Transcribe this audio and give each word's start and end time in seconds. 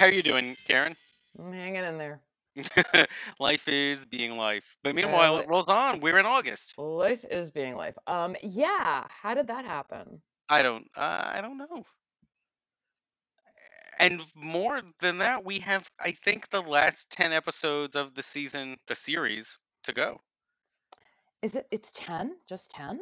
How 0.00 0.06
you 0.06 0.22
doing, 0.22 0.56
Karen? 0.66 0.96
I'm 1.38 1.52
hanging 1.52 1.84
in 1.84 1.98
there. 1.98 2.22
life 3.38 3.68
is 3.68 4.06
being 4.06 4.38
life. 4.38 4.78
But 4.82 4.94
meanwhile, 4.94 5.36
it 5.36 5.46
rolls 5.46 5.68
on. 5.68 6.00
We're 6.00 6.16
in 6.16 6.24
August. 6.24 6.78
life 6.78 7.22
is 7.30 7.50
being 7.50 7.76
life. 7.76 7.98
Um, 8.06 8.34
yeah. 8.42 9.04
How 9.10 9.34
did 9.34 9.48
that 9.48 9.66
happen? 9.66 10.22
I 10.48 10.62
don't 10.62 10.86
uh, 10.96 11.30
I 11.34 11.42
don't 11.42 11.58
know. 11.58 11.84
And 13.98 14.22
more 14.34 14.80
than 15.00 15.18
that, 15.18 15.44
we 15.44 15.58
have 15.58 15.86
I 16.00 16.12
think 16.12 16.48
the 16.48 16.62
last 16.62 17.10
10 17.10 17.34
episodes 17.34 17.94
of 17.94 18.14
the 18.14 18.22
season, 18.22 18.78
the 18.86 18.94
series 18.94 19.58
to 19.84 19.92
go. 19.92 20.18
Is 21.42 21.54
it? 21.54 21.66
It's 21.70 21.90
ten. 21.94 22.36
Just 22.48 22.70
ten. 22.70 23.00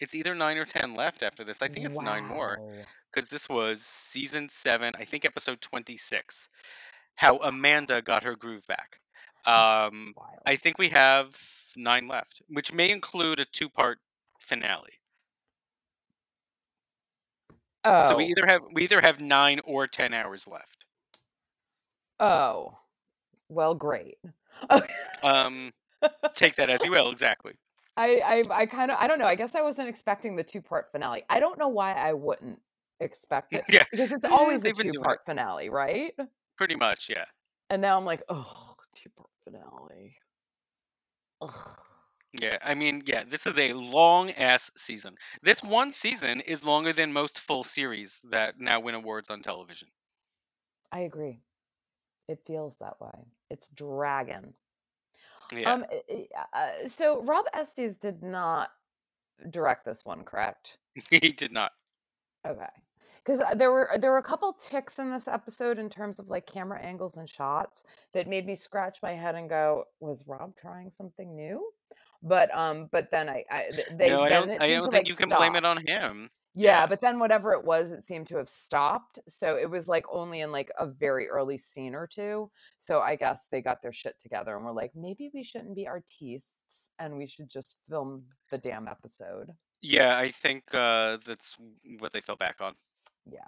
It's 0.00 0.14
either 0.14 0.34
9 0.34 0.58
or 0.58 0.64
10 0.64 0.94
left 0.94 1.22
after 1.22 1.44
this. 1.44 1.62
I 1.62 1.68
think 1.68 1.86
it's 1.86 2.00
9 2.00 2.26
more 2.26 2.60
Wow. 2.60 2.86
cuz 3.12 3.28
this 3.28 3.48
was 3.48 3.82
season 3.84 4.48
7, 4.48 4.94
I 4.96 5.04
think 5.04 5.24
episode 5.24 5.60
26. 5.60 6.48
How 7.16 7.38
Amanda 7.38 8.02
got 8.02 8.24
her 8.24 8.36
groove 8.36 8.66
back. 8.66 9.00
Um 9.46 10.14
wild. 10.16 10.40
I 10.46 10.56
think 10.56 10.78
we 10.78 10.90
have 10.90 11.38
9 11.76 12.08
left, 12.08 12.42
which 12.48 12.72
may 12.72 12.90
include 12.90 13.40
a 13.40 13.44
two-part 13.46 14.00
finale. 14.40 15.00
So 18.00 18.16
we 18.16 18.24
Oh. 18.24 18.26
either 18.26 18.46
have 18.46 18.62
we 18.72 18.82
either 18.82 19.00
have 19.00 19.20
nine 19.20 19.60
or 19.64 19.86
ten 19.86 20.12
hours 20.14 20.46
left. 20.46 20.84
Oh. 22.20 22.78
Well, 23.48 23.74
great. 23.74 24.18
Um, 25.22 25.72
take 26.34 26.56
that 26.56 26.70
as 26.70 26.84
you 26.84 26.90
will. 26.90 27.10
Exactly. 27.10 27.54
I 27.96 28.42
I 28.50 28.62
I 28.62 28.66
kind 28.66 28.90
of 28.90 28.96
I 29.00 29.06
don't 29.06 29.18
know. 29.18 29.26
I 29.26 29.34
guess 29.34 29.54
I 29.54 29.62
wasn't 29.62 29.88
expecting 29.88 30.36
the 30.36 30.42
two 30.44 30.60
part 30.60 30.90
finale. 30.92 31.22
I 31.28 31.40
don't 31.40 31.58
know 31.58 31.68
why 31.68 31.92
I 31.92 32.12
wouldn't 32.12 32.60
expect 33.00 33.52
it 33.52 33.64
yeah, 33.68 33.84
because 33.90 34.12
it's 34.12 34.24
always 34.30 34.64
a 34.64 34.72
two 34.72 34.92
part 35.02 35.20
finale, 35.26 35.68
right? 35.70 36.12
pretty 36.56 36.76
much. 36.76 37.08
Yeah, 37.10 37.24
And 37.70 37.82
now 37.82 37.96
I'm 37.98 38.04
like, 38.04 38.22
oh, 38.28 38.74
two 38.94 39.10
part 39.10 39.30
finale. 39.44 40.16
Ugh. 41.40 41.78
yeah. 42.40 42.58
I 42.62 42.74
mean, 42.74 43.02
yeah. 43.06 43.24
This 43.24 43.46
is 43.46 43.58
a 43.58 43.72
long 43.72 44.30
ass 44.32 44.70
season. 44.76 45.16
This 45.42 45.62
one 45.62 45.90
season 45.90 46.40
is 46.40 46.64
longer 46.64 46.92
than 46.92 47.12
most 47.12 47.40
full 47.40 47.64
series 47.64 48.20
that 48.30 48.58
now 48.58 48.80
win 48.80 48.94
awards 48.94 49.30
on 49.30 49.40
television. 49.42 49.88
I 50.92 51.00
agree. 51.00 51.40
It 52.28 52.40
feels 52.46 52.74
that 52.80 53.00
way. 53.00 53.26
It's 53.50 53.68
dragon. 53.68 54.54
Yeah, 55.56 55.72
Um. 55.72 55.84
i- 56.10 56.28
Uh, 56.52 56.88
so 56.88 57.22
Rob 57.22 57.46
Estes 57.54 57.96
did 57.96 58.22
not 58.22 58.70
direct 59.50 59.84
this 59.84 60.04
one, 60.04 60.24
correct? 60.24 60.78
he 61.10 61.32
did 61.32 61.52
not. 61.52 61.72
Okay. 62.46 62.66
Because 63.24 63.42
there 63.56 63.72
were 63.72 63.88
there 63.98 64.10
were 64.10 64.18
a 64.18 64.22
couple 64.22 64.52
ticks 64.52 64.98
in 64.98 65.10
this 65.10 65.28
episode 65.28 65.78
in 65.78 65.88
terms 65.88 66.18
of 66.18 66.28
like 66.28 66.46
camera 66.46 66.78
angles 66.80 67.16
and 67.16 67.26
shots 67.28 67.84
that 68.12 68.26
made 68.28 68.44
me 68.44 68.54
scratch 68.54 68.98
my 69.02 69.12
head 69.12 69.34
and 69.34 69.48
go, 69.48 69.84
"Was 70.00 70.24
Rob 70.26 70.54
trying 70.56 70.90
something 70.90 71.34
new?" 71.34 71.70
But 72.22 72.54
um, 72.54 72.88
but 72.92 73.10
then 73.10 73.30
I, 73.30 73.42
I 73.50 73.70
th- 73.70 73.86
they 73.92 74.10
No, 74.10 74.20
I 74.22 74.28
don't. 74.28 74.50
I 74.60 74.68
don't 74.68 74.82
think 74.82 74.92
like 74.92 75.08
you 75.08 75.14
can 75.16 75.30
blame 75.30 75.56
it 75.56 75.64
on 75.64 75.86
him. 75.86 76.30
Yeah, 76.54 76.80
Yeah, 76.82 76.86
but 76.86 77.00
then 77.00 77.18
whatever 77.18 77.52
it 77.52 77.64
was, 77.64 77.92
it 77.92 78.04
seemed 78.04 78.28
to 78.28 78.36
have 78.36 78.48
stopped. 78.48 79.18
So 79.28 79.56
it 79.56 79.68
was 79.68 79.88
like 79.88 80.04
only 80.10 80.40
in 80.40 80.52
like 80.52 80.70
a 80.78 80.86
very 80.86 81.28
early 81.28 81.58
scene 81.58 81.94
or 81.94 82.06
two. 82.06 82.50
So 82.78 83.00
I 83.00 83.16
guess 83.16 83.46
they 83.50 83.60
got 83.60 83.82
their 83.82 83.92
shit 83.92 84.14
together 84.20 84.56
and 84.56 84.64
were 84.64 84.72
like, 84.72 84.92
maybe 84.94 85.30
we 85.34 85.44
shouldn't 85.44 85.74
be 85.76 85.88
artistes 85.88 86.44
and 86.98 87.16
we 87.16 87.26
should 87.26 87.50
just 87.50 87.76
film 87.88 88.24
the 88.50 88.58
damn 88.58 88.88
episode. 88.88 89.50
yeah. 89.82 90.16
I 90.16 90.28
think 90.30 90.64
uh, 90.72 91.18
that's 91.26 91.56
what 91.98 92.12
they 92.12 92.20
fell 92.20 92.36
back 92.36 92.56
on. 92.60 92.74
Yeah. 93.30 93.40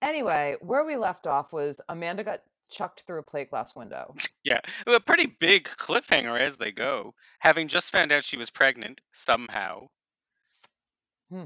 Anyway, 0.00 0.56
where 0.60 0.84
we 0.84 0.96
left 0.96 1.26
off 1.26 1.52
was 1.52 1.80
Amanda 1.88 2.22
got 2.22 2.40
chucked 2.70 3.02
through 3.02 3.18
a 3.18 3.22
plate 3.22 3.50
glass 3.50 3.74
window. 3.74 4.14
Yeah, 4.44 4.60
a 4.86 5.00
pretty 5.00 5.26
big 5.26 5.64
cliffhanger 5.64 6.40
as 6.40 6.56
they 6.56 6.72
go. 6.72 7.12
Having 7.38 7.68
just 7.68 7.92
found 7.92 8.12
out 8.12 8.24
she 8.24 8.38
was 8.38 8.48
pregnant 8.48 9.02
somehow. 9.12 9.88
Hmm. 11.30 11.44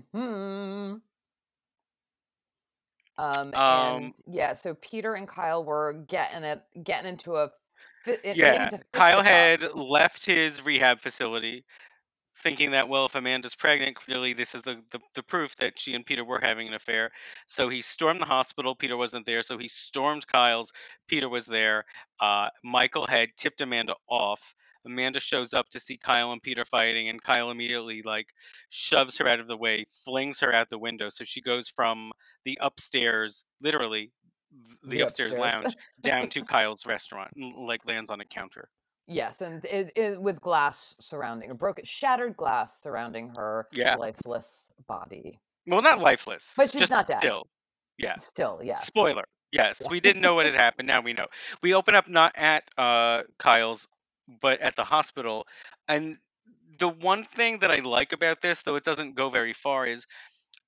Um, 3.18 3.54
Um, 3.54 3.54
and 3.54 4.14
yeah, 4.26 4.54
so 4.54 4.74
Peter 4.74 5.14
and 5.14 5.28
Kyle 5.28 5.64
were 5.64 5.92
getting 5.92 6.44
it, 6.44 6.62
getting 6.82 7.10
into 7.10 7.36
a, 7.36 7.50
it- 8.06 8.36
Yeah, 8.36 8.64
into 8.64 8.80
Kyle 8.92 9.22
had 9.22 9.74
left 9.74 10.26
his 10.26 10.64
rehab 10.64 11.00
facility 11.00 11.64
thinking 12.38 12.72
that, 12.72 12.88
well, 12.88 13.06
if 13.06 13.14
Amanda's 13.14 13.54
pregnant, 13.54 13.96
clearly 13.96 14.32
this 14.32 14.54
is 14.54 14.62
the, 14.62 14.82
the, 14.90 15.00
the 15.14 15.22
proof 15.22 15.54
that 15.56 15.78
she 15.78 15.94
and 15.94 16.04
Peter 16.06 16.24
were 16.24 16.40
having 16.40 16.66
an 16.68 16.74
affair. 16.74 17.10
So 17.46 17.68
he 17.68 17.82
stormed 17.82 18.20
the 18.20 18.26
hospital. 18.26 18.74
Peter 18.74 18.96
wasn't 18.96 19.26
there. 19.26 19.42
So 19.42 19.58
he 19.58 19.68
stormed 19.68 20.26
Kyle's. 20.26 20.72
Peter 21.08 21.28
was 21.28 21.46
there. 21.46 21.84
Uh, 22.20 22.48
Michael 22.64 23.06
had 23.06 23.30
tipped 23.36 23.60
Amanda 23.60 23.94
off. 24.08 24.54
Amanda 24.84 25.20
shows 25.20 25.54
up 25.54 25.68
to 25.70 25.80
see 25.80 25.96
Kyle 25.96 26.32
and 26.32 26.42
Peter 26.42 26.64
fighting, 26.64 27.08
and 27.08 27.22
Kyle 27.22 27.50
immediately 27.50 28.02
like 28.02 28.32
shoves 28.68 29.18
her 29.18 29.28
out 29.28 29.40
of 29.40 29.46
the 29.46 29.56
way, 29.56 29.86
flings 30.04 30.40
her 30.40 30.52
out 30.52 30.70
the 30.70 30.78
window. 30.78 31.08
So 31.08 31.24
she 31.24 31.40
goes 31.40 31.68
from 31.68 32.12
the 32.44 32.58
upstairs, 32.60 33.44
literally 33.60 34.12
the, 34.82 34.96
The 34.96 35.00
upstairs 35.02 35.34
upstairs. 35.34 35.62
lounge, 35.64 35.76
down 36.00 36.28
to 36.30 36.44
Kyle's 36.44 36.84
restaurant, 36.86 37.30
and, 37.36 37.54
like 37.54 37.86
lands 37.86 38.10
on 38.10 38.20
a 38.20 38.24
counter. 38.24 38.68
Yes, 39.08 39.40
and 39.40 39.64
it, 39.64 39.92
it, 39.96 40.20
with 40.20 40.40
glass 40.40 40.94
surrounding, 41.00 41.50
a 41.50 41.54
broken, 41.54 41.84
shattered 41.84 42.36
glass 42.36 42.80
surrounding 42.82 43.32
her 43.36 43.66
Yeah. 43.72 43.96
lifeless 43.96 44.70
body. 44.86 45.40
Well, 45.66 45.82
not 45.82 46.00
lifeless. 46.00 46.54
But 46.56 46.70
she's 46.70 46.80
just 46.82 46.92
not 46.92 47.06
dead. 47.06 47.18
still. 47.20 47.46
Yeah. 47.98 48.18
Still, 48.18 48.60
yes. 48.62 48.86
Spoiler. 48.86 49.24
Yes, 49.52 49.82
we 49.90 50.00
didn't 50.00 50.22
know 50.22 50.34
what 50.34 50.46
had 50.46 50.54
happened. 50.54 50.88
Now 50.88 51.02
we 51.02 51.12
know. 51.12 51.26
We 51.62 51.74
open 51.74 51.94
up 51.94 52.08
not 52.08 52.32
at 52.36 52.64
uh, 52.78 53.24
Kyle's, 53.38 53.86
but 54.40 54.60
at 54.60 54.76
the 54.76 54.84
hospital. 54.84 55.46
And 55.88 56.16
the 56.78 56.88
one 56.88 57.24
thing 57.24 57.58
that 57.60 57.70
I 57.70 57.78
like 57.78 58.12
about 58.12 58.40
this, 58.40 58.62
though 58.62 58.76
it 58.76 58.84
doesn't 58.84 59.14
go 59.14 59.28
very 59.28 59.52
far, 59.52 59.86
is 59.86 60.06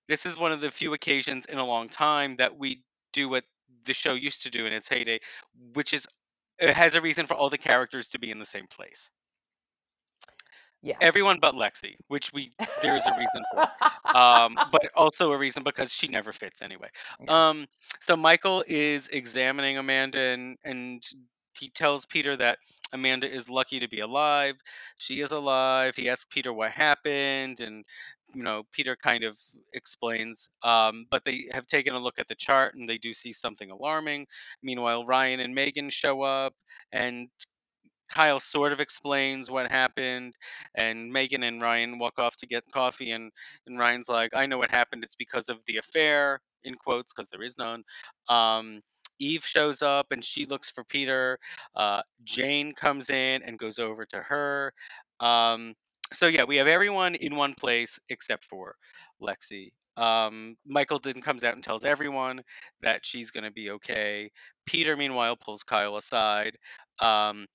this 0.09 0.27
is 0.27 0.39
one 0.39 0.53
of 0.53 0.61
the 0.61 0.71
few 0.71 0.93
occasions 0.93 1.47
in 1.47 1.59
a 1.59 1.67
long 1.67 1.89
time 1.89 2.37
that 2.37 2.59
we 2.59 2.83
do 3.13 3.29
what 3.29 3.45
the 3.85 3.95
show 3.95 4.15
used 4.15 4.43
to 4.43 4.51
do 4.51 4.67
in 4.67 4.73
its 4.73 4.89
heyday, 4.89 5.21
which 5.75 5.95
is 5.95 6.07
it 6.59 6.75
has 6.75 6.95
a 6.95 7.01
reason 7.01 7.27
for 7.27 7.35
all 7.35 7.51
the 7.51 7.59
characters 7.59 8.11
to 8.11 8.19
be 8.19 8.31
in 8.31 8.39
the 8.39 8.45
same 8.45 8.67
place. 8.67 9.11
Yes. 10.83 10.99
Everyone 11.01 11.39
but 11.41 11.55
Lexi, 11.55 11.95
which 12.09 12.31
we 12.35 12.53
there's 12.83 13.07
a 13.07 13.13
reason 13.13 13.43
for. 13.55 13.67
um, 14.17 14.59
but 14.71 14.91
also 14.95 15.33
a 15.33 15.39
reason 15.39 15.63
because 15.63 15.91
she 15.91 16.09
never 16.09 16.31
fits 16.31 16.61
anyway. 16.61 16.89
Um, 17.27 17.67
so 18.01 18.17
Michael 18.17 18.63
is 18.67 19.09
examining 19.09 19.79
Amanda 19.79 20.19
and 20.19 20.59
and 20.63 21.03
he 21.59 21.71
tells 21.71 22.07
Peter 22.07 22.37
that 22.37 22.59
Amanda 22.93 23.31
is 23.31 23.49
lucky 23.51 23.81
to 23.81 23.89
be 23.89 24.01
alive. 24.01 24.57
She 24.99 25.21
is 25.21 25.33
alive. 25.33 25.97
He 25.97 26.09
asks 26.09 26.27
Peter 26.31 26.53
what 26.53 26.71
happened, 26.73 27.61
and 27.61 27.85
you 28.35 28.43
know 28.43 28.65
Peter 28.73 28.97
kind 28.97 29.25
of 29.25 29.39
explains. 29.73 30.49
Um, 30.63 31.07
but 31.11 31.25
they 31.25 31.49
have 31.53 31.67
taken 31.67 31.95
a 31.95 31.99
look 32.01 32.19
at 32.19 32.29
the 32.29 32.35
chart 32.35 32.75
and 32.75 32.89
they 32.89 32.99
do 32.99 33.13
see 33.15 33.33
something 33.33 33.71
alarming. 33.71 34.27
Meanwhile, 34.63 35.05
Ryan 35.05 35.41
and 35.41 35.55
Megan 35.55 35.91
show 35.91 36.23
up 36.23 36.55
and. 36.93 37.29
Kyle 38.09 38.39
sort 38.41 38.73
of 38.73 38.81
explains 38.81 39.50
what 39.50 39.71
happened, 39.71 40.35
and 40.75 41.12
Megan 41.12 41.43
and 41.43 41.61
Ryan 41.61 41.99
walk 41.99 42.19
off 42.19 42.37
to 42.37 42.47
get 42.47 42.65
coffee, 42.71 43.11
and, 43.11 43.33
and 43.67 43.79
Ryan's 43.79 44.09
like, 44.09 44.35
I 44.37 44.47
know 44.47 44.59
what 44.59 44.71
happened. 44.71 45.05
It's 45.05 45.17
because 45.17 45.49
of 45.49 45.65
the 45.67 45.79
affair, 45.79 46.41
in 46.62 46.75
quotes, 46.75 47.12
because 47.12 47.29
there 47.31 47.43
is 47.43 47.57
none. 47.59 47.83
Um, 48.29 48.83
Eve 49.19 49.44
shows 49.44 49.82
up 49.82 50.06
and 50.11 50.25
she 50.25 50.46
looks 50.46 50.70
for 50.70 50.84
Peter. 50.84 51.38
Uh, 51.75 52.02
Jane 52.25 52.72
comes 52.72 53.11
in 53.11 53.43
and 53.43 53.58
goes 53.58 53.78
over 53.78 54.05
to 54.06 54.19
her. 54.19 54.72
Um, 55.20 55.75
so, 56.12 56.26
yeah, 56.26 56.44
we 56.44 56.56
have 56.56 56.66
everyone 56.66 57.14
in 57.14 57.37
one 57.37 57.55
place 57.55 57.99
except 58.08 58.44
for 58.44 58.76
Lexi. 59.20 59.72
Um, 59.96 60.56
Michael 60.66 60.99
then 60.99 61.20
comes 61.20 61.44
out 61.44 61.55
and 61.55 61.62
tells 61.62 61.84
everyone 61.84 62.43
that 62.82 63.06
she's 63.06 63.31
going 63.31 63.44
to 63.44 63.52
be 63.52 63.70
okay. 63.70 64.31
Peter, 64.66 64.96
meanwhile, 64.96 65.37
pulls 65.37 65.62
Kyle 65.62 65.96
aside. 65.96 66.56
Um, 66.99 67.46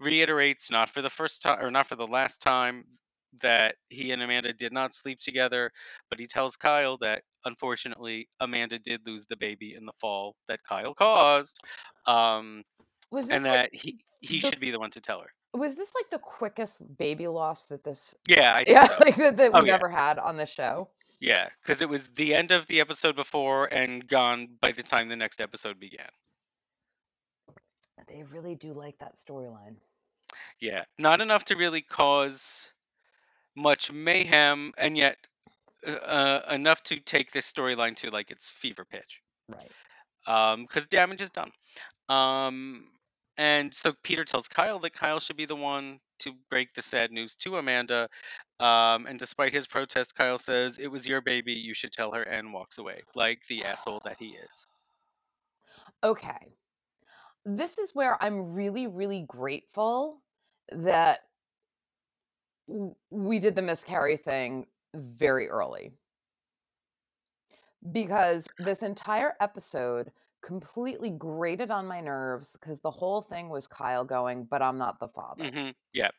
reiterates 0.00 0.70
not 0.70 0.88
for 0.90 1.02
the 1.02 1.10
first 1.10 1.42
time 1.42 1.58
or 1.60 1.70
not 1.70 1.86
for 1.86 1.96
the 1.96 2.06
last 2.06 2.42
time 2.42 2.84
that 3.42 3.76
he 3.88 4.12
and 4.12 4.22
Amanda 4.22 4.52
did 4.52 4.72
not 4.72 4.92
sleep 4.92 5.20
together, 5.20 5.70
but 6.10 6.18
he 6.20 6.26
tells 6.26 6.56
Kyle 6.56 6.98
that 6.98 7.22
unfortunately 7.44 8.28
Amanda 8.40 8.78
did 8.78 9.06
lose 9.06 9.26
the 9.26 9.36
baby 9.36 9.74
in 9.74 9.86
the 9.86 9.92
fall 9.92 10.36
that 10.48 10.62
Kyle 10.64 10.94
caused, 10.94 11.58
um, 12.06 12.64
was 13.10 13.28
this 13.28 13.42
and 13.42 13.44
like 13.48 13.54
that 13.54 13.74
he 13.74 13.98
he 14.20 14.40
the 14.40 14.48
should 14.48 14.60
be 14.60 14.70
the 14.70 14.80
one 14.80 14.90
to 14.92 15.00
tell 15.00 15.20
her. 15.20 15.30
was 15.54 15.76
this 15.76 15.92
like 15.94 16.10
the 16.10 16.18
quickest 16.18 16.82
baby 16.98 17.28
loss 17.28 17.64
that 17.66 17.84
this 17.84 18.14
Yeah, 18.28 18.54
I 18.56 18.64
yeah 18.68 18.86
so. 18.86 18.98
like 19.00 19.16
that, 19.16 19.36
that 19.36 19.52
Oh 19.52 19.62
we've 19.62 19.66
yeah, 19.66 19.74
ever 19.74 19.88
had 19.88 20.18
on 20.18 20.36
the 20.36 20.46
show? 20.46 20.88
yeah, 21.20 21.48
because 21.62 21.82
it 21.82 21.88
was 21.88 22.08
the 22.10 22.34
end 22.34 22.52
of 22.52 22.66
the 22.66 22.80
episode 22.80 23.16
before 23.16 23.66
and 23.72 24.06
gone 24.06 24.48
by 24.60 24.72
the 24.72 24.82
time 24.82 25.08
the 25.08 25.16
next 25.16 25.40
episode 25.40 25.78
began. 25.80 26.08
They 28.08 28.22
really 28.22 28.54
do 28.54 28.72
like 28.72 28.98
that 28.98 29.16
storyline. 29.16 29.76
Yeah, 30.60 30.84
not 30.98 31.20
enough 31.20 31.44
to 31.46 31.56
really 31.56 31.82
cause 31.82 32.72
much 33.56 33.90
mayhem, 33.90 34.72
and 34.78 34.96
yet 34.96 35.16
uh, 35.86 36.40
enough 36.50 36.82
to 36.84 37.00
take 37.00 37.32
this 37.32 37.50
storyline 37.50 37.94
to 37.96 38.10
like 38.10 38.30
its 38.30 38.48
fever 38.48 38.84
pitch. 38.84 39.20
Right. 39.48 39.70
um, 40.26 40.62
because 40.62 40.88
damage 40.88 41.22
is 41.22 41.30
done. 41.30 41.50
Um, 42.08 42.88
and 43.38 43.72
so 43.72 43.92
Peter 44.02 44.24
tells 44.24 44.48
Kyle 44.48 44.78
that 44.80 44.92
Kyle 44.92 45.20
should 45.20 45.36
be 45.36 45.46
the 45.46 45.56
one 45.56 46.00
to 46.20 46.32
break 46.50 46.72
the 46.74 46.82
sad 46.82 47.12
news 47.12 47.36
to 47.36 47.56
Amanda. 47.56 48.08
Um, 48.58 49.06
and 49.06 49.18
despite 49.18 49.52
his 49.52 49.66
protest, 49.66 50.14
Kyle 50.14 50.38
says, 50.38 50.78
It 50.78 50.90
was 50.90 51.06
your 51.06 51.20
baby, 51.20 51.52
you 51.52 51.74
should 51.74 51.92
tell 51.92 52.12
her, 52.12 52.22
and 52.22 52.52
walks 52.52 52.78
away, 52.78 53.02
like 53.14 53.46
the 53.48 53.64
asshole 53.64 54.00
that 54.04 54.16
he 54.18 54.28
is. 54.28 54.66
Okay. 56.02 56.54
This 57.44 57.78
is 57.78 57.94
where 57.94 58.20
I'm 58.22 58.54
really, 58.54 58.86
really 58.86 59.24
grateful 59.26 60.22
that 60.72 61.20
we 63.10 63.38
did 63.38 63.54
the 63.54 63.62
miscarry 63.62 64.16
thing 64.16 64.66
very 64.94 65.48
early. 65.48 65.92
Because 67.92 68.46
this 68.58 68.82
entire 68.82 69.34
episode 69.40 70.10
completely 70.42 71.10
grated 71.10 71.70
on 71.70 71.86
my 71.86 72.00
nerves 72.00 72.56
because 72.58 72.80
the 72.80 72.90
whole 72.90 73.20
thing 73.22 73.48
was 73.48 73.66
Kyle 73.66 74.04
going, 74.04 74.44
but 74.44 74.62
I'm 74.62 74.78
not 74.78 74.98
the 74.98 75.08
father. 75.08 75.44
hmm 75.44 75.70
Yeah. 75.92 76.10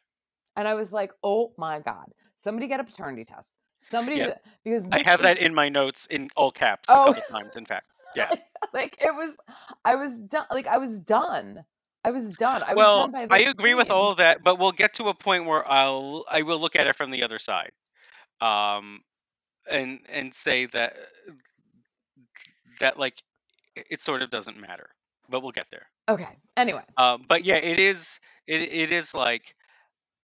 And 0.55 0.67
I 0.67 0.73
was 0.75 0.91
like, 0.91 1.11
oh 1.23 1.53
my 1.57 1.79
God, 1.79 2.11
somebody 2.41 2.67
get 2.67 2.79
a 2.79 2.83
paternity 2.83 3.25
test. 3.25 3.51
Somebody, 3.81 4.17
Yeah. 4.17 4.33
because 4.63 4.85
I 4.91 5.03
have 5.03 5.21
that 5.21 5.37
in 5.37 5.53
my 5.53 5.69
notes 5.69 6.07
in 6.07 6.29
all 6.35 6.51
caps 6.51 6.89
Oh. 6.91 7.11
a 7.11 7.13
couple 7.13 7.21
times, 7.39 7.55
in 7.55 7.65
fact. 7.65 7.87
Yeah. 8.15 8.31
like 8.73 8.95
it 9.03 9.13
was, 9.13 9.37
I 9.85 9.95
was 9.95 10.17
done. 10.17 10.45
Like 10.49 10.65
I 10.65 10.77
was 10.79 10.97
done. 10.99 11.63
I 12.07 12.11
was 12.11 12.35
done. 12.35 12.63
I 12.63 12.73
was 12.73 12.77
well, 12.77 12.99
done 13.01 13.27
by 13.27 13.27
I 13.29 13.39
agree 13.39 13.73
with 13.73 13.91
all 13.91 14.11
of 14.11 14.19
that, 14.19 14.41
but 14.41 14.57
we'll 14.57 14.71
get 14.71 14.93
to 14.93 15.09
a 15.09 15.13
point 15.13 15.45
where 15.45 15.69
I'll 15.69 16.23
I 16.31 16.43
will 16.43 16.57
look 16.57 16.77
at 16.77 16.87
it 16.87 16.95
from 16.95 17.11
the 17.11 17.23
other 17.23 17.37
side, 17.37 17.71
um, 18.39 19.01
and 19.69 19.99
and 20.07 20.33
say 20.33 20.67
that 20.67 20.95
that 22.79 22.97
like 22.97 23.21
it 23.75 23.87
it 23.91 24.01
sort 24.01 24.21
of 24.21 24.29
doesn't 24.29 24.57
matter, 24.57 24.87
but 25.27 25.43
we'll 25.43 25.51
get 25.51 25.67
there. 25.69 25.85
Okay. 26.07 26.29
Anyway, 26.55 26.83
Um, 26.95 27.25
but 27.27 27.43
yeah, 27.43 27.57
it 27.57 27.77
is 27.77 28.21
it 28.47 28.61
it 28.61 28.93
is 28.93 29.13
like, 29.13 29.53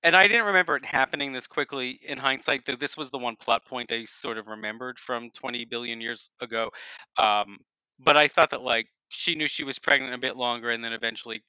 and 0.03 0.15
I 0.15 0.29
didn't 0.29 0.47
remember 0.47 0.77
it 0.77 0.86
happening 0.86 1.33
this 1.33 1.47
quickly 1.47 2.00
in 2.01 2.18
hindsight. 2.18 2.63
Though 2.63 2.77
this 2.77 2.95
was 2.95 3.09
the 3.09 3.19
one 3.19 3.36
plot 3.36 3.65
point 3.65 3.91
I 3.91 4.06
sort 4.06 4.38
of 4.38 4.47
remembered 4.47 5.00
from 5.00 5.31
20 5.31 5.65
billion 5.65 6.00
years 6.00 6.29
ago. 6.39 6.71
Um, 7.18 7.57
but 8.00 8.15
I 8.15 8.29
thought 8.29 8.51
that 8.51 8.62
like 8.62 8.88
she 9.09 9.36
knew 9.36 9.50
she 9.50 9.65
was 9.65 9.79
pregnant 9.79 10.13
a 10.13 10.18
bit 10.18 10.38
longer, 10.38 10.69
and 10.69 10.81
then 10.81 10.94
eventually 10.94 11.44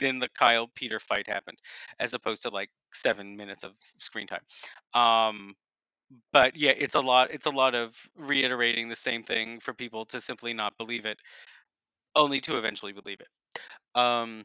then 0.00 0.18
the 0.20 0.28
Kyle 0.30 0.68
Peter 0.74 1.00
fight 1.00 1.28
happened, 1.28 1.58
as 2.00 2.14
opposed 2.14 2.42
to 2.44 2.50
like 2.50 2.70
seven 2.94 3.36
minutes 3.36 3.64
of 3.64 3.72
screen 3.98 4.26
time. 4.28 4.42
Um, 4.94 5.54
but 6.32 6.56
yeah, 6.56 6.72
it's 6.76 6.94
a 6.94 7.00
lot. 7.00 7.32
It's 7.32 7.46
a 7.46 7.50
lot 7.50 7.74
of 7.74 7.96
reiterating 8.16 8.88
the 8.88 8.96
same 8.96 9.22
thing 9.22 9.60
for 9.60 9.74
people 9.74 10.06
to 10.06 10.20
simply 10.20 10.54
not 10.54 10.78
believe 10.78 11.06
it, 11.06 11.18
only 12.16 12.40
to 12.42 12.58
eventually 12.58 12.92
believe 12.92 13.20
it. 13.20 13.28
Um, 14.00 14.44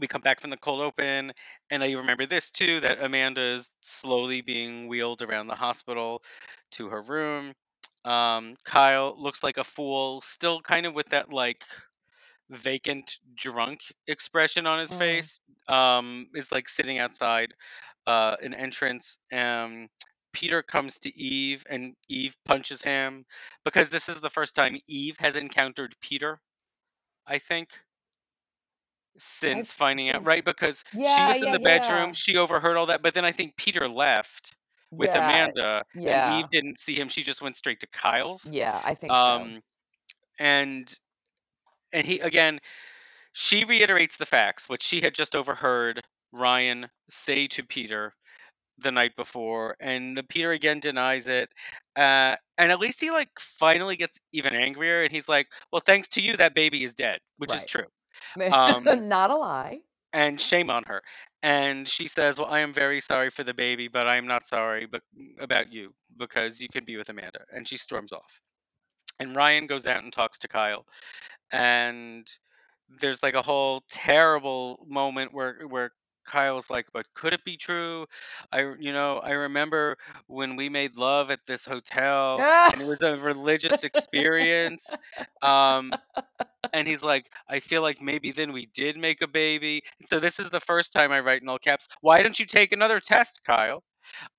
we 0.00 0.06
come 0.06 0.22
back 0.22 0.40
from 0.40 0.50
the 0.50 0.56
cold 0.56 0.82
open, 0.82 1.32
and 1.70 1.84
I 1.84 1.92
remember 1.92 2.26
this 2.26 2.50
too: 2.52 2.80
that 2.80 3.02
Amanda 3.02 3.40
is 3.40 3.70
slowly 3.82 4.42
being 4.42 4.88
wheeled 4.88 5.22
around 5.22 5.48
the 5.48 5.54
hospital 5.56 6.22
to 6.72 6.88
her 6.90 7.02
room. 7.02 7.52
Um, 8.04 8.56
Kyle 8.64 9.14
looks 9.18 9.42
like 9.42 9.58
a 9.58 9.64
fool, 9.64 10.20
still 10.22 10.60
kind 10.60 10.86
of 10.86 10.94
with 10.94 11.10
that 11.10 11.32
like 11.32 11.64
vacant 12.50 13.18
drunk 13.34 13.80
expression 14.06 14.66
on 14.66 14.78
his 14.80 14.92
Mm. 14.92 14.94
face 14.94 15.42
um 15.68 16.28
is 16.34 16.50
like 16.52 16.68
sitting 16.68 16.98
outside 16.98 17.52
uh 18.06 18.36
an 18.42 18.54
entrance 18.54 19.18
um 19.32 19.88
peter 20.32 20.62
comes 20.62 20.98
to 21.00 21.16
eve 21.18 21.64
and 21.68 21.94
eve 22.08 22.36
punches 22.44 22.82
him 22.82 23.24
because 23.64 23.90
this 23.90 24.08
is 24.08 24.20
the 24.20 24.30
first 24.30 24.54
time 24.56 24.76
eve 24.88 25.16
has 25.18 25.36
encountered 25.36 25.94
peter 26.00 26.40
i 27.26 27.38
think 27.38 27.70
since 29.18 29.72
finding 29.72 30.10
out 30.10 30.24
right 30.24 30.44
because 30.44 30.84
she 31.02 31.24
Yeah, 31.24 31.24
was 31.24 31.42
in 31.42 31.50
yeah, 31.50 31.50
the 31.50 31.58
bedroom 31.58 32.12
yeah. 32.12 32.14
she 32.14 32.36
overheard 32.36 32.76
all 32.76 32.86
that 32.86 33.02
but 33.02 33.14
then 33.14 33.24
i 33.24 33.32
think 33.32 33.56
peter 33.56 33.88
left 33.88 34.54
with 34.96 35.14
amanda 35.14 35.84
Yeah. 35.94 36.08
and 36.08 36.22
eve 36.22 36.48
didn't 36.48 36.78
see 36.78 36.94
him 36.94 37.08
she 37.08 37.22
just 37.22 37.42
went 37.42 37.56
straight 37.56 37.80
to 37.80 37.86
kyle's 37.88 38.52
Yeah, 38.52 38.80
I 38.84 38.94
think 38.94 39.18
so. 39.18 39.48
um 39.48 39.60
and 40.38 40.92
and 41.92 42.06
he 42.06 42.20
again 42.20 42.58
she 43.32 43.64
reiterates 43.64 44.16
the 44.16 44.26
facts 44.26 44.68
what 44.68 44.82
she 44.82 45.00
had 45.00 45.14
just 45.14 45.36
overheard 45.36 46.00
ryan 46.32 46.88
say 47.08 47.46
to 47.46 47.62
peter 47.62 48.12
the 48.78 48.92
night 48.92 49.16
before 49.16 49.76
and 49.80 50.16
the 50.16 50.22
peter 50.22 50.52
again 50.52 50.80
denies 50.80 51.28
it 51.28 51.48
uh, 51.96 52.36
and 52.58 52.70
at 52.70 52.78
least 52.78 53.00
he 53.00 53.10
like 53.10 53.28
finally 53.38 53.96
gets 53.96 54.18
even 54.32 54.54
angrier 54.54 55.02
and 55.02 55.10
he's 55.10 55.28
like 55.28 55.48
well 55.72 55.82
thanks 55.84 56.08
to 56.08 56.20
you 56.20 56.36
that 56.36 56.54
baby 56.54 56.84
is 56.84 56.94
dead 56.94 57.18
which 57.38 57.54
is 57.54 57.64
true. 57.64 57.86
Um, 58.52 59.08
Not 59.08 59.30
a 59.30 59.36
lie. 59.36 59.80
and 60.12 60.40
shame 60.40 60.70
on 60.70 60.82
her. 60.86 61.02
And 61.42 61.86
she 61.88 62.08
says 62.08 62.38
well 62.38 62.48
i 62.50 62.60
am 62.60 62.72
very 62.72 63.00
sorry 63.00 63.30
for 63.30 63.44
the 63.44 63.54
baby 63.54 63.88
but 63.88 64.06
i 64.06 64.16
am 64.16 64.26
not 64.26 64.46
sorry 64.46 64.86
but 64.86 65.02
about 65.38 65.72
you 65.72 65.92
because 66.16 66.60
you 66.60 66.68
can 66.68 66.84
be 66.84 66.96
with 66.96 67.08
amanda 67.08 67.40
and 67.52 67.66
she 67.66 67.76
storms 67.78 68.12
off 68.12 68.40
and 69.20 69.36
ryan 69.36 69.64
goes 69.64 69.86
out 69.86 70.02
and 70.02 70.12
talks 70.12 70.38
to 70.38 70.48
kyle 70.48 70.84
and 71.52 72.26
there's 73.00 73.22
like 73.22 73.34
a 73.34 73.42
whole 73.42 73.82
terrible 73.90 74.84
moment 74.88 75.32
where 75.32 75.60
where 75.68 75.92
Kyle's 76.28 76.70
like, 76.70 76.86
but 76.92 77.06
could 77.14 77.32
it 77.32 77.44
be 77.44 77.56
true? 77.56 78.06
I, 78.52 78.74
you 78.78 78.92
know, 78.92 79.18
I 79.18 79.32
remember 79.32 79.96
when 80.26 80.56
we 80.56 80.68
made 80.68 80.96
love 80.96 81.30
at 81.30 81.40
this 81.46 81.66
hotel, 81.66 82.38
and 82.72 82.80
it 82.80 82.86
was 82.86 83.02
a 83.02 83.16
religious 83.16 83.84
experience. 83.84 84.94
Um, 85.40 85.92
and 86.72 86.88
he's 86.88 87.04
like, 87.04 87.30
I 87.48 87.60
feel 87.60 87.80
like 87.80 88.02
maybe 88.02 88.32
then 88.32 88.52
we 88.52 88.66
did 88.66 88.96
make 88.96 89.22
a 89.22 89.28
baby. 89.28 89.84
So 90.02 90.18
this 90.18 90.40
is 90.40 90.50
the 90.50 90.58
first 90.58 90.92
time 90.92 91.12
I 91.12 91.20
write 91.20 91.42
in 91.42 91.48
all 91.48 91.58
caps. 91.58 91.86
Why 92.00 92.24
don't 92.24 92.38
you 92.38 92.44
take 92.44 92.72
another 92.72 92.98
test, 92.98 93.44
Kyle? 93.44 93.84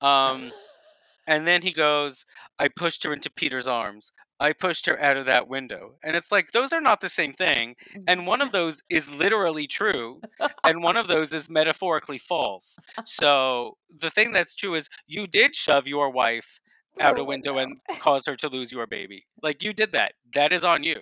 Um, 0.02 0.52
and 1.28 1.48
then 1.48 1.62
he 1.62 1.72
goes, 1.72 2.26
I 2.60 2.68
pushed 2.68 3.06
her 3.06 3.14
into 3.14 3.32
Peter's 3.32 3.70
arms. 3.70 4.12
I 4.40 4.54
pushed 4.54 4.86
her 4.88 5.00
out 5.00 5.18
of 5.18 5.26
that 5.26 5.48
window. 5.48 5.96
And 6.04 6.16
it's 6.16 6.32
like, 6.32 6.52
those 6.52 6.74
are 6.74 6.82
not 6.82 7.02
the 7.02 7.10
same 7.10 7.34
thing. 7.34 7.76
And 8.08 8.26
one 8.28 8.42
of 8.42 8.52
those 8.52 8.84
is 8.90 9.10
literally 9.10 9.68
true, 9.68 10.22
and 10.64 10.82
one 10.84 10.98
of 10.98 11.08
those 11.08 11.34
is 11.34 11.50
metaphorically 11.50 12.20
false. 12.20 12.78
So 13.06 13.78
the 13.98 14.10
thing 14.10 14.32
that's 14.32 14.56
true 14.56 14.76
is 14.76 14.90
you 15.08 15.28
did 15.28 15.56
shove 15.56 15.88
your 15.88 16.12
wife 16.12 16.60
out 17.00 17.20
a 17.20 17.24
window 17.24 17.58
and 17.58 17.78
cause 18.00 18.26
her 18.28 18.36
to 18.38 18.50
lose 18.50 18.72
your 18.72 18.88
baby. 18.88 19.26
Like 19.42 19.64
you 19.64 19.74
did 19.74 19.94
that. 19.94 20.14
That 20.34 20.54
is 20.54 20.64
on 20.64 20.84
you. 20.84 21.02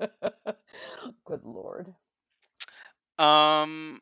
Good 1.24 1.44
lord. 1.44 1.94
Um 3.18 4.00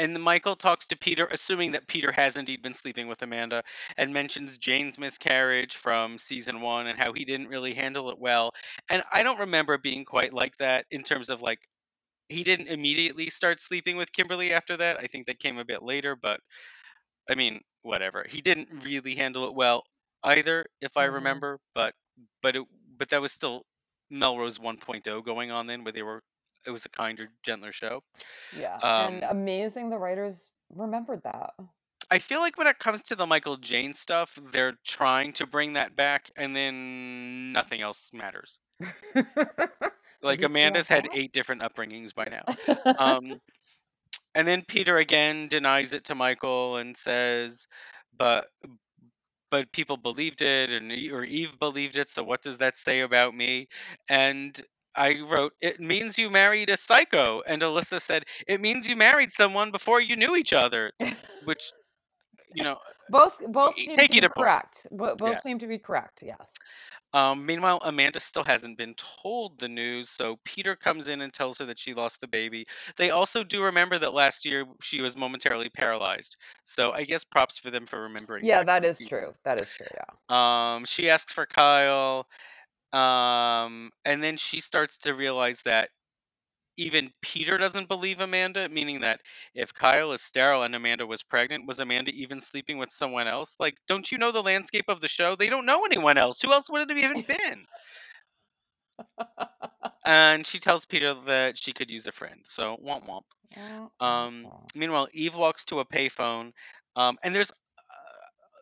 and 0.00 0.22
Michael 0.22 0.56
talks 0.56 0.88
to 0.88 0.96
Peter, 0.98 1.26
assuming 1.30 1.72
that 1.72 1.86
Peter 1.88 2.12
has 2.12 2.36
indeed 2.36 2.62
been 2.62 2.74
sleeping 2.74 3.08
with 3.08 3.22
Amanda, 3.22 3.62
and 3.98 4.12
mentions 4.14 4.58
Jane's 4.58 4.98
miscarriage 4.98 5.76
from 5.76 6.18
season 6.18 6.60
one 6.62 6.88
and 6.88 6.98
how 6.98 7.12
he 7.12 7.24
didn't 7.26 7.48
really 7.48 7.74
handle 7.74 8.10
it 8.10 8.18
well. 8.18 8.52
And 8.90 9.04
I 9.12 9.22
don't 9.22 9.40
remember 9.40 9.78
being 9.78 10.04
quite 10.06 10.34
like 10.34 10.56
that 10.58 10.86
in 10.90 11.02
terms 11.04 11.30
of 11.30 11.42
like 11.42 11.60
he 12.28 12.44
didn't 12.44 12.68
immediately 12.68 13.30
start 13.30 13.60
sleeping 13.60 13.96
with 13.98 14.12
Kimberly 14.12 14.52
after 14.52 14.76
that. 14.78 14.98
I 15.00 15.06
think 15.08 15.26
that 15.26 15.40
came 15.40 15.58
a 15.58 15.64
bit 15.66 15.82
later, 15.82 16.16
but 16.16 16.40
I 17.30 17.34
mean, 17.36 17.62
whatever. 17.82 18.26
He 18.28 18.42
didn't 18.42 18.84
really 18.84 19.14
handle 19.16 19.46
it 19.46 19.54
well 19.54 19.84
either, 20.24 20.66
if 20.82 20.96
I 20.98 21.04
Mhm. 21.04 21.06
remember. 21.06 21.58
But 21.74 21.94
but 22.42 22.56
it, 22.56 22.64
but 22.98 23.10
that 23.10 23.22
was 23.22 23.32
still 23.32 23.64
Melrose 24.10 24.58
1.0 24.60 25.22
going 25.24 25.50
on 25.50 25.66
then, 25.66 25.84
where 25.84 25.92
they 25.92 26.02
were. 26.02 26.22
It 26.66 26.70
was 26.70 26.84
a 26.84 26.90
kinder, 26.90 27.28
gentler 27.42 27.72
show. 27.72 28.02
Yeah. 28.56 28.78
and 28.82 29.24
Um, 29.24 29.30
amazing 29.30 29.90
the 29.90 29.98
writers 29.98 30.50
remembered 30.74 31.22
that. 31.24 31.54
I 32.10 32.18
feel 32.18 32.40
like 32.40 32.58
when 32.58 32.66
it 32.66 32.78
comes 32.78 33.04
to 33.04 33.16
the 33.16 33.26
Michael 33.26 33.56
Jane 33.56 33.94
stuff, 33.94 34.36
they're 34.52 34.76
trying 34.84 35.32
to 35.34 35.46
bring 35.46 35.74
that 35.74 35.94
back, 35.94 36.30
and 36.36 36.54
then 36.56 37.52
nothing 37.52 37.80
else 37.80 38.10
matters. 38.12 38.58
Like 40.22 40.40
least 40.40 40.54
we 40.54 40.60
have 40.60 40.72
Amanda's 40.72 40.88
had 40.88 41.08
eight 41.14 41.32
different 41.32 41.62
upbringings 41.62 42.14
by 42.14 42.26
now. 42.26 42.44
Um, 42.98 43.40
and 44.34 44.46
then 44.46 44.62
Peter 44.62 44.96
again 44.96 45.48
denies 45.48 45.92
it 45.92 46.04
to 46.04 46.14
Michael 46.14 46.76
and 46.76 46.96
says, 46.96 47.66
"But 48.16 48.48
but 49.50 49.72
people 49.72 49.96
believed 49.96 50.42
it, 50.42 50.70
and 50.70 50.92
or 51.10 51.24
Eve 51.24 51.58
believed 51.58 51.96
it. 51.96 52.10
So 52.10 52.22
what 52.22 52.42
does 52.42 52.58
that 52.58 52.76
say 52.76 53.00
about 53.00 53.34
me?" 53.34 53.68
And 54.08 54.60
I 54.94 55.20
wrote, 55.20 55.54
"It 55.60 55.80
means 55.80 56.18
you 56.18 56.30
married 56.30 56.70
a 56.70 56.76
psycho." 56.76 57.42
And 57.46 57.62
Alyssa 57.62 58.00
said, 58.00 58.24
"It 58.46 58.60
means 58.60 58.88
you 58.88 58.96
married 58.96 59.32
someone 59.32 59.70
before 59.70 60.00
you 60.00 60.16
knew 60.16 60.36
each 60.36 60.52
other," 60.52 60.92
which 61.44 61.72
you 62.54 62.64
know 62.64 62.78
both 63.10 63.38
both 63.48 63.76
seem 63.76 63.94
take 63.94 64.10
to 64.10 64.20
be 64.20 64.20
point. 64.20 64.34
correct. 64.34 64.86
Bo- 64.90 65.16
both 65.16 65.30
Yeah. 65.30 65.40
seem 65.40 65.58
to 65.60 65.66
be 65.66 65.78
correct. 65.78 66.22
Yes. 66.22 66.38
Um, 67.12 67.44
meanwhile, 67.44 67.80
Amanda 67.82 68.20
still 68.20 68.44
hasn't 68.44 68.78
been 68.78 68.94
told 68.94 69.58
the 69.58 69.68
news, 69.68 70.08
so 70.08 70.38
Peter 70.44 70.76
comes 70.76 71.08
in 71.08 71.20
and 71.20 71.32
tells 71.32 71.58
her 71.58 71.66
that 71.66 71.78
she 71.78 71.92
lost 71.94 72.20
the 72.20 72.28
baby. 72.28 72.66
They 72.96 73.10
also 73.10 73.42
do 73.42 73.64
remember 73.64 73.98
that 73.98 74.14
last 74.14 74.46
year 74.46 74.64
she 74.80 75.00
was 75.00 75.16
momentarily 75.16 75.70
paralyzed, 75.70 76.36
so 76.62 76.92
I 76.92 77.02
guess 77.04 77.24
props 77.24 77.58
for 77.58 77.70
them 77.70 77.86
for 77.86 78.02
remembering. 78.02 78.44
Yeah, 78.44 78.62
that 78.62 78.80
to 78.80 78.82
the 78.82 78.88
is 78.88 79.00
true. 79.08 79.34
That 79.44 79.60
is 79.60 79.72
true. 79.72 79.86
Yeah. 79.92 80.74
Um, 80.76 80.84
she 80.84 81.10
asks 81.10 81.32
for 81.32 81.46
Kyle, 81.46 82.28
Um, 82.92 83.90
and 84.04 84.22
then 84.22 84.36
she 84.36 84.60
starts 84.60 84.98
to 85.00 85.14
realize 85.14 85.62
that 85.62 85.90
even 86.76 87.10
Peter 87.22 87.58
doesn't 87.58 87.88
believe 87.88 88.20
Amanda, 88.20 88.68
meaning 88.68 89.00
that 89.00 89.20
if 89.54 89.74
Kyle 89.74 90.12
is 90.12 90.22
sterile 90.22 90.62
and 90.62 90.74
Amanda 90.74 91.06
was 91.06 91.22
pregnant, 91.22 91.66
was 91.66 91.80
Amanda 91.80 92.10
even 92.12 92.40
sleeping 92.40 92.78
with 92.78 92.90
someone 92.90 93.28
else? 93.28 93.56
Like, 93.60 93.76
don't 93.86 94.10
you 94.10 94.18
know 94.18 94.32
the 94.32 94.42
landscape 94.42 94.86
of 94.88 95.00
the 95.00 95.08
show? 95.08 95.36
They 95.36 95.50
don't 95.50 95.66
know 95.66 95.84
anyone 95.84 96.18
else. 96.18 96.40
Who 96.40 96.52
else 96.52 96.70
would 96.70 96.82
it 96.82 96.90
have 96.90 97.04
even 97.04 97.22
been? 97.28 97.66
and 100.04 100.46
she 100.46 100.58
tells 100.58 100.86
Peter 100.86 101.14
that 101.26 101.58
she 101.58 101.72
could 101.72 101.90
use 101.90 102.06
a 102.06 102.12
friend. 102.12 102.40
So 102.44 102.76
womp 102.84 103.06
womp. 103.08 103.24
Um, 104.04 104.48
meanwhile, 104.74 105.08
Eve 105.12 105.34
walks 105.34 105.66
to 105.66 105.80
a 105.80 105.84
payphone, 105.84 106.52
um, 106.96 107.18
and 107.22 107.34
there's 107.34 107.52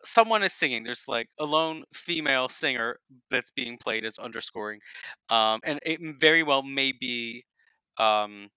someone 0.03 0.43
is 0.43 0.53
singing. 0.53 0.83
There's 0.83 1.07
like 1.07 1.29
a 1.39 1.45
lone 1.45 1.83
female 1.93 2.49
singer 2.49 2.97
that's 3.29 3.51
being 3.51 3.77
played 3.77 4.05
as 4.05 4.19
underscoring, 4.19 4.79
um, 5.29 5.61
and 5.63 5.79
it 5.85 5.99
very 6.19 6.43
well 6.43 6.63
may 6.63 6.91
be, 6.91 7.45
um, 7.97 8.49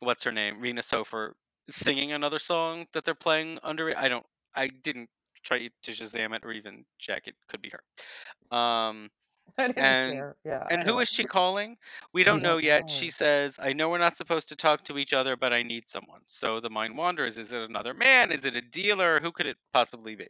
what's 0.00 0.24
her 0.24 0.32
name, 0.32 0.58
Rena 0.58 0.82
Sofer, 0.82 1.32
singing 1.70 2.12
another 2.12 2.38
song 2.38 2.86
that 2.92 3.04
they're 3.04 3.14
playing 3.14 3.58
under 3.62 3.88
it. 3.90 3.96
I 3.96 4.08
don't. 4.08 4.26
I 4.54 4.68
didn't 4.68 5.10
try 5.44 5.68
to 5.82 5.90
Shazam 5.92 6.34
it 6.34 6.44
or 6.44 6.52
even 6.52 6.84
check. 6.98 7.28
It 7.28 7.34
could 7.48 7.62
be 7.62 7.70
her. 7.70 8.56
Um, 8.56 9.10
and 9.58 9.76
care. 9.76 10.36
Yeah. 10.44 10.66
and 10.70 10.82
who 10.82 11.00
is 11.00 11.08
she 11.08 11.24
calling? 11.24 11.76
We 12.12 12.24
don't 12.24 12.42
know 12.42 12.58
yet. 12.58 12.90
She 12.90 13.10
says, 13.10 13.58
"I 13.62 13.72
know 13.72 13.88
we're 13.88 13.98
not 13.98 14.16
supposed 14.16 14.50
to 14.50 14.56
talk 14.56 14.84
to 14.84 14.98
each 14.98 15.12
other, 15.12 15.36
but 15.36 15.52
I 15.52 15.62
need 15.62 15.88
someone." 15.88 16.20
So 16.26 16.60
the 16.60 16.70
mind 16.70 16.96
wanders. 16.96 17.38
Is 17.38 17.52
it 17.52 17.62
another 17.68 17.94
man? 17.94 18.32
Is 18.32 18.44
it 18.44 18.54
a 18.54 18.60
dealer? 18.60 19.20
Who 19.20 19.32
could 19.32 19.46
it 19.46 19.56
possibly 19.72 20.16
be? 20.16 20.28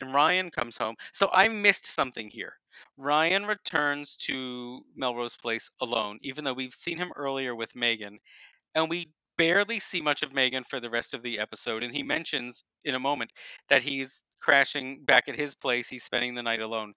And 0.00 0.12
Ryan 0.14 0.50
comes 0.50 0.76
home. 0.76 0.96
So 1.12 1.28
I 1.32 1.48
missed 1.48 1.86
something 1.86 2.28
here. 2.28 2.54
Ryan 2.96 3.46
returns 3.46 4.16
to 4.28 4.80
Melrose 4.96 5.36
Place 5.36 5.70
alone, 5.80 6.18
even 6.22 6.44
though 6.44 6.52
we've 6.52 6.74
seen 6.74 6.98
him 6.98 7.12
earlier 7.14 7.54
with 7.54 7.76
Megan, 7.76 8.18
and 8.74 8.90
we 8.90 9.12
barely 9.38 9.78
see 9.78 10.00
much 10.00 10.22
of 10.22 10.32
Megan 10.32 10.64
for 10.64 10.80
the 10.80 10.90
rest 10.90 11.14
of 11.14 11.22
the 11.22 11.38
episode. 11.38 11.82
And 11.82 11.94
he 11.94 12.02
mentions 12.02 12.64
in 12.84 12.94
a 12.94 13.00
moment 13.00 13.32
that 13.68 13.82
he's 13.82 14.22
crashing 14.40 15.04
back 15.04 15.28
at 15.28 15.36
his 15.36 15.54
place. 15.54 15.88
He's 15.88 16.04
spending 16.04 16.34
the 16.34 16.42
night 16.42 16.60
alone. 16.60 16.94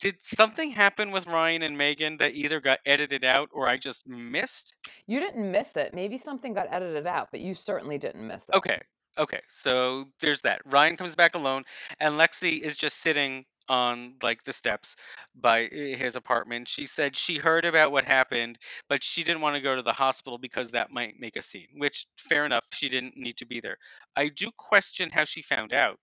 Did 0.00 0.20
something 0.20 0.70
happen 0.70 1.10
with 1.10 1.26
Ryan 1.26 1.62
and 1.62 1.78
Megan 1.78 2.18
that 2.18 2.34
either 2.34 2.60
got 2.60 2.80
edited 2.84 3.24
out 3.24 3.48
or 3.52 3.66
I 3.66 3.78
just 3.78 4.06
missed? 4.06 4.74
You 5.06 5.20
didn't 5.20 5.50
miss 5.50 5.74
it. 5.76 5.94
Maybe 5.94 6.18
something 6.18 6.52
got 6.52 6.68
edited 6.70 7.06
out, 7.06 7.28
but 7.30 7.40
you 7.40 7.54
certainly 7.54 7.96
didn't 7.96 8.26
miss 8.26 8.48
it. 8.48 8.54
Okay. 8.54 8.80
Okay. 9.18 9.40
So 9.48 10.06
there's 10.20 10.42
that. 10.42 10.60
Ryan 10.66 10.96
comes 10.96 11.16
back 11.16 11.34
alone 11.34 11.64
and 12.00 12.14
Lexi 12.18 12.60
is 12.60 12.76
just 12.76 12.98
sitting 12.98 13.44
on 13.68 14.14
like 14.22 14.44
the 14.44 14.52
steps 14.52 14.94
by 15.34 15.62
eh, 15.64 15.96
his 15.96 16.14
apartment. 16.16 16.68
She 16.68 16.86
said 16.86 17.16
she 17.16 17.38
heard 17.38 17.64
about 17.64 17.92
what 17.92 18.04
happened, 18.04 18.58
but 18.88 19.02
she 19.02 19.24
didn't 19.24 19.40
want 19.40 19.56
to 19.56 19.62
go 19.62 19.74
to 19.74 19.82
the 19.82 19.92
hospital 19.92 20.38
because 20.38 20.70
that 20.72 20.92
might 20.92 21.18
make 21.18 21.36
a 21.36 21.42
scene, 21.42 21.66
which 21.76 22.06
fair 22.18 22.44
enough, 22.46 22.64
she 22.72 22.88
didn't 22.88 23.16
need 23.16 23.38
to 23.38 23.46
be 23.46 23.60
there. 23.60 23.78
I 24.14 24.28
do 24.28 24.50
question 24.56 25.10
how 25.10 25.24
she 25.24 25.42
found 25.42 25.72
out. 25.72 25.98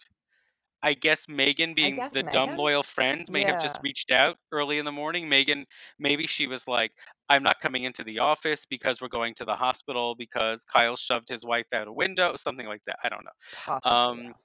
I 0.84 0.94
guess 0.96 1.30
Megan, 1.30 1.74
being 1.76 1.96
guess 1.96 2.12
the 2.12 2.24
dumb 2.24 2.58
loyal 2.58 2.84
friend, 2.84 3.28
may 3.30 3.46
have 3.46 3.58
just 3.58 3.78
Yeah. 3.78 3.82
reached 3.82 4.12
out 4.12 4.38
early 4.52 4.78
in 4.80 4.86
the 4.86 4.92
morning. 4.92 5.30
Megan, 5.30 5.66
maybe 5.98 6.28
she 6.28 6.48
was 6.48 6.68
like, 6.68 6.92
I'm 7.30 7.44
not 7.44 7.62
coming 7.62 7.84
into 7.84 8.04
the 8.04 8.20
office 8.20 8.66
because 8.66 9.02
we're 9.02 9.08
going 9.08 9.36
to 9.36 9.46
the 9.46 9.56
hospital 9.56 10.16
because 10.16 10.66
Kyle 10.66 10.98
shoved 10.98 11.30
his 11.30 11.46
wife 11.46 11.74
out 11.74 11.88
a 11.88 11.94
window, 11.94 12.36
something 12.36 12.68
like 12.68 12.84
that. 12.86 13.00
I 13.04 13.10
don't 13.10 13.26
know. 13.26 13.32
Possibly. 13.66 14.28
Um, 14.30 14.36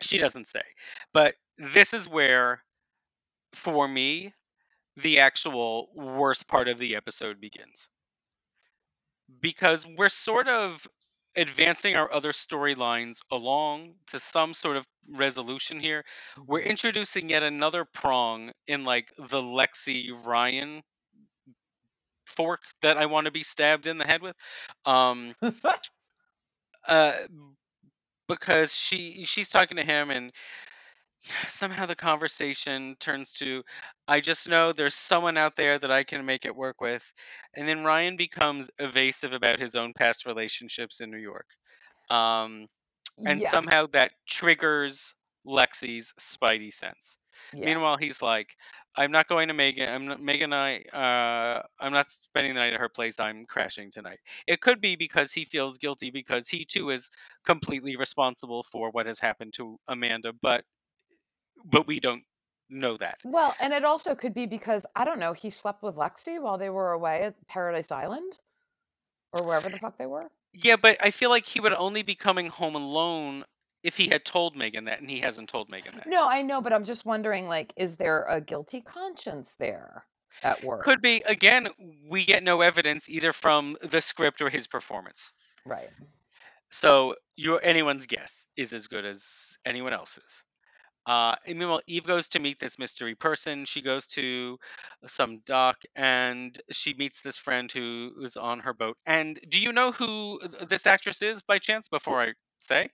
she 0.00 0.18
doesn't 0.18 0.46
say. 0.46 0.62
But 1.12 1.34
this 1.58 1.92
is 1.94 2.08
where, 2.08 2.62
for 3.54 3.86
me, 3.88 4.34
the 4.96 5.20
actual 5.20 5.90
worst 5.94 6.48
part 6.48 6.68
of 6.68 6.78
the 6.78 6.96
episode 6.96 7.40
begins. 7.40 7.88
Because 9.40 9.86
we're 9.86 10.08
sort 10.08 10.48
of 10.48 10.86
advancing 11.36 11.96
our 11.96 12.12
other 12.12 12.32
storylines 12.32 13.20
along 13.30 13.94
to 14.08 14.20
some 14.20 14.54
sort 14.54 14.76
of 14.76 14.86
resolution 15.08 15.80
here. 15.80 16.04
We're 16.46 16.60
introducing 16.60 17.30
yet 17.30 17.42
another 17.42 17.84
prong 17.84 18.52
in 18.66 18.84
like 18.84 19.12
the 19.18 19.40
Lexi 19.40 20.10
Ryan 20.26 20.82
fork 22.26 22.60
that 22.82 22.96
I 22.96 23.06
want 23.06 23.26
to 23.26 23.30
be 23.32 23.42
stabbed 23.42 23.86
in 23.86 23.98
the 23.98 24.06
head 24.06 24.22
with. 24.22 24.36
Um 24.84 25.34
uh 26.88 27.12
because 28.28 28.74
she 28.74 29.24
she's 29.24 29.48
talking 29.48 29.76
to 29.76 29.84
him 29.84 30.10
and 30.10 30.32
somehow 31.22 31.86
the 31.86 31.94
conversation 31.94 32.96
turns 32.98 33.32
to 33.34 33.62
I 34.08 34.20
just 34.20 34.48
know 34.48 34.72
there's 34.72 34.94
someone 34.94 35.38
out 35.38 35.56
there 35.56 35.78
that 35.78 35.90
I 35.90 36.04
can 36.04 36.26
make 36.26 36.44
it 36.44 36.56
work 36.56 36.80
with. 36.80 37.12
And 37.54 37.68
then 37.68 37.84
Ryan 37.84 38.16
becomes 38.16 38.70
evasive 38.78 39.32
about 39.32 39.60
his 39.60 39.76
own 39.76 39.92
past 39.92 40.26
relationships 40.26 41.00
in 41.00 41.10
New 41.10 41.18
York. 41.18 41.46
Um 42.10 42.68
and 43.24 43.40
yes. 43.40 43.50
somehow 43.50 43.86
that 43.92 44.12
triggers 44.26 45.14
Lexi's 45.46 46.14
spidey 46.18 46.72
sense. 46.72 47.18
Yeah. 47.52 47.66
Meanwhile, 47.66 47.96
he's 47.96 48.22
like, 48.22 48.56
"I'm 48.96 49.10
not 49.10 49.26
going 49.26 49.48
to 49.48 49.54
Megan. 49.54 49.92
I'm 49.92 50.06
not, 50.06 50.20
Megan. 50.20 50.52
And 50.52 50.54
I. 50.54 50.76
Uh, 50.96 51.62
I'm 51.80 51.92
not 51.92 52.08
spending 52.08 52.54
the 52.54 52.60
night 52.60 52.74
at 52.74 52.80
her 52.80 52.88
place. 52.88 53.18
I'm 53.18 53.46
crashing 53.46 53.90
tonight." 53.90 54.20
It 54.46 54.60
could 54.60 54.80
be 54.80 54.96
because 54.96 55.32
he 55.32 55.44
feels 55.44 55.78
guilty 55.78 56.10
because 56.10 56.48
he 56.48 56.64
too 56.64 56.90
is 56.90 57.10
completely 57.44 57.96
responsible 57.96 58.62
for 58.62 58.90
what 58.90 59.06
has 59.06 59.18
happened 59.18 59.54
to 59.54 59.78
Amanda, 59.88 60.32
but 60.40 60.64
but 61.64 61.86
we 61.86 62.00
don't 62.00 62.24
know 62.68 62.96
that. 62.96 63.18
Well, 63.24 63.54
and 63.60 63.72
it 63.72 63.84
also 63.84 64.14
could 64.14 64.34
be 64.34 64.46
because 64.46 64.86
I 64.96 65.04
don't 65.04 65.18
know, 65.18 65.32
he 65.32 65.50
slept 65.50 65.82
with 65.82 65.96
Lexi 65.96 66.40
while 66.40 66.58
they 66.58 66.70
were 66.70 66.92
away 66.92 67.22
at 67.22 67.46
Paradise 67.46 67.90
Island 67.90 68.34
or 69.32 69.44
wherever 69.44 69.68
the 69.68 69.78
fuck 69.78 69.98
they 69.98 70.06
were. 70.06 70.30
Yeah, 70.54 70.76
but 70.76 70.96
I 71.00 71.10
feel 71.10 71.30
like 71.30 71.46
he 71.46 71.60
would 71.60 71.72
only 71.72 72.02
be 72.02 72.14
coming 72.14 72.48
home 72.48 72.74
alone 72.74 73.44
if 73.82 73.96
he 73.96 74.08
had 74.08 74.24
told 74.24 74.54
Megan 74.54 74.84
that, 74.84 75.00
and 75.00 75.10
he 75.10 75.20
hasn't 75.20 75.48
told 75.48 75.70
Megan 75.70 75.96
that. 75.96 76.06
No, 76.06 76.28
I 76.28 76.42
know, 76.42 76.60
but 76.60 76.72
I'm 76.72 76.84
just 76.84 77.04
wondering 77.04 77.48
like 77.48 77.72
is 77.76 77.96
there 77.96 78.24
a 78.28 78.40
guilty 78.40 78.80
conscience 78.80 79.56
there 79.58 80.04
at 80.42 80.62
work? 80.62 80.82
Could 80.82 81.02
be 81.02 81.22
again. 81.26 81.68
We 82.08 82.24
get 82.24 82.42
no 82.42 82.60
evidence 82.60 83.08
either 83.08 83.32
from 83.32 83.76
the 83.82 84.00
script 84.00 84.40
or 84.40 84.50
his 84.50 84.66
performance. 84.66 85.32
Right. 85.64 85.90
So 86.70 87.16
your 87.36 87.60
anyone's 87.62 88.06
guess 88.06 88.46
is 88.56 88.72
as 88.72 88.86
good 88.86 89.04
as 89.04 89.58
anyone 89.64 89.92
else's. 89.92 90.42
Uh, 91.06 91.34
and 91.46 91.58
meanwhile, 91.58 91.80
Eve 91.86 92.06
goes 92.06 92.28
to 92.30 92.38
meet 92.40 92.58
this 92.60 92.78
mystery 92.78 93.14
person. 93.14 93.64
She 93.64 93.82
goes 93.82 94.06
to 94.08 94.58
some 95.06 95.40
dock 95.44 95.82
and 95.96 96.56
she 96.70 96.94
meets 96.94 97.22
this 97.22 97.38
friend 97.38 97.70
who 97.72 98.12
is 98.22 98.36
on 98.36 98.60
her 98.60 98.72
boat. 98.74 98.96
And 99.06 99.38
do 99.48 99.60
you 99.60 99.72
know 99.72 99.92
who 99.92 100.40
this 100.68 100.86
actress 100.86 101.22
is 101.22 101.42
by 101.42 101.58
chance? 101.58 101.88
Before 101.88 102.20
I 102.22 102.34
say 102.60 102.90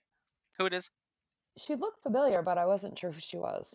who 0.57 0.65
it 0.65 0.73
is, 0.73 0.89
She 1.57 1.75
looked 1.75 2.01
familiar, 2.03 2.41
but 2.41 2.57
I 2.57 2.65
wasn't 2.65 2.97
sure 2.97 3.11
who 3.11 3.21
she 3.21 3.37
was. 3.37 3.73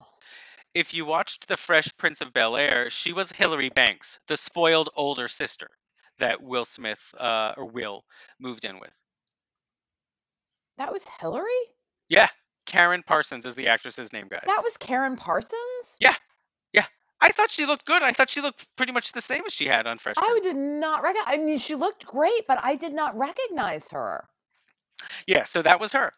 if 0.75 0.95
you 0.95 1.05
watched 1.07 1.49
The 1.49 1.57
Fresh 1.57 1.97
Prince 1.97 2.21
of 2.21 2.33
Bel 2.33 2.57
Air, 2.57 2.91
she 2.91 3.12
was 3.12 3.31
Hilary 3.33 3.69
Banks, 3.71 4.19
the 4.26 4.37
spoiled 4.37 4.91
older 4.97 5.29
sister 5.29 5.71
that 6.19 6.43
Will 6.43 6.64
Smith 6.64 7.14
uh, 7.19 7.55
or 7.57 7.67
Will 7.67 8.05
moved 8.41 8.64
in 8.64 8.81
with. 8.81 8.99
That 10.79 10.93
was 10.93 11.05
Hilary? 11.21 11.49
Yeah, 12.09 12.29
Karen 12.66 13.02
Parsons 13.02 13.47
is 13.47 13.54
the 13.54 13.68
actress's 13.68 14.12
name, 14.12 14.26
guys. 14.28 14.44
That 14.47 14.62
was 14.64 14.76
Karen 14.76 15.16
Parsons? 15.16 15.97
Yeah, 16.00 16.14
yeah. 16.73 16.87
I 17.21 17.28
thought 17.30 17.50
she 17.50 17.66
looked 17.66 17.85
good. 17.85 18.02
I 18.02 18.12
thought 18.12 18.30
she 18.30 18.40
looked 18.40 18.66
pretty 18.76 18.92
much 18.92 19.12
the 19.12 19.21
same 19.21 19.42
as 19.47 19.52
she 19.52 19.66
had 19.66 19.87
on 19.87 19.99
Fresh 19.99 20.16
I 20.18 20.40
did 20.42 20.56
not 20.56 21.02
recognize 21.02 21.35
I 21.35 21.38
mean 21.38 21.59
she 21.59 21.75
looked 21.75 22.06
great, 22.06 22.47
but 22.47 22.59
I 22.62 22.76
did 22.76 22.92
not 22.94 23.16
recognize 23.16 23.90
her. 23.90 24.26
Yeah, 25.26 25.44
so 25.44 25.62
that 25.62 25.80
was 25.80 25.92
her. 25.92 26.12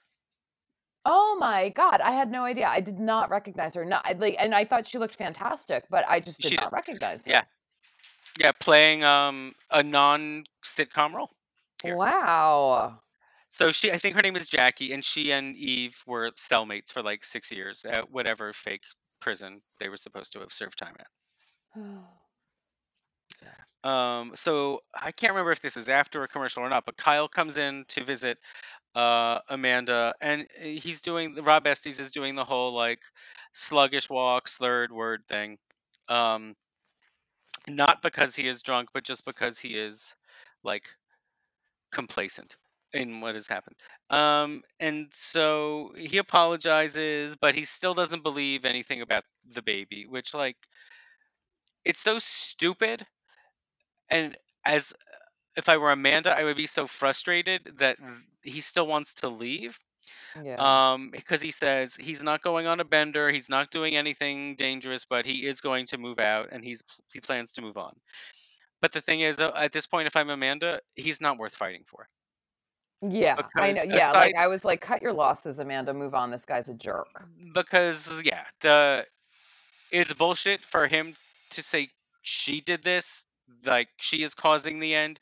Oh 1.05 1.37
my 1.39 1.69
god, 1.69 2.01
I 2.01 2.11
had 2.13 2.31
no 2.31 2.45
idea. 2.45 2.67
I 2.67 2.81
did 2.81 2.99
not 2.99 3.31
recognize 3.31 3.75
her. 3.75 3.85
Not 3.85 4.19
like 4.19 4.37
and 4.41 4.55
I 4.55 4.65
thought 4.65 4.89
she 4.89 4.99
looked 4.99 5.15
fantastic, 5.15 5.85
but 5.89 6.05
I 6.09 6.21
just 6.21 6.41
did 6.41 6.51
She 6.51 6.57
not 6.57 6.73
recognize 6.73 7.25
her. 7.25 7.31
Yeah. 7.31 7.45
Yeah, 8.41 8.53
playing 8.59 9.05
um 9.05 9.55
a 9.71 9.83
non-sitcom 9.83 11.15
role. 11.15 11.31
here. 11.83 11.97
Wow. 11.97 12.99
So 13.57 13.73
she, 13.73 13.91
I 13.91 13.97
think 13.97 14.17
her 14.17 14.21
name 14.21 14.37
is 14.37 14.49
Jackie, 14.49 14.93
and 14.93 15.03
she 15.03 15.33
and 15.33 15.57
Eve 15.57 15.97
were 16.07 16.31
cellmates 16.33 16.93
for 16.93 17.01
like 17.01 17.25
six 17.25 17.51
years 17.51 17.87
at 17.87 18.11
whatever 18.11 18.53
fake 18.53 18.83
prison 19.19 19.63
they 19.81 19.89
were 19.89 19.97
supposed 19.97 20.35
to 20.35 20.41
have 20.41 20.53
served 20.53 20.79
time 20.79 20.95
at. 21.01 21.83
Um, 23.85 24.33
so 24.35 24.81
I 25.01 25.13
can't 25.13 25.31
remember 25.31 25.53
if 25.53 25.61
this 25.61 25.77
is 25.77 25.89
after 25.89 26.25
a 26.25 26.29
commercial 26.29 26.65
or 26.65 26.69
not, 26.69 26.85
but 26.87 26.97
Kyle 26.97 27.29
comes 27.29 27.57
in 27.57 27.85
to 27.91 28.03
visit 28.03 28.37
uh, 28.97 29.39
Amanda, 29.49 30.13
and 30.21 30.43
uh, 30.43 30.65
he's 30.65 31.03
doing 31.03 31.37
Rob 31.37 31.69
Estes 31.69 32.01
is 32.01 32.11
doing 32.11 32.35
the 32.35 32.45
whole 32.45 32.73
like 32.73 32.99
sluggish 33.53 34.11
walk, 34.11 34.49
slurred 34.49 34.91
word 34.91 35.23
thing. 35.29 35.59
Um, 36.09 36.57
not 37.69 38.03
because 38.03 38.35
he 38.35 38.49
is 38.49 38.63
drunk, 38.63 38.89
but 38.93 39.05
just 39.05 39.25
because 39.25 39.61
he 39.61 39.77
is 39.77 40.17
like 40.65 40.89
complacent 41.93 42.57
in 42.97 43.21
what 43.21 43.35
has 43.35 43.47
happened. 43.47 43.77
Um, 44.11 44.63
and 44.81 45.09
so 45.13 45.93
he 45.97 46.19
apologizes, 46.19 47.37
but 47.37 47.55
he 47.55 47.65
still 47.65 47.95
doesn't 47.95 48.23
believe 48.23 48.65
anything 48.65 49.03
about 49.03 49.25
the 49.53 49.63
baby, 49.63 50.07
which 50.09 50.35
like 50.35 50.57
it's 51.85 52.01
so 52.01 52.19
stupid 52.19 53.07
and 54.09 54.37
as 54.65 54.95
if 55.57 55.69
I 55.69 55.79
were 55.79 55.91
Amanda, 55.91 56.37
I 56.37 56.45
would 56.45 56.57
be 56.57 56.67
so 56.67 56.87
frustrated 56.87 57.79
that 57.79 57.97
he 58.43 58.61
still 58.61 58.87
wants 58.87 59.15
to 59.15 59.29
leave. 59.29 59.79
Yeah. 60.45 60.57
Um, 60.93 61.11
because 61.11 61.41
he 61.41 61.51
says 61.51 61.97
he's 61.97 62.23
not 62.23 62.43
going 62.43 62.67
on 62.67 62.81
a 62.81 62.85
bender, 62.85 63.31
he's 63.31 63.49
not 63.49 63.71
doing 63.71 63.97
anything 63.97 64.55
dangerous, 64.55 65.07
but 65.07 65.25
he 65.25 65.47
is 65.47 65.63
going 65.63 65.87
to 65.87 65.99
move 65.99 66.19
out, 66.19 66.51
and 66.53 66.63
he's 66.63 66.83
he 67.13 67.21
plans 67.21 67.53
to 67.53 67.63
move 67.63 67.79
on. 67.79 67.95
But 68.83 68.93
the 68.93 69.01
thing 69.01 69.21
is, 69.21 69.41
at 69.41 69.73
this 69.73 69.87
point, 69.87 70.07
if 70.07 70.17
I'm 70.17 70.29
Amanda, 70.29 70.81
he's 70.95 71.21
not 71.21 71.39
worth 71.39 71.55
fighting 71.55 71.85
for. 71.87 72.07
Yeah, 73.03 73.37
I 73.57 73.73
know. 73.73 73.83
Yeah, 73.83 74.11
aside, 74.11 74.13
like 74.13 74.35
I 74.37 74.49
was 74.49 74.65
like, 74.65 74.81
cut 74.81 75.03
your 75.03 75.13
losses, 75.13 75.59
Amanda. 75.59 75.93
Move 75.93 76.15
on. 76.15 76.31
This 76.31 76.47
guy's 76.47 76.69
a 76.69 76.75
jerk. 76.75 77.09
Mm, 77.21 77.53
because 77.53 78.23
yeah, 78.25 78.43
the 78.61 79.07
it's 79.91 80.13
bullshit 80.15 80.63
for 80.63 80.87
him 80.87 81.15
to 81.51 81.63
say 81.63 81.89
she 82.23 82.61
did 82.61 82.83
this, 82.83 83.25
like 83.65 83.89
she 83.99 84.23
is 84.23 84.35
causing 84.35 84.81
the 84.81 84.95
end, 84.95 85.21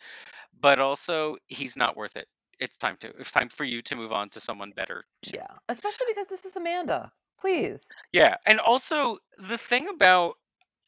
but 0.59 0.79
also 0.79 1.37
he's 1.47 1.77
not 1.77 1.97
worth 1.97 2.17
it. 2.17 2.27
It's 2.61 2.77
time 2.77 2.97
to 3.01 3.09
it's 3.19 3.33
time 3.33 3.49
for 3.49 3.65
you 3.65 3.83
to 3.83 3.97
move 3.97 4.13
on 4.13 4.29
to 4.31 4.41
someone 4.41 4.71
better 4.71 5.05
too. 5.23 5.37
Yeah, 5.37 5.47
especially 5.69 6.07
because 6.09 6.29
this 6.29 6.45
is 6.45 6.57
Amanda. 6.57 7.11
Please. 7.41 7.89
Yeah, 8.13 8.37
and 8.47 8.61
also 8.61 9.19
the 9.37 9.59
thing 9.59 9.89
about 9.89 10.37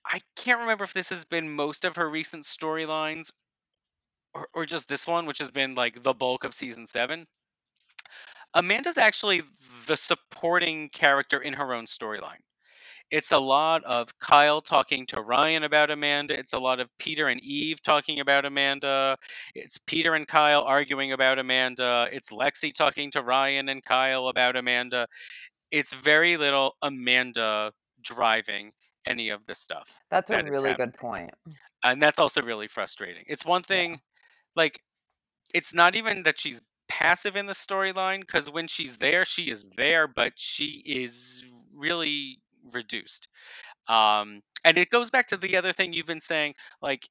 I 0.07 0.21
can't 0.37 0.61
remember 0.61 0.85
if 0.85 0.95
this 0.95 1.11
has 1.11 1.25
been 1.25 1.51
most 1.51 1.85
of 1.85 1.97
her 1.97 2.09
recent 2.09 2.45
storylines 2.45 3.33
or, 4.37 4.49
or 4.53 4.67
just 4.67 4.89
this 4.89 5.07
one, 5.07 5.27
which 5.27 5.39
has 5.39 5.51
been 5.51 5.75
like 5.75 6.03
the 6.03 6.13
bulk 6.13 6.45
of 6.45 6.55
season 6.55 6.87
seven. 6.87 7.27
Amanda's 8.55 8.99
actually 8.99 9.43
the 9.87 9.97
supporting 9.97 10.89
character 10.89 11.39
in 11.41 11.55
her 11.55 11.75
own 11.75 11.87
storyline. 11.87 12.41
It's 13.11 13.31
a 13.31 13.39
lot 13.39 13.85
of 13.85 14.19
Kyle 14.19 14.61
talking 14.61 15.07
to 15.07 15.21
Ryan 15.21 15.63
about 15.63 15.91
Amanda. 15.91 16.37
It's 16.37 16.55
a 16.55 16.59
lot 16.59 16.81
of 16.81 16.89
Peter 16.99 17.29
and 17.29 17.41
Eve 17.41 17.81
talking 17.81 18.19
about 18.19 18.45
Amanda. 18.45 19.17
It's 19.55 19.79
Peter 19.79 20.15
and 20.15 20.27
Kyle 20.27 20.63
arguing 20.63 21.13
about 21.13 21.39
Amanda. 21.39 22.09
It's 22.11 22.31
Lexi 22.31 22.73
talking 22.73 23.13
to 23.13 23.23
Ryan 23.23 23.69
and 23.69 23.85
Kyle 23.85 24.29
about 24.29 24.57
Amanda. 24.57 25.07
It's 25.71 25.95
very 25.95 26.37
little 26.37 26.75
Amanda 26.83 27.73
driving 28.03 28.73
any 29.07 29.29
of 29.29 29.47
this 29.47 29.61
stuff. 29.61 30.01
That's 30.11 30.31
a 30.31 30.33
that 30.35 30.47
is 30.47 30.51
really 30.51 30.71
happening. 30.71 30.91
good 30.91 30.99
point. 30.99 31.31
And 31.85 32.03
that's 32.03 32.19
also 32.19 32.43
really 32.43 32.67
frustrating. 32.67 33.25
It's 33.29 33.45
one 33.45 33.63
thing, 33.63 34.01
like, 34.57 34.81
it's 35.55 35.75
not 35.75 35.95
even 35.97 36.25
that 36.25 36.39
she's 36.41 36.63
passive 36.89 37.37
in 37.37 37.47
the 37.47 37.53
storyline, 37.53 38.21
because 38.21 38.51
when 38.51 38.69
she's 38.69 38.99
there, 38.99 39.25
she 39.25 39.51
is 39.51 39.69
there, 39.77 40.09
but 40.09 40.35
she 40.37 40.83
is 40.85 41.45
really 41.75 42.41
reduced. 42.73 43.29
Um, 43.89 44.43
and 44.65 44.79
it 44.79 44.91
goes 44.91 45.11
back 45.11 45.29
to 45.29 45.37
the 45.37 45.57
other 45.59 45.73
thing 45.73 45.93
you've 45.93 46.07
been 46.07 46.21
saying, 46.21 46.55
like 46.83 47.09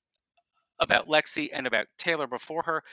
about 0.80 1.08
Lexi 1.08 1.50
and 1.54 1.68
about 1.68 1.88
Taylor 1.98 2.28
before 2.28 2.64
her. 2.64 2.84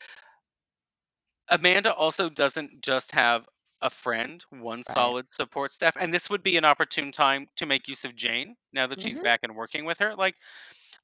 Amanda 1.48 1.92
also 1.92 2.28
doesn't 2.28 2.82
just 2.82 3.12
have 3.12 3.46
a 3.80 3.90
friend, 3.90 4.44
one 4.50 4.82
solid 4.82 5.28
support 5.28 5.72
staff, 5.72 5.96
and 5.98 6.14
this 6.14 6.30
would 6.30 6.42
be 6.42 6.56
an 6.56 6.64
opportune 6.64 7.10
time 7.12 7.48
to 7.56 7.66
make 7.66 7.88
use 7.88 8.04
of 8.04 8.14
Jane 8.14 8.56
now 8.72 8.86
that 8.86 9.02
she's 9.02 9.18
Mhm. 9.18 9.20
back 9.20 9.40
and 9.42 9.56
working 9.56 9.84
with 9.84 9.98
her. 9.98 10.14
Like, 10.14 10.36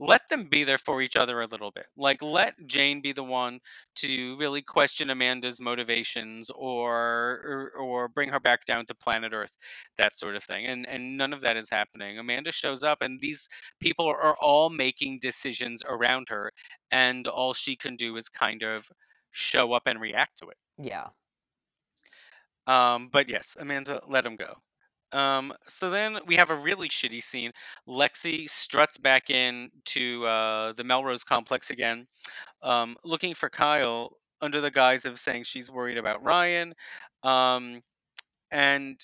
let 0.00 0.28
them 0.28 0.44
be 0.44 0.64
there 0.64 0.78
for 0.78 1.02
each 1.02 1.16
other 1.16 1.40
a 1.40 1.46
little 1.46 1.70
bit. 1.70 1.86
Like, 1.96 2.22
let 2.22 2.54
Jane 2.66 3.00
be 3.00 3.12
the 3.12 3.24
one 3.24 3.60
to 3.96 4.36
really 4.38 4.62
question 4.62 5.10
Amanda's 5.10 5.60
motivations 5.60 6.50
or 6.50 6.92
or, 6.94 7.72
or 7.80 8.08
bring 8.08 8.30
her 8.30 8.40
back 8.40 8.64
down 8.64 8.86
to 8.86 8.94
planet 8.94 9.32
Earth, 9.32 9.56
that 9.96 10.16
sort 10.16 10.36
of 10.36 10.44
thing. 10.44 10.66
And 10.66 10.88
and 10.88 11.16
none 11.16 11.32
of 11.32 11.42
that 11.42 11.56
is 11.56 11.70
happening. 11.70 12.18
Amanda 12.18 12.52
shows 12.52 12.82
up, 12.84 13.02
and 13.02 13.20
these 13.20 13.48
people 13.80 14.06
are, 14.06 14.36
all 14.40 14.70
making 14.70 15.18
decisions 15.20 15.82
around 15.86 16.28
her, 16.28 16.52
and 16.90 17.26
all 17.26 17.54
she 17.54 17.76
can 17.76 17.96
do 17.96 18.16
is 18.16 18.28
kind 18.28 18.62
of 18.62 18.88
show 19.30 19.72
up 19.72 19.82
and 19.86 20.00
react 20.00 20.38
to 20.38 20.48
it. 20.48 20.56
Yeah. 20.78 21.08
Um, 22.66 23.08
but 23.10 23.28
yes, 23.28 23.56
Amanda 23.58 24.02
let 24.06 24.26
him 24.26 24.36
go. 24.36 24.54
Um, 25.12 25.52
so 25.68 25.90
then 25.90 26.18
we 26.26 26.36
have 26.36 26.50
a 26.50 26.56
really 26.56 26.88
shitty 26.88 27.22
scene. 27.22 27.52
Lexi 27.88 28.48
struts 28.48 28.98
back 28.98 29.30
in 29.30 29.70
to 29.86 30.26
uh, 30.26 30.72
the 30.72 30.84
Melrose 30.84 31.24
complex 31.24 31.70
again, 31.70 32.06
um, 32.62 32.96
looking 33.04 33.34
for 33.34 33.48
Kyle 33.48 34.12
under 34.40 34.60
the 34.60 34.70
guise 34.70 35.04
of 35.04 35.18
saying 35.18 35.44
she's 35.44 35.70
worried 35.70 35.98
about 35.98 36.22
Ryan. 36.22 36.74
Um, 37.22 37.82
and 38.50 38.98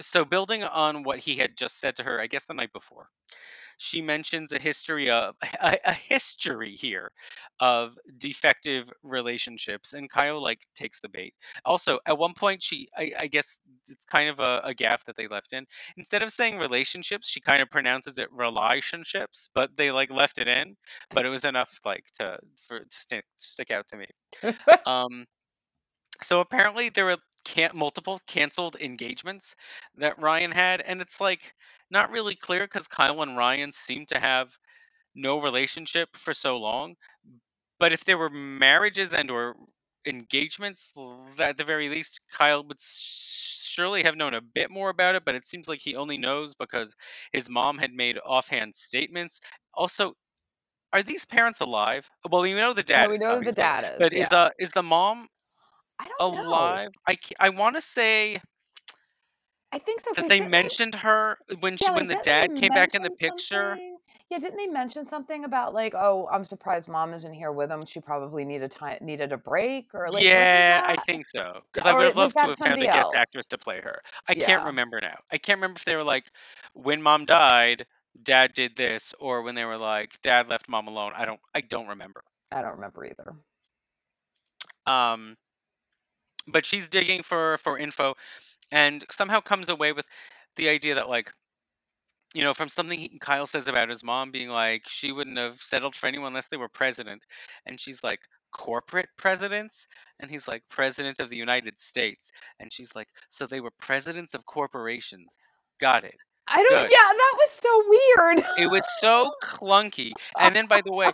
so, 0.00 0.24
building 0.24 0.62
on 0.62 1.02
what 1.02 1.18
he 1.18 1.36
had 1.36 1.56
just 1.56 1.78
said 1.78 1.96
to 1.96 2.04
her, 2.04 2.20
I 2.20 2.26
guess 2.26 2.44
the 2.44 2.54
night 2.54 2.72
before, 2.72 3.08
she 3.82 4.00
mentions 4.00 4.52
a 4.52 4.60
history 4.60 5.10
of 5.10 5.34
a, 5.60 5.76
a 5.84 5.92
history 5.92 6.76
here 6.76 7.10
of 7.58 7.98
defective 8.16 8.90
relationships 9.02 9.92
and 9.92 10.08
kyle 10.08 10.40
like 10.40 10.60
takes 10.74 11.00
the 11.00 11.08
bait. 11.08 11.34
Also 11.64 11.98
at 12.06 12.16
one 12.16 12.34
point 12.34 12.62
she 12.62 12.88
i, 12.96 13.12
I 13.18 13.26
guess 13.26 13.58
it's 13.88 14.04
kind 14.04 14.28
of 14.30 14.38
a, 14.40 14.60
a 14.64 14.74
gaff 14.74 15.04
that 15.06 15.16
they 15.16 15.26
left 15.26 15.52
in. 15.52 15.66
Instead 15.96 16.22
of 16.22 16.32
saying 16.32 16.58
relationships 16.58 17.28
she 17.28 17.40
kind 17.40 17.60
of 17.60 17.70
pronounces 17.70 18.18
it 18.18 18.28
relationships 18.32 19.50
but 19.54 19.76
they 19.76 19.90
like 19.90 20.12
left 20.12 20.38
it 20.38 20.46
in 20.48 20.76
but 21.10 21.26
it 21.26 21.30
was 21.30 21.44
enough 21.44 21.80
like 21.84 22.04
to 22.20 22.38
for 22.68 22.78
to 22.78 22.86
stick, 22.90 23.24
stick 23.36 23.70
out 23.70 23.88
to 23.88 23.96
me. 23.96 24.06
Um 24.86 25.26
so 26.22 26.40
apparently 26.40 26.88
there 26.88 27.06
were 27.06 27.18
can 27.44 27.70
multiple 27.74 28.20
canceled 28.26 28.76
engagements 28.80 29.54
that 29.96 30.20
Ryan 30.20 30.50
had, 30.50 30.80
and 30.80 31.00
it's 31.00 31.20
like 31.20 31.54
not 31.90 32.10
really 32.10 32.34
clear 32.34 32.62
because 32.62 32.88
Kyle 32.88 33.22
and 33.22 33.36
Ryan 33.36 33.72
seem 33.72 34.06
to 34.06 34.18
have 34.18 34.56
no 35.14 35.40
relationship 35.40 36.16
for 36.16 36.34
so 36.34 36.58
long. 36.58 36.96
But 37.78 37.92
if 37.92 38.04
there 38.04 38.18
were 38.18 38.30
marriages 38.30 39.14
and 39.14 39.30
or 39.30 39.56
engagements, 40.06 40.92
at 41.38 41.56
the 41.56 41.64
very 41.64 41.88
least, 41.88 42.20
Kyle 42.32 42.64
would 42.64 42.80
surely 42.80 44.04
have 44.04 44.16
known 44.16 44.34
a 44.34 44.40
bit 44.40 44.70
more 44.70 44.90
about 44.90 45.14
it. 45.14 45.24
But 45.24 45.34
it 45.34 45.46
seems 45.46 45.68
like 45.68 45.80
he 45.80 45.96
only 45.96 46.18
knows 46.18 46.54
because 46.54 46.94
his 47.32 47.50
mom 47.50 47.78
had 47.78 47.92
made 47.92 48.18
offhand 48.24 48.74
statements. 48.74 49.40
Also, 49.74 50.14
are 50.92 51.02
these 51.02 51.24
parents 51.24 51.60
alive? 51.60 52.08
Well, 52.30 52.42
we 52.42 52.54
know 52.54 52.72
the 52.72 52.82
dad 52.82 53.08
we 53.08 53.18
know 53.18 53.40
the 53.40 53.52
dad 53.52 53.84
is. 53.84 53.98
but 53.98 54.12
yeah. 54.12 54.22
is 54.22 54.32
uh 54.32 54.50
is 54.58 54.72
the 54.72 54.82
mom 54.82 55.28
I 55.98 56.08
don't 56.08 56.32
know. 56.32 56.42
alive? 56.46 56.90
I 57.06 57.14
ca- 57.16 57.36
I 57.40 57.50
want 57.50 57.76
to 57.76 57.80
say 57.80 58.38
I 59.72 59.78
think 59.78 60.00
so. 60.00 60.12
that 60.14 60.28
they 60.28 60.40
didn't 60.40 60.50
mentioned 60.50 60.94
her 60.96 61.38
when 61.60 61.76
she 61.76 61.90
yeah, 61.90 61.94
when 61.94 62.06
like, 62.06 62.08
the 62.08 62.14
didn't 62.14 62.24
dad 62.24 62.54
came 62.54 62.72
back 62.72 62.94
in 62.94 63.02
the 63.02 63.10
mention 63.10 63.18
picture. 63.18 63.72
something? 63.72 63.98
Yeah, 64.30 64.38
didn't 64.38 64.56
they 64.56 64.66
mention 64.66 65.06
something 65.06 65.44
about 65.44 65.74
like, 65.74 65.94
oh, 65.94 66.28
I'm 66.30 66.44
surprised 66.44 66.88
mom 66.88 67.12
isn't 67.14 67.32
here 67.34 67.52
with 67.52 67.70
him. 67.70 67.84
She 67.86 68.00
probably 68.00 68.44
needed 68.44 68.70
time, 68.72 68.98
needed 69.02 69.32
a 69.32 69.38
break, 69.38 69.88
or 69.94 70.10
like, 70.10 70.32
wasn't 70.32 70.50
yeah, 70.56 70.80
I 70.84 70.96
that- 70.96 71.06
think 71.06 71.26
so. 71.26 71.62
Because 71.72 71.86
I 71.86 71.92
or 71.92 71.94
would 71.94 72.06
have 72.06 72.16
was 72.16 72.16
loved 72.16 72.38
to 72.38 72.46
that 72.46 72.50
have 72.50 72.58
found 72.58 72.82
a 72.82 72.86
somebody 72.86 72.88
guest 72.88 73.14
else? 73.14 73.14
actress 73.14 73.48
to 73.48 73.58
play 73.58 73.80
her. 73.80 74.02
I 74.28 74.34
Yeah. 74.34 74.46
can't 74.46 74.64
remember 74.64 75.00
now. 75.00 75.18
I 75.30 75.38
can't 75.38 75.58
remember 75.58 75.78
if 75.78 75.84
they 75.84 75.96
were 75.96 76.04
like, 76.04 76.24
when 76.74 77.02
mom 77.02 77.24
died, 77.24 77.86
dad 78.22 78.52
did 78.54 78.76
this, 78.76 79.14
or 79.18 79.42
when 79.42 79.54
they 79.54 79.64
were 79.64 79.78
like, 79.78 80.20
dad 80.22 80.48
left 80.48 80.68
mom 80.68 80.88
alone. 80.88 81.12
I 81.16 81.24
don't. 81.24 81.40
I 81.54 81.60
don't 81.60 81.88
remember. 81.88 82.22
I 82.52 82.62
don't 82.62 82.72
remember 82.74 83.04
either. 83.04 83.34
Um, 84.86 85.36
but 86.46 86.66
she's 86.66 86.88
digging 86.88 87.22
for 87.22 87.58
for 87.58 87.78
info, 87.78 88.14
and 88.70 89.04
somehow 89.10 89.40
comes 89.40 89.68
away 89.68 89.92
with 89.92 90.06
the 90.56 90.68
idea 90.68 90.96
that 90.96 91.08
like, 91.08 91.32
you 92.34 92.42
know, 92.42 92.54
from 92.54 92.68
something 92.68 92.98
he, 92.98 93.18
Kyle 93.18 93.46
says 93.46 93.68
about 93.68 93.88
his 93.88 94.04
mom 94.04 94.30
being 94.30 94.48
like, 94.48 94.82
she 94.88 95.12
wouldn't 95.12 95.38
have 95.38 95.56
settled 95.56 95.94
for 95.94 96.06
anyone 96.06 96.28
unless 96.28 96.48
they 96.48 96.56
were 96.56 96.68
president, 96.68 97.24
and 97.66 97.78
she's 97.80 98.02
like, 98.02 98.20
corporate 98.52 99.08
presidents, 99.16 99.86
and 100.20 100.30
he's 100.30 100.46
like, 100.46 100.62
president 100.68 101.20
of 101.20 101.30
the 101.30 101.36
United 101.36 101.78
States, 101.78 102.32
and 102.60 102.72
she's 102.72 102.94
like, 102.94 103.08
so 103.28 103.46
they 103.46 103.60
were 103.60 103.72
presidents 103.78 104.34
of 104.34 104.44
corporations. 104.44 105.36
Got 105.80 106.04
it. 106.04 106.14
I 106.46 106.62
don't. 106.62 106.82
Good. 106.82 106.90
Yeah, 106.90 107.12
that 107.12 107.34
was 107.38 107.50
so 107.50 107.82
weird. 107.88 108.44
It 108.58 108.70
was 108.70 108.86
so 108.98 109.32
clunky. 109.42 110.12
And 110.38 110.54
then, 110.54 110.66
by 110.66 110.80
the 110.82 110.92
way, 110.92 111.10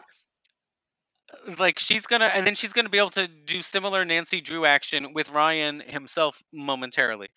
like 1.59 1.79
she's 1.79 2.07
gonna, 2.07 2.27
and 2.27 2.47
then 2.47 2.55
she's 2.55 2.73
gonna 2.73 2.89
be 2.89 2.99
able 2.99 3.11
to 3.11 3.29
do 3.29 3.63
similar 3.63 4.05
Nancy 4.05 4.41
Drew 4.41 4.65
action 4.65 5.13
with 5.13 5.31
Ryan 5.31 5.81
himself 5.81 6.43
momentarily. 6.53 7.29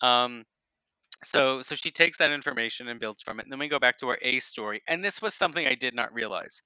Um, 0.00 0.44
so, 1.22 1.62
so 1.62 1.74
she 1.74 1.90
takes 1.90 2.18
that 2.18 2.30
information 2.30 2.88
and 2.88 3.00
builds 3.00 3.22
from 3.22 3.40
it. 3.40 3.44
And 3.44 3.52
then 3.52 3.58
we 3.58 3.68
go 3.68 3.78
back 3.78 3.96
to 3.98 4.08
our 4.08 4.18
A 4.22 4.38
story, 4.40 4.82
and 4.86 5.04
this 5.04 5.22
was 5.22 5.34
something 5.34 5.66
I 5.66 5.74
did 5.74 5.94
not 5.94 6.14
realize. 6.14 6.62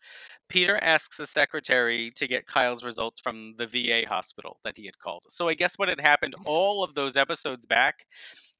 Peter 0.48 0.78
asks 0.80 1.16
the 1.18 1.26
secretary 1.26 2.10
to 2.16 2.26
get 2.26 2.46
Kyle's 2.46 2.84
results 2.84 3.20
from 3.20 3.54
the 3.56 3.66
VA 3.66 4.02
hospital 4.08 4.58
that 4.64 4.76
he 4.76 4.86
had 4.86 4.98
called. 4.98 5.24
So 5.28 5.48
I 5.48 5.54
guess 5.54 5.78
what 5.78 5.88
had 5.88 6.00
happened 6.00 6.34
all 6.44 6.84
of 6.84 6.94
those 6.94 7.16
episodes 7.16 7.66
back 7.66 8.04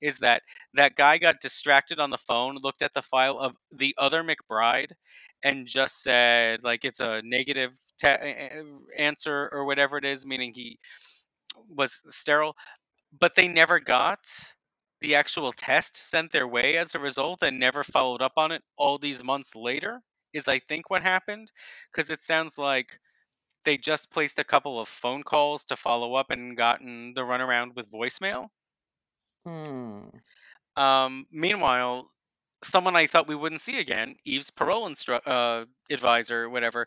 is 0.00 0.18
that 0.18 0.42
that 0.74 0.94
guy 0.96 1.18
got 1.18 1.40
distracted 1.40 1.98
on 1.98 2.11
the 2.11 2.18
phone, 2.18 2.57
looked 2.62 2.83
at 2.83 2.94
the 2.94 3.03
file 3.03 3.38
of 3.38 3.57
the 3.72 3.94
other 3.98 4.22
McBride, 4.24 4.92
and 5.42 5.66
just 5.66 6.03
said 6.03 6.62
like 6.62 6.85
it's 6.85 7.00
a 7.00 7.22
negative 7.24 7.72
te- 8.00 8.62
answer 8.96 9.48
or 9.53 9.64
whatever 9.64 9.98
it 9.98 10.05
is, 10.05 10.26
meaning 10.26 10.53
he 10.55 10.79
was 11.68 12.03
sterile. 12.11 12.57
But 13.18 13.35
they 13.35 13.48
never 13.48 13.81
got 13.81 14.20
the 15.00 15.16
actual 15.16 15.52
test 15.52 15.96
sent 15.96 16.32
their 16.32 16.46
way 16.46 16.76
as 16.76 16.94
a 16.94 16.98
result 16.98 17.42
and 17.42 17.58
never 17.58 17.82
followed 17.82 18.22
up 18.22 18.32
on 18.36 18.52
it 18.52 18.62
all 18.76 18.98
these 18.98 19.24
months 19.24 19.54
later 19.56 20.02
is 20.32 20.48
I 20.48 20.58
think 20.58 20.90
what 20.90 21.02
happened 21.02 21.50
because 21.90 22.10
it 22.10 22.22
sounds 22.22 22.58
like 22.58 22.98
they 23.64 23.76
just 23.76 24.10
placed 24.10 24.38
a 24.38 24.44
couple 24.44 24.80
of 24.80 24.88
phone 24.88 25.22
calls 25.22 25.66
to 25.66 25.76
follow 25.76 26.14
up 26.14 26.30
and 26.30 26.56
gotten 26.56 27.14
the 27.14 27.22
runaround 27.22 27.74
with 27.74 27.92
voicemail. 27.92 28.48
Hmm. 29.44 30.08
Um, 30.76 31.26
meanwhile, 31.30 32.10
someone 32.62 32.96
I 32.96 33.07
thought 33.07 33.29
we 33.29 33.35
wouldn't 33.35 33.61
see 33.61 33.79
again, 33.79 34.16
Eve's 34.25 34.51
parole 34.51 34.88
instru- 34.88 35.20
uh, 35.25 35.64
advisor, 35.90 36.49
whatever, 36.49 36.87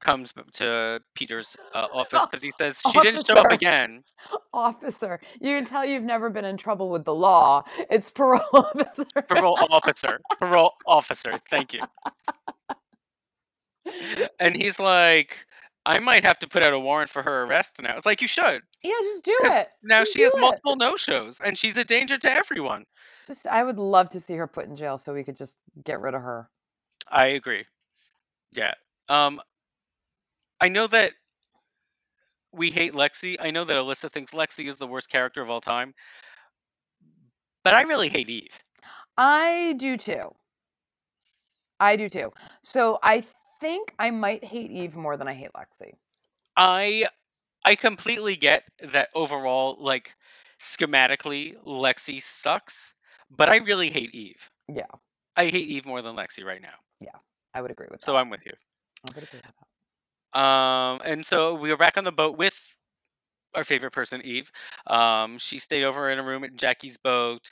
comes 0.00 0.32
to 0.54 1.02
Peter's 1.14 1.56
uh, 1.74 1.86
office 1.92 2.24
because 2.26 2.42
he 2.42 2.50
says 2.50 2.80
she 2.90 3.00
didn't 3.00 3.26
show 3.26 3.34
up 3.34 3.50
again. 3.52 4.02
Officer, 4.52 5.20
you 5.40 5.56
can 5.56 5.64
tell 5.64 5.84
you've 5.84 6.02
never 6.02 6.28
been 6.30 6.44
in 6.44 6.56
trouble 6.56 6.90
with 6.90 7.04
the 7.04 7.14
law. 7.14 7.64
It's 7.90 8.10
parole 8.10 8.40
officer. 8.52 9.22
Parole 9.28 9.58
officer, 9.70 10.20
parole 10.38 10.72
officer. 10.86 11.38
Thank 11.48 11.74
you. 11.74 11.80
And 14.38 14.54
he's 14.54 14.78
like, 14.78 15.46
I 15.86 15.98
might 15.98 16.24
have 16.24 16.38
to 16.40 16.48
put 16.48 16.62
out 16.62 16.72
a 16.74 16.78
warrant 16.78 17.10
for 17.10 17.22
her 17.22 17.44
arrest 17.44 17.80
now. 17.80 17.96
It's 17.96 18.04
like 18.06 18.20
you 18.20 18.28
should. 18.28 18.62
Yeah, 18.82 18.92
just 19.02 19.24
do 19.24 19.36
it. 19.44 19.66
Now 19.82 20.00
Just 20.00 20.12
she 20.14 20.22
has 20.22 20.34
it. 20.36 20.40
multiple 20.40 20.76
no 20.76 20.96
shows 20.96 21.40
and 21.42 21.56
she's 21.56 21.76
a 21.76 21.84
danger 21.84 22.18
to 22.18 22.30
everyone. 22.30 22.84
Just, 23.26 23.46
I 23.46 23.64
would 23.64 23.78
love 23.78 24.10
to 24.10 24.20
see 24.20 24.34
her 24.34 24.46
put 24.46 24.66
in 24.66 24.76
jail 24.76 24.98
so 24.98 25.14
we 25.14 25.24
could 25.24 25.36
just 25.36 25.56
get 25.84 26.00
rid 26.00 26.14
of 26.14 26.20
her. 26.22 26.50
I 27.08 27.26
agree. 27.26 27.64
Yeah. 28.52 28.74
Um 29.08 29.40
I 30.60 30.68
know 30.68 30.86
that 30.86 31.12
we 32.52 32.70
hate 32.70 32.92
Lexi. 32.92 33.36
I 33.40 33.50
know 33.50 33.64
that 33.64 33.76
Alyssa 33.76 34.10
thinks 34.10 34.32
Lexi 34.32 34.66
is 34.66 34.76
the 34.76 34.86
worst 34.86 35.08
character 35.08 35.40
of 35.40 35.48
all 35.48 35.60
time. 35.60 35.94
But 37.64 37.74
I 37.74 37.82
really 37.82 38.08
hate 38.08 38.28
Eve. 38.28 38.58
I 39.16 39.74
do 39.78 39.96
too. 39.96 40.34
I 41.78 41.96
do 41.96 42.08
too. 42.08 42.32
So 42.62 42.98
I 43.02 43.24
think 43.60 43.94
I 43.98 44.10
might 44.10 44.44
hate 44.44 44.70
Eve 44.70 44.96
more 44.96 45.16
than 45.16 45.28
I 45.28 45.34
hate 45.34 45.50
Lexi. 45.52 45.94
I 46.56 47.06
I 47.64 47.74
completely 47.74 48.36
get 48.36 48.64
that 48.92 49.08
overall 49.14 49.76
like 49.78 50.14
schematically 50.58 51.56
Lexi 51.64 52.20
sucks, 52.20 52.94
but 53.30 53.48
I 53.48 53.58
really 53.58 53.90
hate 53.90 54.14
Eve. 54.14 54.50
Yeah, 54.68 54.86
I 55.36 55.46
hate 55.46 55.68
Eve 55.68 55.86
more 55.86 56.02
than 56.02 56.16
Lexi 56.16 56.44
right 56.44 56.60
now. 56.60 56.74
Yeah, 57.00 57.16
I 57.54 57.62
would 57.62 57.70
agree 57.70 57.86
with 57.90 58.00
that. 58.00 58.06
So. 58.06 58.16
I'm 58.16 58.30
with 58.30 58.44
you. 58.46 58.52
I 58.52 59.10
would 59.14 59.24
agree 59.24 59.40
with 59.40 59.42
that. 59.42 59.54
Um, 60.32 61.00
and 61.04 61.26
so 61.26 61.54
we 61.54 61.70
were 61.70 61.76
back 61.76 61.98
on 61.98 62.04
the 62.04 62.12
boat 62.12 62.38
with 62.38 62.69
our 63.54 63.64
favorite 63.64 63.92
person, 63.92 64.22
Eve. 64.24 64.50
Um, 64.86 65.38
she 65.38 65.58
stayed 65.58 65.84
over 65.84 66.10
in 66.10 66.18
a 66.18 66.22
room 66.24 66.44
at 66.44 66.56
Jackie's 66.56 66.98
boat. 66.98 67.50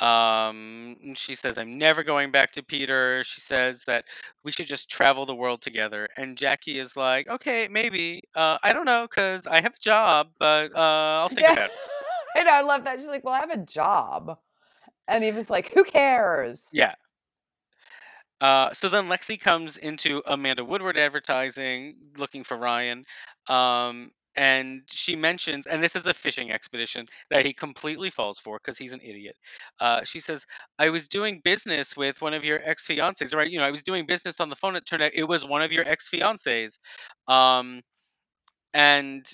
Um, 0.00 0.96
she 1.14 1.34
says, 1.34 1.58
I'm 1.58 1.78
never 1.78 2.02
going 2.04 2.30
back 2.30 2.52
to 2.52 2.64
Peter. 2.64 3.24
She 3.24 3.40
says 3.40 3.84
that 3.86 4.04
we 4.44 4.52
should 4.52 4.66
just 4.66 4.90
travel 4.90 5.26
the 5.26 5.34
world 5.34 5.62
together. 5.62 6.08
And 6.16 6.38
Jackie 6.38 6.78
is 6.78 6.96
like, 6.96 7.28
okay, 7.28 7.68
maybe. 7.70 8.22
Uh, 8.34 8.58
I 8.62 8.72
don't 8.72 8.86
know, 8.86 9.06
because 9.08 9.46
I 9.46 9.60
have 9.60 9.74
a 9.74 9.80
job, 9.80 10.28
but 10.38 10.72
uh, 10.74 11.20
I'll 11.22 11.28
think 11.28 11.48
Yeah. 11.48 11.50
about 11.50 11.70
it. 11.70 11.80
I 12.36 12.44
know, 12.44 12.52
I 12.52 12.62
love 12.62 12.84
that. 12.84 12.98
She's 13.00 13.08
like, 13.08 13.24
well, 13.24 13.34
I 13.34 13.40
have 13.40 13.50
a 13.50 13.58
job. 13.58 14.38
And 15.08 15.24
Eve 15.24 15.38
is 15.38 15.50
like, 15.50 15.72
who 15.72 15.84
cares? 15.84 16.68
Yeah. 16.72 16.94
Uh, 18.40 18.72
so 18.74 18.88
then 18.88 19.08
Lexi 19.08 19.40
comes 19.40 19.78
into 19.78 20.22
Amanda 20.26 20.64
Woodward 20.64 20.96
advertising 20.96 21.96
looking 22.18 22.44
for 22.44 22.56
Ryan. 22.56 23.04
Um, 23.48 24.12
and 24.36 24.82
she 24.90 25.16
mentions, 25.16 25.66
and 25.66 25.82
this 25.82 25.96
is 25.96 26.06
a 26.06 26.14
fishing 26.14 26.50
expedition 26.52 27.06
that 27.30 27.44
he 27.46 27.52
completely 27.52 28.10
falls 28.10 28.38
for 28.38 28.58
because 28.58 28.78
he's 28.78 28.92
an 28.92 29.00
idiot. 29.02 29.36
Uh, 29.80 30.04
she 30.04 30.20
says, 30.20 30.46
I 30.78 30.90
was 30.90 31.08
doing 31.08 31.40
business 31.44 31.96
with 31.96 32.22
one 32.22 32.34
of 32.34 32.44
your 32.44 32.60
ex 32.62 32.86
fiancés, 32.86 33.34
right? 33.34 33.50
You 33.50 33.58
know, 33.58 33.64
I 33.64 33.70
was 33.70 33.82
doing 33.82 34.06
business 34.06 34.40
on 34.40 34.48
the 34.50 34.56
phone. 34.56 34.76
It 34.76 34.86
turned 34.86 35.02
out 35.02 35.12
it 35.14 35.24
was 35.24 35.44
one 35.44 35.62
of 35.62 35.72
your 35.72 35.86
ex 35.86 36.08
fiancés. 36.10 36.78
Um, 37.28 37.82
and 38.74 39.26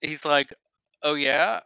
he's 0.00 0.24
like, 0.24 0.52
Oh, 1.02 1.14
yeah? 1.14 1.60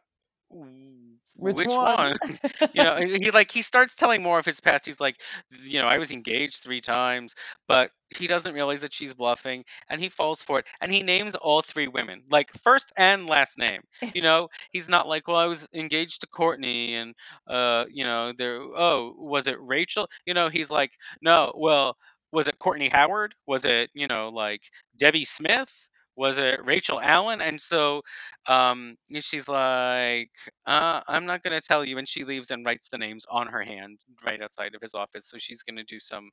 "W- 1.37 1.55
Which 1.55 1.79
one?" 1.81 2.15
you 2.73 2.83
know, 2.83 2.97
he 2.97 3.31
like 3.31 3.51
he 3.51 3.63
starts 3.63 3.97
telling 3.97 4.23
more 4.23 4.39
of 4.39 4.45
his 4.47 4.61
past. 4.61 4.87
He's 4.87 5.01
like, 5.01 5.21
you 5.65 5.79
know, 5.81 5.87
I 5.89 5.99
was 5.99 6.13
engaged 6.13 6.63
three 6.63 6.81
times, 6.81 7.35
but 7.69 7.91
he 8.17 8.27
doesn't 8.27 8.55
realize 8.55 8.81
that 8.83 8.93
she's 8.95 9.15
bluffing, 9.15 9.65
and 9.89 10.01
he 10.01 10.09
falls 10.09 10.43
for 10.43 10.59
it. 10.61 10.67
And 10.81 10.93
he 10.93 11.03
names 11.03 11.35
all 11.37 11.63
three 11.63 11.89
women, 11.89 12.23
like 12.31 12.51
first 12.63 12.93
and 12.97 13.27
last 13.29 13.59
name. 13.59 13.83
You 14.13 14.23
know, 14.23 14.49
he's 14.73 14.89
not 14.89 15.09
like, 15.09 15.29
well, 15.29 15.37
I 15.37 15.47
was 15.47 15.69
engaged 15.75 16.21
to 16.23 16.27
Courtney, 16.27 16.95
and 16.95 17.15
uh, 17.47 17.87
you 17.91 18.05
know, 18.05 18.33
there. 18.37 18.59
Oh, 18.61 19.15
was 19.19 19.47
it 19.49 19.59
Rachel? 19.61 20.09
You 20.27 20.35
know, 20.35 20.49
he's 20.49 20.71
like, 20.71 20.93
no, 21.21 21.53
well, 21.57 21.97
was 22.33 22.49
it 22.49 22.59
Courtney 22.59 22.89
Howard? 22.89 23.35
Was 23.47 23.65
it 23.65 23.91
you 23.95 24.07
know 24.07 24.29
like 24.31 24.63
Debbie 24.97 25.25
Smith? 25.25 25.89
Was 26.17 26.39
it 26.39 26.65
Rachel 26.65 27.01
Allen? 27.01 27.41
And 27.41 27.61
so 27.61 28.03
um, 28.47 28.97
she's 29.21 29.49
like, 29.49 30.31
uh, 30.67 31.01
I'm 31.09 31.27
not 31.27 31.43
going 31.43 31.59
to 31.59 31.67
tell 31.67 31.85
you. 31.85 31.99
And 31.99 32.09
she 32.09 32.25
leaves 32.25 32.51
and 32.51 32.67
writes 32.67 32.89
the 32.91 32.99
names 32.99 33.27
on 33.31 33.49
her 33.49 33.63
hand 33.63 33.99
right 34.25 34.43
outside 34.43 34.75
of 34.75 34.83
his 34.83 34.95
office. 34.95 35.27
So 35.27 35.39
she's 35.39 35.63
going 35.63 35.77
to 35.77 35.85
do 35.85 36.01
some 36.01 36.31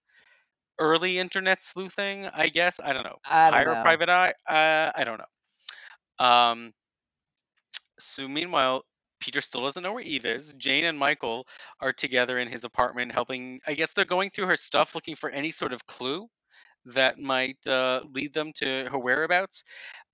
early 0.80 1.20
internet 1.20 1.62
sleuthing, 1.64 2.28
I 2.34 2.50
guess. 2.50 2.80
I 2.80 2.94
don't 2.94 3.04
know. 3.04 3.18
I 3.26 3.52
don't 3.52 3.66
Hire 3.66 3.72
a 3.72 3.76
know. 3.76 3.82
private 3.84 4.10
eye? 4.10 4.34
Uh, 4.48 4.92
I 4.96 5.04
don't 5.06 5.20
know. 5.20 6.26
Um, 6.26 6.74
so 8.00 8.28
meanwhile, 8.28 8.84
Peter 9.20 9.42
still 9.42 9.64
doesn't 9.64 9.84
know 9.84 9.94
where 9.94 10.04
Eve 10.04 10.26
is. 10.26 10.54
Jane 10.54 10.86
and 10.86 10.98
Michael 10.98 11.46
are 11.82 11.94
together 11.94 12.38
in 12.38 12.50
his 12.50 12.64
apartment 12.64 13.12
helping. 13.14 13.60
I 13.68 13.74
guess 13.74 13.94
they're 13.94 14.06
going 14.06 14.30
through 14.30 14.48
her 14.48 14.58
stuff 14.58 14.96
looking 14.96 15.16
for 15.16 15.30
any 15.30 15.52
sort 15.52 15.74
of 15.74 15.86
clue 15.86 16.28
that 16.94 17.18
might 17.20 17.66
uh, 17.68 18.02
lead 18.14 18.34
them 18.34 18.52
to 18.56 18.90
her 18.92 18.98
whereabouts. 18.98 19.64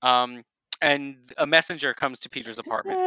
Um, 0.02 0.44
and 0.82 1.18
a 1.38 1.48
messenger 1.48 1.94
comes 1.94 2.22
to 2.22 2.30
Peter's 2.30 2.60
apartment. 2.60 3.00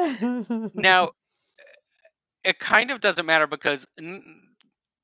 Now, 0.75 1.11
it 2.45 2.59
kind 2.59 2.91
of 2.91 3.01
doesn't 3.01 3.27
matter 3.27 3.47
because 3.47 3.87
N- 3.99 4.23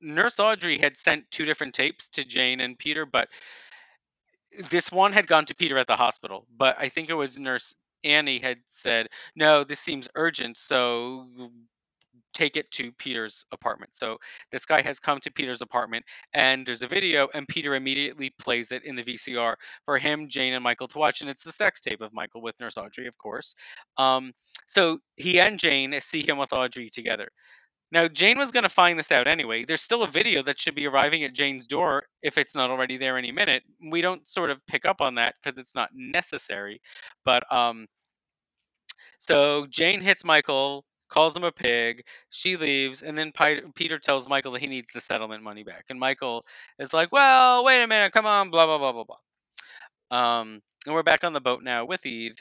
Nurse 0.01 0.39
Audrey 0.39 0.77
had 0.77 0.97
sent 0.97 1.29
two 1.31 1.45
different 1.45 1.73
tapes 1.73 2.09
to 2.09 2.25
Jane 2.25 2.59
and 2.59 2.77
Peter, 2.77 3.05
but 3.05 3.29
this 4.69 4.91
one 4.91 5.13
had 5.13 5.27
gone 5.27 5.45
to 5.45 5.55
Peter 5.55 5.77
at 5.77 5.87
the 5.87 5.95
hospital. 5.95 6.45
But 6.55 6.77
I 6.79 6.89
think 6.89 7.09
it 7.09 7.13
was 7.13 7.37
Nurse 7.37 7.75
Annie 8.03 8.39
had 8.39 8.59
said, 8.67 9.07
"No, 9.35 9.63
this 9.63 9.79
seems 9.79 10.09
urgent, 10.15 10.57
so 10.57 11.27
take 12.35 12.57
it 12.57 12.69
to 12.71 12.91
Peter's 12.91 13.45
apartment." 13.51 13.95
So 13.95 14.19
this 14.51 14.65
guy 14.65 14.81
has 14.81 14.99
come 14.99 15.19
to 15.21 15.31
Peter's 15.31 15.61
apartment, 15.61 16.05
and 16.33 16.65
there's 16.65 16.83
a 16.83 16.87
video, 16.87 17.27
and 17.33 17.47
Peter 17.47 17.73
immediately 17.73 18.29
plays 18.39 18.71
it 18.71 18.83
in 18.85 18.95
the 18.95 19.03
VCR 19.03 19.55
for 19.85 19.97
him, 19.97 20.29
Jane, 20.29 20.53
and 20.53 20.63
Michael 20.63 20.87
to 20.89 20.99
watch, 20.99 21.21
and 21.21 21.29
it's 21.29 21.43
the 21.43 21.51
sex 21.51 21.81
tape 21.81 22.01
of 22.01 22.13
Michael 22.13 22.41
with 22.41 22.59
Nurse 22.59 22.77
Audrey, 22.77 23.07
of 23.07 23.17
course. 23.17 23.55
Um, 23.97 24.33
so 24.67 24.99
he 25.15 25.39
and 25.39 25.57
Jane 25.57 25.99
see 26.01 26.27
him 26.27 26.37
with 26.37 26.53
Audrey 26.53 26.89
together. 26.89 27.29
Now, 27.91 28.07
Jane 28.07 28.37
was 28.37 28.51
going 28.51 28.63
to 28.63 28.69
find 28.69 28.97
this 28.97 29.11
out 29.11 29.27
anyway. 29.27 29.63
There's 29.63 29.81
still 29.81 30.03
a 30.03 30.07
video 30.07 30.41
that 30.43 30.59
should 30.59 30.75
be 30.75 30.87
arriving 30.87 31.23
at 31.23 31.33
Jane's 31.33 31.67
door 31.67 32.03
if 32.21 32.37
it's 32.37 32.55
not 32.55 32.71
already 32.71 32.97
there 32.97 33.17
any 33.17 33.31
minute. 33.31 33.63
We 33.91 34.01
don't 34.01 34.27
sort 34.27 34.49
of 34.49 34.59
pick 34.65 34.85
up 34.85 35.01
on 35.01 35.15
that 35.15 35.35
because 35.35 35.57
it's 35.57 35.75
not 35.75 35.89
necessary. 35.93 36.81
But 37.23 37.51
um, 37.53 37.87
so 39.19 39.67
Jane 39.69 40.01
hits 40.01 40.25
Michael, 40.25 40.83
calls 41.09 41.35
him 41.35 41.43
a 41.43 41.51
pig. 41.51 42.03
She 42.29 42.57
leaves, 42.57 43.01
and 43.01 43.17
then 43.17 43.31
Peter 43.75 43.99
tells 43.99 44.29
Michael 44.29 44.53
that 44.53 44.61
he 44.61 44.67
needs 44.67 44.91
the 44.93 45.01
settlement 45.01 45.43
money 45.43 45.63
back. 45.63 45.85
And 45.89 45.99
Michael 45.99 46.45
is 46.79 46.93
like, 46.93 47.11
"Well, 47.11 47.63
wait 47.63 47.83
a 47.83 47.87
minute, 47.87 48.11
come 48.11 48.25
on, 48.25 48.49
blah 48.49 48.65
blah 48.65 48.77
blah 48.77 48.91
blah 48.91 49.03
blah." 49.03 50.39
Um, 50.39 50.61
and 50.85 50.93
we're 50.95 51.03
back 51.03 51.23
on 51.23 51.33
the 51.33 51.41
boat 51.41 51.63
now 51.63 51.85
with 51.85 52.05
Eve. 52.05 52.35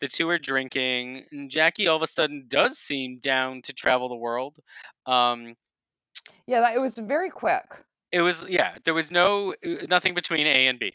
The 0.00 0.08
two 0.08 0.28
are 0.30 0.38
drinking, 0.38 1.26
and 1.30 1.50
Jackie 1.50 1.86
all 1.86 1.96
of 1.96 2.02
a 2.02 2.06
sudden 2.06 2.46
does 2.48 2.76
seem 2.76 3.18
down 3.18 3.62
to 3.62 3.72
travel 3.72 4.08
the 4.08 4.16
world. 4.16 4.58
Um, 5.06 5.54
yeah, 6.46 6.60
that, 6.60 6.74
it 6.76 6.80
was 6.80 6.98
very 6.98 7.30
quick. 7.30 7.64
it 8.10 8.20
was 8.20 8.46
yeah, 8.48 8.76
there 8.84 8.94
was 8.94 9.10
no 9.10 9.54
uh, 9.64 9.86
nothing 9.88 10.14
between 10.14 10.46
A 10.46 10.66
and 10.66 10.78
B, 10.78 10.92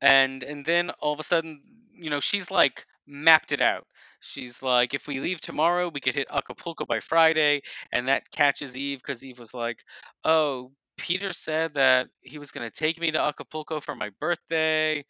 and 0.00 0.42
and 0.42 0.64
then 0.64 0.90
all 0.90 1.12
of 1.12 1.20
a 1.20 1.24
sudden, 1.24 1.62
you 1.94 2.10
know, 2.10 2.20
she's 2.20 2.50
like 2.50 2.86
mapped 3.06 3.52
it 3.52 3.60
out. 3.60 3.86
She's 4.24 4.62
like, 4.62 4.94
if 4.94 5.06
we 5.08 5.20
leave 5.20 5.40
tomorrow, 5.40 5.90
we 5.92 6.00
could 6.00 6.14
hit 6.14 6.28
Acapulco 6.32 6.86
by 6.86 7.00
Friday, 7.00 7.62
and 7.92 8.08
that 8.08 8.30
catches 8.30 8.76
Eve 8.76 8.98
because 8.98 9.24
Eve 9.24 9.38
was 9.38 9.54
like, 9.54 9.84
oh. 10.24 10.72
Peter 10.96 11.32
said 11.32 11.74
that 11.74 12.08
he 12.22 12.38
was 12.38 12.52
going 12.52 12.68
to 12.68 12.74
take 12.74 13.00
me 13.00 13.10
to 13.10 13.20
Acapulco 13.20 13.80
for 13.80 13.96
my 13.96 14.10
birthday. 14.20 15.04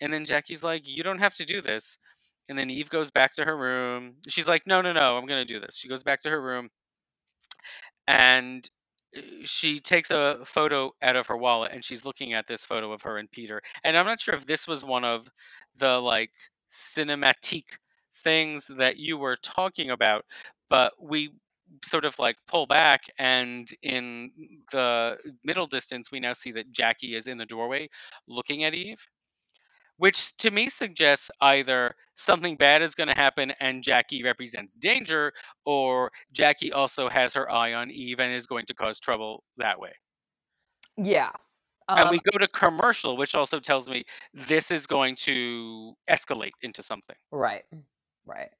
And 0.00 0.12
then 0.12 0.26
Jackie's 0.26 0.64
like, 0.64 0.88
You 0.88 1.02
don't 1.02 1.20
have 1.20 1.34
to 1.36 1.44
do 1.44 1.60
this. 1.60 1.98
And 2.48 2.58
then 2.58 2.70
Eve 2.70 2.90
goes 2.90 3.10
back 3.10 3.34
to 3.34 3.44
her 3.44 3.56
room. 3.56 4.16
She's 4.28 4.48
like, 4.48 4.66
No, 4.66 4.82
no, 4.82 4.92
no, 4.92 5.18
I'm 5.18 5.26
going 5.26 5.46
to 5.46 5.52
do 5.54 5.60
this. 5.60 5.76
She 5.76 5.88
goes 5.88 6.04
back 6.04 6.22
to 6.22 6.30
her 6.30 6.40
room 6.40 6.70
and 8.06 8.68
uh, 9.16 9.20
she 9.44 9.80
takes 9.80 10.10
a 10.10 10.40
photo 10.44 10.92
out 11.02 11.16
of 11.16 11.28
her 11.28 11.36
wallet 11.36 11.72
and 11.72 11.84
she's 11.84 12.04
looking 12.04 12.34
at 12.34 12.46
this 12.46 12.64
photo 12.66 12.92
of 12.92 13.02
her 13.02 13.16
and 13.18 13.30
Peter. 13.30 13.62
And 13.84 13.96
I'm 13.96 14.06
not 14.06 14.20
sure 14.20 14.34
if 14.34 14.46
this 14.46 14.66
was 14.66 14.84
one 14.84 15.04
of 15.04 15.28
the 15.76 15.98
like 15.98 16.30
cinematique 16.70 17.78
things 18.24 18.68
that 18.68 18.98
you 18.98 19.18
were 19.18 19.36
talking 19.36 19.90
about, 19.90 20.24
but 20.70 20.92
we 21.02 21.32
sort 21.84 22.04
of 22.04 22.18
like 22.18 22.36
pull 22.46 22.66
back, 22.66 23.02
and 23.18 23.68
in 23.82 24.32
the 24.72 25.18
middle 25.44 25.66
distance, 25.66 26.10
we 26.10 26.20
now 26.20 26.32
see 26.32 26.52
that 26.52 26.72
Jackie 26.72 27.14
is 27.14 27.26
in 27.26 27.38
the 27.38 27.46
doorway 27.46 27.88
looking 28.26 28.64
at 28.64 28.74
Eve, 28.74 29.06
which 29.96 30.36
to 30.38 30.50
me 30.50 30.68
suggests 30.68 31.30
either 31.40 31.94
something 32.14 32.56
bad 32.56 32.82
is 32.82 32.94
going 32.94 33.08
to 33.08 33.14
happen 33.14 33.52
and 33.60 33.82
Jackie 33.82 34.22
represents 34.22 34.76
danger, 34.76 35.32
or 35.64 36.12
Jackie 36.32 36.72
also 36.72 37.08
has 37.08 37.34
her 37.34 37.50
eye 37.50 37.74
on 37.74 37.90
Eve 37.90 38.20
and 38.20 38.32
is 38.32 38.46
going 38.46 38.66
to 38.66 38.74
cause 38.74 39.00
trouble 39.00 39.44
that 39.58 39.80
way. 39.80 39.92
Yeah. 40.96 41.32
and 41.96 42.10
we 42.10 42.18
Um, 42.18 42.20
go 42.20 42.38
to 42.38 42.48
commercial, 42.48 43.16
which 43.16 43.34
also 43.34 43.60
tells 43.60 43.88
me 43.88 44.04
this 44.32 44.70
is 44.70 44.86
going 44.86 45.16
to 45.16 45.94
escalate 46.08 46.52
into 46.62 46.82
something. 46.82 47.16
right. 47.30 47.64
Right. 48.28 48.50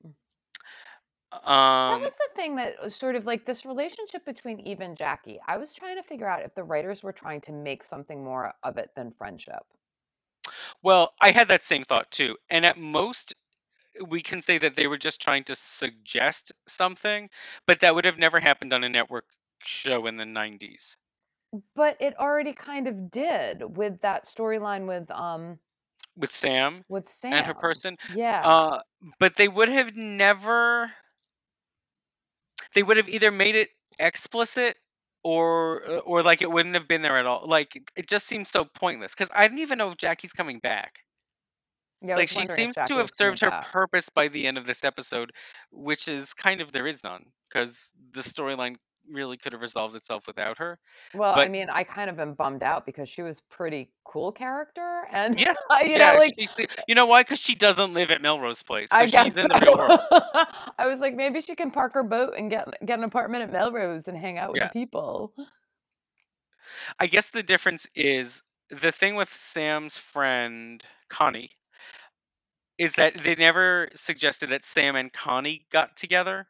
That 1.88 2.00
Um, 2.00 2.00
was 2.00 2.14
the 2.14 2.28
thing 2.36 2.56
that 2.56 2.80
was 2.82 2.94
sort 2.94 3.16
of 3.16 3.26
like 3.26 3.44
this 3.44 3.66
relationship 3.66 4.24
between 4.24 4.60
Eve 4.60 4.80
and 4.80 4.96
Jackie. 4.96 5.40
I 5.46 5.56
was 5.58 5.74
trying 5.74 5.96
to 5.96 6.02
figure 6.02 6.28
out 6.28 6.42
if 6.42 6.54
the 6.54 6.64
writers 6.64 7.02
were 7.02 7.12
trying 7.12 7.40
to 7.42 7.52
make 7.52 7.82
something 7.84 8.22
more 8.24 8.54
of 8.62 8.78
it 8.78 8.94
than 8.94 9.10
friendship. 9.10 9.66
well, 10.82 11.14
I 11.20 11.30
had 11.30 11.48
that 11.48 11.64
same 11.64 11.84
thought 11.84 12.10
too, 12.10 12.36
and 12.50 12.66
at 12.66 12.76
most 12.76 13.34
we 14.06 14.22
can 14.22 14.42
say 14.42 14.58
that 14.58 14.76
they 14.76 14.86
were 14.86 14.98
just 14.98 15.20
trying 15.20 15.44
to 15.44 15.54
suggest 15.56 16.52
something, 16.66 17.30
but 17.66 17.80
that 17.80 17.94
would 17.94 18.04
have 18.06 18.18
never 18.18 18.40
happened 18.40 18.72
on 18.72 18.84
a 18.84 18.88
network 18.88 19.26
show 19.60 20.06
in 20.06 20.16
the 20.16 20.26
90s. 20.26 20.96
But 21.74 21.96
it 22.00 22.18
already 22.18 22.52
kind 22.52 22.86
of 22.88 23.10
did 23.10 23.76
with 23.76 24.00
that 24.00 24.24
storyline 24.24 24.86
with 24.86 25.10
um 25.10 25.58
with 26.18 26.32
Sam 26.32 26.84
with 26.88 27.08
Sam 27.08 27.32
and 27.32 27.46
her 27.46 27.54
person. 27.54 27.96
Yeah. 28.14 28.40
Uh, 28.44 28.80
but 29.18 29.36
they 29.36 29.48
would 29.48 29.68
have 29.68 29.96
never. 29.96 30.90
They 32.74 32.82
would 32.82 32.98
have 32.98 33.08
either 33.08 33.30
made 33.30 33.54
it 33.54 33.68
explicit 33.98 34.76
or 35.22 35.82
uh, 35.88 35.98
or 35.98 36.22
like 36.22 36.42
it 36.42 36.50
wouldn't 36.50 36.74
have 36.74 36.88
been 36.88 37.02
there 37.02 37.16
at 37.16 37.26
all. 37.26 37.46
Like 37.46 37.90
it 37.96 38.08
just 38.08 38.26
seems 38.26 38.50
so 38.50 38.64
pointless 38.64 39.14
because 39.14 39.30
I 39.34 39.46
didn't 39.46 39.60
even 39.60 39.78
know 39.78 39.90
if 39.90 39.96
Jackie's 39.96 40.32
coming 40.32 40.58
back. 40.58 40.98
yeah, 42.02 42.16
like 42.16 42.28
she 42.28 42.46
seems 42.46 42.74
to 42.74 42.96
have 42.96 43.10
served 43.10 43.40
her 43.40 43.60
purpose 43.72 44.08
by 44.10 44.28
the 44.28 44.46
end 44.46 44.58
of 44.58 44.66
this 44.66 44.84
episode, 44.84 45.32
which 45.70 46.08
is 46.08 46.34
kind 46.34 46.60
of 46.60 46.72
there 46.72 46.86
is 46.86 47.02
none 47.04 47.24
because 47.48 47.92
the 48.12 48.20
storyline 48.20 48.76
really 49.10 49.36
could 49.36 49.52
have 49.52 49.62
resolved 49.62 49.94
itself 49.96 50.26
without 50.26 50.58
her. 50.58 50.78
Well, 51.14 51.34
I 51.34 51.48
mean, 51.48 51.68
I 51.70 51.84
kind 51.84 52.10
of 52.10 52.18
am 52.20 52.34
bummed 52.34 52.62
out 52.62 52.86
because 52.86 53.08
she 53.08 53.22
was 53.22 53.40
pretty 53.50 53.90
cool 54.04 54.32
character, 54.32 55.06
and 55.12 55.38
Yeah, 55.38 55.54
you 55.82 55.96
yeah, 55.96 56.12
know, 56.12 56.18
like 56.18 56.34
the- 56.36 56.68
you 56.86 56.94
know 56.94 57.06
why? 57.06 57.22
Because 57.22 57.40
she 57.40 57.54
doesn't 57.54 57.94
live 57.94 58.10
at 58.10 58.20
Melrose 58.22 58.62
Place, 58.62 58.90
so 58.90 58.96
I 58.96 59.06
she's 59.06 59.12
guess 59.12 59.36
in 59.36 59.48
the 59.48 59.60
real 59.60 59.76
world. 59.76 60.00
I 60.78 60.86
was 60.86 61.00
like, 61.00 61.14
maybe 61.14 61.40
she 61.40 61.54
can 61.54 61.70
park 61.70 61.94
her 61.94 62.02
boat 62.02 62.34
and 62.36 62.50
get 62.50 62.68
get 62.84 62.98
an 62.98 63.04
apartment 63.04 63.42
at 63.44 63.52
Melrose 63.52 64.08
and 64.08 64.16
hang 64.16 64.38
out 64.38 64.52
with 64.52 64.62
Yeah. 64.62 64.68
people. 64.68 65.32
I 66.98 67.06
guess 67.06 67.30
the 67.30 67.42
difference 67.42 67.86
is 67.94 68.42
the 68.70 68.92
thing 68.92 69.14
with 69.14 69.28
Sam's 69.28 69.96
friend 69.96 70.82
Connie 71.08 71.50
is 72.76 72.94
that 72.94 73.14
they 73.16 73.34
never 73.34 73.88
suggested 73.94 74.50
that 74.50 74.64
Sam 74.64 74.94
and 74.96 75.12
Connie 75.12 75.66
got 75.70 75.96
together, 75.96 76.46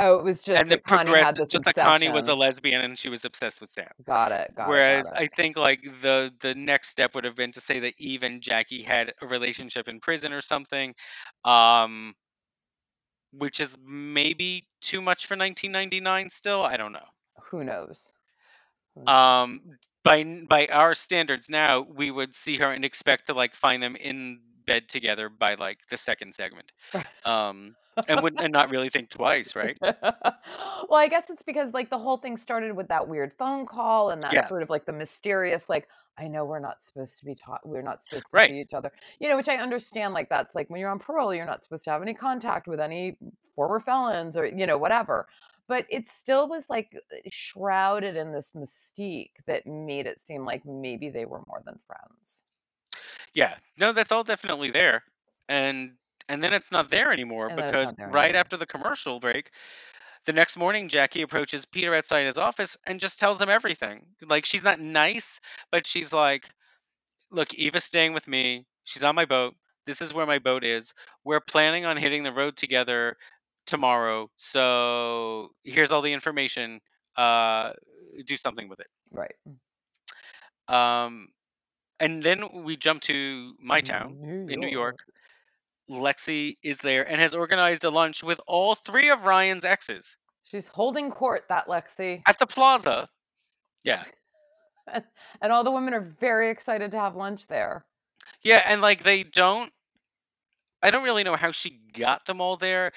Oh, 0.00 0.18
it 0.18 0.24
was 0.24 0.40
just 0.42 0.60
and 0.60 0.70
the 0.70 0.78
Connie 0.78 1.10
progress 1.10 1.26
had 1.26 1.34
this 1.34 1.48
just 1.48 1.66
obsession. 1.66 1.72
that 1.76 1.84
Connie 1.84 2.08
was 2.08 2.28
a 2.28 2.34
lesbian 2.36 2.82
and 2.82 2.96
she 2.96 3.08
was 3.08 3.24
obsessed 3.24 3.60
with 3.60 3.70
Sam. 3.70 3.88
got 4.06 4.30
it. 4.30 4.54
Got 4.56 4.68
Whereas 4.68 5.06
it. 5.06 5.14
Got 5.14 5.22
I 5.22 5.26
think 5.26 5.56
like 5.56 5.82
the 5.82 6.32
the 6.40 6.54
next 6.54 6.90
step 6.90 7.16
would 7.16 7.24
have 7.24 7.34
been 7.34 7.50
to 7.52 7.60
say 7.60 7.80
that 7.80 7.94
Eve 7.98 8.22
and 8.22 8.40
Jackie 8.40 8.82
had 8.82 9.12
a 9.20 9.26
relationship 9.26 9.88
in 9.88 9.98
prison 9.98 10.32
or 10.32 10.40
something, 10.40 10.94
um, 11.44 12.14
which 13.32 13.58
is 13.58 13.76
maybe 13.84 14.64
too 14.80 15.02
much 15.02 15.26
for 15.26 15.34
1999. 15.34 16.30
Still, 16.30 16.62
I 16.62 16.76
don't 16.76 16.92
know. 16.92 17.08
Who 17.50 17.64
knows? 17.64 18.12
Who 18.94 19.02
knows? 19.02 19.12
Um, 19.12 19.60
by 20.04 20.22
by 20.48 20.68
our 20.68 20.94
standards 20.94 21.50
now, 21.50 21.80
we 21.80 22.10
would 22.10 22.34
see 22.34 22.58
her 22.58 22.70
and 22.70 22.84
expect 22.84 23.26
to 23.26 23.34
like 23.34 23.54
find 23.54 23.82
them 23.82 23.96
in 23.96 24.40
bed 24.64 24.88
together 24.88 25.28
by 25.28 25.54
like 25.54 25.80
the 25.90 25.96
second 25.96 26.34
segment, 26.34 26.70
um, 27.24 27.74
and 28.06 28.22
would 28.22 28.40
and 28.40 28.52
not 28.52 28.70
really 28.70 28.88
think 28.90 29.08
twice, 29.10 29.56
right? 29.56 29.78
well, 29.82 30.94
I 30.94 31.08
guess 31.08 31.30
it's 31.30 31.42
because 31.42 31.72
like 31.72 31.90
the 31.90 31.98
whole 31.98 32.16
thing 32.16 32.36
started 32.36 32.74
with 32.74 32.88
that 32.88 33.08
weird 33.08 33.32
phone 33.38 33.64
call 33.66 34.10
and 34.10 34.24
that 34.24 34.42
Yeah. 34.42 34.48
sort 34.48 34.62
of 34.62 34.70
like 34.70 34.86
the 34.86 34.92
mysterious 34.92 35.68
like 35.68 35.88
I 36.16 36.26
know 36.26 36.44
we're 36.44 36.58
not 36.58 36.82
supposed 36.82 37.18
to 37.20 37.24
be 37.24 37.34
taught 37.36 37.60
we're 37.66 37.82
not 37.82 38.02
supposed 38.02 38.30
to 38.32 38.32
Right. 38.32 38.52
see 38.52 38.60
each 38.60 38.74
other. 38.74 38.90
You 39.20 39.28
know, 39.28 39.36
which 39.36 39.48
I 39.48 39.56
understand 39.56 40.14
like 40.14 40.28
that's 40.28 40.54
like 40.54 40.68
when 40.68 40.80
you're 40.80 40.90
on 40.90 40.98
parole, 40.98 41.32
you're 41.34 41.46
not 41.46 41.62
supposed 41.62 41.84
to 41.84 41.90
have 41.90 42.02
any 42.02 42.14
contact 42.14 42.66
with 42.66 42.80
any 42.80 43.16
former 43.54 43.78
felons 43.80 44.36
or 44.36 44.46
you 44.46 44.66
know 44.66 44.78
whatever. 44.78 45.28
But 45.68 45.86
it 45.90 46.08
still 46.08 46.48
was 46.48 46.68
like 46.68 46.98
shrouded 47.30 48.16
in 48.16 48.32
this 48.32 48.52
mystique 48.52 49.32
that 49.46 49.66
made 49.66 50.06
it 50.06 50.20
seem 50.20 50.44
like 50.44 50.64
maybe 50.64 51.10
they 51.10 51.26
were 51.26 51.44
more 51.46 51.62
than 51.64 51.78
friends. 51.86 52.42
Yeah, 53.34 53.56
no, 53.78 53.92
that's 53.92 54.12
all 54.12 54.24
definitely 54.24 54.70
there, 54.70 55.04
and 55.48 55.96
and 56.28 56.42
then 56.42 56.52
it's 56.52 56.72
not 56.72 56.90
there 56.90 57.12
anymore 57.12 57.50
And 57.50 57.56
because 57.56 57.92
there 57.96 58.08
right 58.12 58.24
anymore. 58.24 58.40
after 58.40 58.56
the 58.56 58.66
commercial 58.66 59.20
break, 59.20 59.50
the 60.26 60.32
next 60.32 60.56
morning 60.56 60.88
Jackie 60.88 61.22
approaches 61.22 61.64
Peter 61.66 61.94
outside 61.94 62.26
his 62.26 62.38
office 62.38 62.76
and 62.86 63.00
just 63.00 63.18
tells 63.18 63.40
him 63.40 63.48
everything. 63.48 64.06
Like 64.22 64.44
she's 64.46 64.64
not 64.64 64.80
nice, 64.80 65.40
but 65.70 65.86
she's 65.86 66.12
like, 66.12 66.48
"Look, 67.30 67.54
Eva's 67.54 67.84
staying 67.84 68.12
with 68.14 68.28
me. 68.28 68.66
She's 68.84 69.04
on 69.04 69.14
my 69.14 69.24
boat. 69.26 69.56
This 69.86 70.02
is 70.02 70.12
where 70.12 70.26
my 70.26 70.38
boat 70.38 70.64
is. 70.64 70.94
We're 71.24 71.40
planning 71.40 71.84
on 71.86 71.96
hitting 71.96 72.22
the 72.22 72.32
road 72.32 72.56
together 72.56 73.16
tomorrow. 73.66 74.30
So 74.36 75.50
here's 75.64 75.92
all 75.92 76.02
the 76.02 76.12
information. 76.12 76.80
Uh, 77.16 77.72
do 78.24 78.36
something 78.36 78.68
with 78.68 78.80
it." 78.80 78.88
Right. 79.10 79.34
Um, 80.68 81.28
and 82.00 82.22
then 82.22 82.64
we 82.64 82.76
jump 82.76 83.02
to 83.02 83.54
my 83.60 83.80
town 83.80 84.16
New 84.20 84.46
in 84.46 84.60
New 84.60 84.68
York. 84.68 84.98
Lexi 85.90 86.56
is 86.62 86.78
there 86.78 87.08
and 87.08 87.20
has 87.20 87.34
organized 87.34 87.84
a 87.84 87.90
lunch 87.90 88.22
with 88.22 88.40
all 88.46 88.74
three 88.74 89.10
of 89.10 89.24
Ryan's 89.24 89.64
exes 89.64 90.16
She's 90.50 90.68
holding 90.68 91.10
court, 91.10 91.44
that 91.48 91.66
Lexi. 91.66 92.22
at 92.26 92.38
the 92.38 92.46
plaza. 92.46 93.08
Yeah. 93.84 94.02
and 95.42 95.52
all 95.52 95.62
the 95.62 95.70
women 95.70 95.92
are 95.92 96.16
very 96.20 96.50
excited 96.50 96.92
to 96.92 96.98
have 96.98 97.16
lunch 97.16 97.46
there. 97.48 97.84
Yeah, 98.42 98.62
and 98.64 98.80
like 98.80 99.02
they 99.02 99.24
don't 99.24 99.70
I 100.82 100.90
don't 100.90 101.04
really 101.04 101.24
know 101.24 101.36
how 101.36 101.50
she 101.50 101.78
got 101.92 102.24
them 102.24 102.40
all 102.40 102.56
there. 102.56 102.92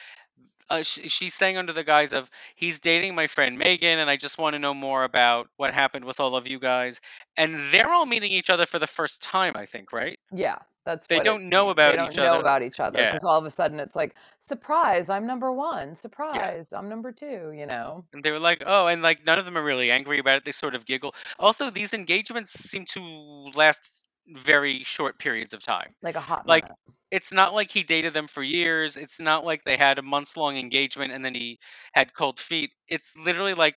Uh, 0.69 0.83
sh- 0.83 0.99
she's 1.11 1.33
saying 1.33 1.57
under 1.57 1.73
the 1.73 1.83
guise 1.83 2.13
of 2.13 2.29
he's 2.55 2.79
dating 2.79 3.15
my 3.15 3.27
friend 3.27 3.57
Megan, 3.57 3.99
and 3.99 4.09
I 4.09 4.15
just 4.17 4.37
want 4.37 4.53
to 4.53 4.59
know 4.59 4.73
more 4.73 5.03
about 5.03 5.49
what 5.57 5.73
happened 5.73 6.05
with 6.05 6.19
all 6.19 6.35
of 6.35 6.47
you 6.47 6.59
guys. 6.59 7.01
And 7.37 7.55
they're 7.71 7.89
all 7.89 8.05
meeting 8.05 8.31
each 8.31 8.49
other 8.49 8.65
for 8.65 8.79
the 8.79 8.87
first 8.87 9.21
time, 9.21 9.53
I 9.55 9.65
think, 9.65 9.91
right? 9.93 10.19
Yeah, 10.33 10.57
that's 10.85 11.07
They 11.07 11.19
don't 11.19 11.49
know 11.49 11.65
means. 11.65 11.71
about 11.73 11.91
they 11.91 11.97
don't 11.97 12.11
each 12.11 12.17
know 12.17 12.23
other. 12.33 12.39
about 12.41 12.61
each 12.63 12.79
other 12.79 12.99
Yeah. 12.99 13.11
because 13.11 13.23
all 13.23 13.37
of 13.39 13.45
a 13.45 13.49
sudden 13.49 13.79
it's 13.79 13.95
like 13.95 14.15
surprise, 14.39 15.09
I'm 15.09 15.25
number 15.27 15.51
one. 15.51 15.95
Surprise, 15.95 16.73
I'm 16.73 16.89
number 16.89 17.11
two. 17.11 17.51
You 17.55 17.65
know, 17.65 18.05
And 18.13 18.23
they 18.23 18.31
were 18.31 18.39
like, 18.39 18.63
oh, 18.65 18.87
and 18.87 19.01
like 19.01 19.25
none 19.25 19.39
of 19.39 19.45
them 19.45 19.57
are 19.57 19.63
really 19.63 19.91
angry 19.91 20.19
about 20.19 20.37
it. 20.37 20.45
They 20.45 20.51
sort 20.51 20.75
of 20.75 20.85
giggle. 20.85 21.13
Also, 21.39 21.69
these 21.69 21.93
engagements 21.93 22.51
seem 22.51 22.85
to 22.93 22.99
last 23.55 24.05
very 24.27 24.83
short 24.83 25.19
periods 25.19 25.53
of 25.53 25.61
time. 25.61 25.95
like 26.01 26.15
a 26.15 26.21
hot 26.21 26.45
Like, 26.45 26.65
minute. 26.65 26.71
It's 27.11 27.33
not 27.33 27.53
like 27.53 27.71
he 27.71 27.83
dated 27.83 28.13
them 28.13 28.27
for 28.27 28.41
years. 28.41 28.95
It's 28.97 29.19
not 29.19 29.45
like 29.45 29.63
they 29.63 29.77
had 29.77 29.99
a 29.99 30.01
months 30.03 30.37
long 30.37 30.57
engagement 30.57 31.11
and 31.11 31.23
then 31.25 31.35
he 31.35 31.59
had 31.93 32.13
cold 32.13 32.39
feet. 32.39 32.71
It's 32.87 33.17
literally 33.17 33.53
like 33.53 33.75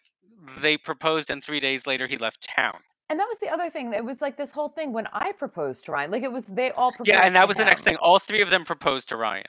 they 0.60 0.76
proposed 0.78 1.30
and 1.30 1.42
three 1.42 1.60
days 1.60 1.86
later 1.86 2.06
he 2.06 2.16
left 2.18 2.42
town. 2.42 2.80
And 3.10 3.20
that 3.20 3.26
was 3.28 3.38
the 3.38 3.50
other 3.50 3.68
thing. 3.68 3.92
It 3.92 4.04
was 4.04 4.22
like 4.22 4.38
this 4.38 4.50
whole 4.50 4.70
thing 4.70 4.94
when 4.94 5.06
I 5.12 5.32
proposed 5.32 5.84
to 5.84 5.92
Ryan. 5.92 6.10
Like 6.10 6.22
it 6.22 6.32
was 6.32 6.44
they 6.46 6.70
all 6.70 6.90
proposed. 6.90 7.08
Yeah, 7.08 7.20
and 7.22 7.36
that 7.36 7.42
to 7.42 7.46
was 7.46 7.58
the 7.58 7.64
next 7.64 7.82
thing. 7.82 7.96
All 7.96 8.18
three 8.18 8.40
of 8.40 8.48
them 8.48 8.64
proposed 8.64 9.10
to 9.10 9.16
Ryan. 9.16 9.44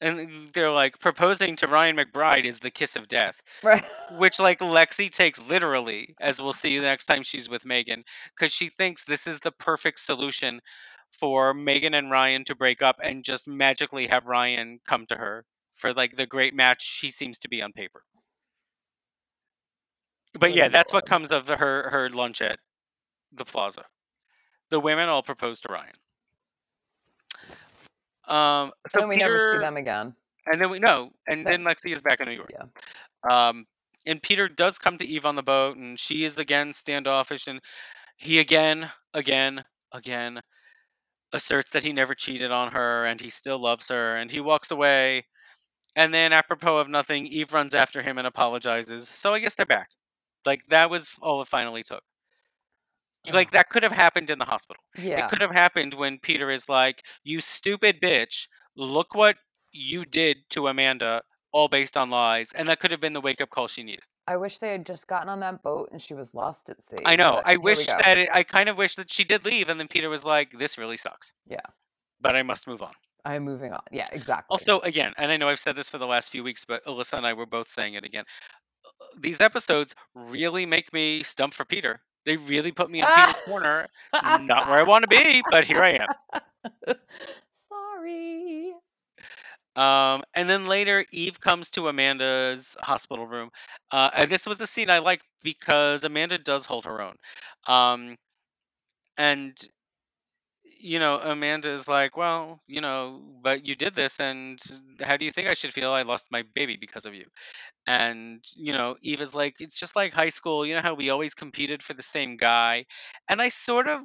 And 0.00 0.50
they're 0.52 0.70
like, 0.70 0.98
proposing 1.00 1.56
to 1.56 1.68
Ryan 1.68 1.96
McBride 1.96 2.44
is 2.44 2.60
the 2.60 2.70
kiss 2.70 2.96
of 2.96 3.08
death. 3.08 3.40
Right. 3.62 3.84
which 4.12 4.38
like 4.38 4.58
Lexi 4.58 5.10
takes 5.10 5.40
literally, 5.48 6.14
as 6.20 6.40
we'll 6.40 6.52
see 6.52 6.78
the 6.78 6.84
next 6.84 7.06
time 7.06 7.22
she's 7.22 7.48
with 7.48 7.64
Megan, 7.64 8.04
because 8.36 8.52
she 8.52 8.68
thinks 8.68 9.04
this 9.04 9.26
is 9.26 9.40
the 9.40 9.52
perfect 9.52 10.00
solution 10.00 10.60
for 11.12 11.54
Megan 11.54 11.94
and 11.94 12.10
Ryan 12.10 12.44
to 12.44 12.54
break 12.54 12.82
up 12.82 12.96
and 13.02 13.24
just 13.24 13.48
magically 13.48 14.08
have 14.08 14.26
Ryan 14.26 14.80
come 14.86 15.06
to 15.06 15.16
her 15.16 15.46
for 15.76 15.94
like 15.94 16.14
the 16.14 16.26
great 16.26 16.54
match 16.54 16.82
she 16.82 17.10
seems 17.10 17.38
to 17.40 17.48
be 17.48 17.62
on 17.62 17.72
paper. 17.72 18.02
But 20.38 20.54
yeah, 20.54 20.68
that's 20.68 20.92
what 20.92 21.06
comes 21.06 21.32
of 21.32 21.48
her 21.48 21.88
her 21.88 22.10
lunch 22.10 22.42
at 22.42 22.58
the 23.32 23.44
plaza. 23.44 23.84
The 24.70 24.80
women 24.80 25.08
all 25.08 25.22
propose 25.22 25.60
to 25.62 25.72
Ryan. 25.72 25.92
Um, 28.26 28.72
so 28.86 29.00
and 29.00 29.08
we 29.08 29.16
Peter, 29.16 29.26
never 29.26 29.54
see 29.54 29.58
them 29.58 29.76
again. 29.76 30.14
and 30.46 30.60
then 30.60 30.70
we 30.70 30.78
know, 30.78 31.10
and 31.26 31.46
then 31.46 31.64
Lexi 31.64 31.92
is 31.92 32.02
back 32.02 32.20
in 32.20 32.28
New 32.28 32.34
York. 32.34 32.50
Yeah. 32.52 33.48
Um, 33.48 33.66
and 34.06 34.22
Peter 34.22 34.48
does 34.48 34.78
come 34.78 34.98
to 34.98 35.06
Eve 35.06 35.26
on 35.26 35.34
the 35.34 35.42
boat, 35.42 35.76
and 35.76 35.98
she 35.98 36.24
is 36.24 36.38
again 36.38 36.72
standoffish, 36.72 37.46
and 37.46 37.60
he 38.16 38.38
again, 38.38 38.88
again, 39.14 39.64
again 39.92 40.40
asserts 41.32 41.72
that 41.72 41.82
he 41.82 41.92
never 41.92 42.14
cheated 42.14 42.50
on 42.50 42.72
her, 42.72 43.04
and 43.04 43.20
he 43.20 43.30
still 43.30 43.58
loves 43.58 43.88
her, 43.88 44.16
and 44.16 44.30
he 44.30 44.40
walks 44.40 44.70
away. 44.70 45.26
And 45.96 46.12
then, 46.12 46.32
apropos 46.32 46.78
of 46.78 46.88
nothing, 46.88 47.26
Eve 47.26 47.52
runs 47.52 47.74
after 47.74 48.02
him 48.02 48.18
and 48.18 48.26
apologizes. 48.26 49.08
So 49.08 49.34
I 49.34 49.40
guess 49.40 49.54
they're 49.54 49.66
back. 49.66 49.90
Like 50.46 50.64
that 50.68 50.90
was 50.90 51.14
all 51.20 51.42
it 51.42 51.48
finally 51.48 51.82
took. 51.82 52.02
Like 53.30 53.50
that 53.52 53.68
could 53.68 53.82
have 53.82 53.92
happened 53.92 54.30
in 54.30 54.38
the 54.38 54.44
hospital. 54.44 54.82
Yeah. 54.96 55.24
It 55.24 55.28
could 55.28 55.40
have 55.40 55.50
happened 55.50 55.94
when 55.94 56.18
Peter 56.18 56.50
is 56.50 56.68
like, 56.68 57.02
"You 57.24 57.40
stupid 57.40 58.00
bitch! 58.00 58.48
Look 58.76 59.14
what 59.14 59.36
you 59.72 60.04
did 60.04 60.38
to 60.50 60.68
Amanda, 60.68 61.22
all 61.52 61.68
based 61.68 61.96
on 61.96 62.10
lies." 62.10 62.52
And 62.52 62.68
that 62.68 62.80
could 62.80 62.92
have 62.92 63.00
been 63.00 63.12
the 63.12 63.20
wake 63.20 63.40
up 63.40 63.50
call 63.50 63.66
she 63.68 63.82
needed. 63.82 64.04
I 64.26 64.36
wish 64.36 64.58
they 64.58 64.72
had 64.72 64.84
just 64.84 65.06
gotten 65.06 65.28
on 65.30 65.40
that 65.40 65.62
boat 65.62 65.88
and 65.90 66.02
she 66.02 66.12
was 66.14 66.34
lost 66.34 66.68
at 66.68 66.82
sea. 66.84 66.98
I 67.04 67.16
know. 67.16 67.36
but 67.36 67.46
I 67.46 67.56
wish 67.56 67.86
that 67.86 68.18
it, 68.18 68.28
I 68.32 68.42
kind 68.42 68.68
of 68.68 68.76
wish 68.76 68.96
that 68.96 69.10
she 69.10 69.24
did 69.24 69.44
leave, 69.44 69.68
and 69.68 69.80
then 69.80 69.88
Peter 69.88 70.08
was 70.08 70.24
like, 70.24 70.52
"This 70.52 70.78
really 70.78 70.96
sucks." 70.96 71.32
Yeah. 71.46 71.60
But 72.20 72.36
I 72.36 72.42
must 72.42 72.66
move 72.66 72.82
on. 72.82 72.92
I'm 73.24 73.44
moving 73.44 73.72
on. 73.72 73.82
Yeah, 73.90 74.06
exactly. 74.12 74.46
Also, 74.50 74.80
again, 74.80 75.12
and 75.16 75.30
I 75.30 75.36
know 75.36 75.48
I've 75.48 75.58
said 75.58 75.76
this 75.76 75.88
for 75.90 75.98
the 75.98 76.06
last 76.06 76.30
few 76.30 76.44
weeks, 76.44 76.64
but 76.64 76.84
Alyssa 76.84 77.14
and 77.14 77.26
I 77.26 77.34
were 77.34 77.46
both 77.46 77.68
saying 77.68 77.94
it 77.94 78.04
again. 78.04 78.24
These 79.18 79.40
episodes 79.40 79.94
really 80.14 80.66
make 80.66 80.92
me 80.92 81.22
stump 81.22 81.54
for 81.54 81.64
Peter. 81.64 82.00
They 82.28 82.36
really 82.36 82.72
put 82.72 82.90
me 82.90 83.00
in 83.00 83.08
Peter's 83.10 83.38
corner. 83.38 83.88
Not 84.22 84.66
where 84.66 84.78
I 84.78 84.82
want 84.84 85.02
to 85.04 85.08
be, 85.08 85.42
but 85.50 85.64
here 85.66 85.82
I 85.82 85.90
am. 85.92 86.08
Sorry. 87.68 88.74
Um, 89.76 90.22
and 90.34 90.48
then 90.48 90.66
later, 90.66 91.04
Eve 91.12 91.40
comes 91.40 91.70
to 91.72 91.88
Amanda's 91.88 92.76
hospital 92.80 93.26
room. 93.26 93.50
Uh, 93.90 94.10
and 94.16 94.30
this 94.30 94.46
was 94.46 94.60
a 94.60 94.66
scene 94.66 94.90
I 94.90 94.98
like 94.98 95.22
because 95.42 96.04
Amanda 96.04 96.38
does 96.38 96.66
hold 96.66 96.86
her 96.86 97.00
own. 97.00 97.16
Um, 97.66 98.16
and, 99.18 99.56
you 100.78 100.98
know, 101.00 101.18
Amanda 101.20 101.70
is 101.70 101.88
like, 101.88 102.16
well, 102.16 102.58
you 102.66 102.80
know, 102.80 103.20
but 103.42 103.66
you 103.66 103.74
did 103.74 103.94
this, 103.94 104.20
and 104.20 104.58
how 105.02 105.16
do 105.16 105.24
you 105.24 105.32
think 105.32 105.48
I 105.48 105.54
should 105.54 105.72
feel? 105.72 105.90
I 105.92 106.02
lost 106.02 106.32
my 106.32 106.44
baby 106.54 106.76
because 106.80 107.06
of 107.06 107.14
you. 107.14 107.26
And, 107.86 108.44
you 108.56 108.72
know, 108.72 108.96
Eve 109.02 109.22
is 109.22 109.34
like, 109.34 109.56
it's 109.60 109.80
just 109.80 109.96
like 109.96 110.12
high 110.12 110.30
school. 110.30 110.66
You 110.66 110.76
know 110.76 110.82
how 110.82 110.94
we 110.94 111.10
always 111.10 111.34
competed 111.34 111.82
for 111.82 111.94
the 111.94 112.02
same 112.02 112.36
guy? 112.36 112.86
And 113.28 113.42
I 113.42 113.50
sort 113.50 113.88
of 113.88 114.02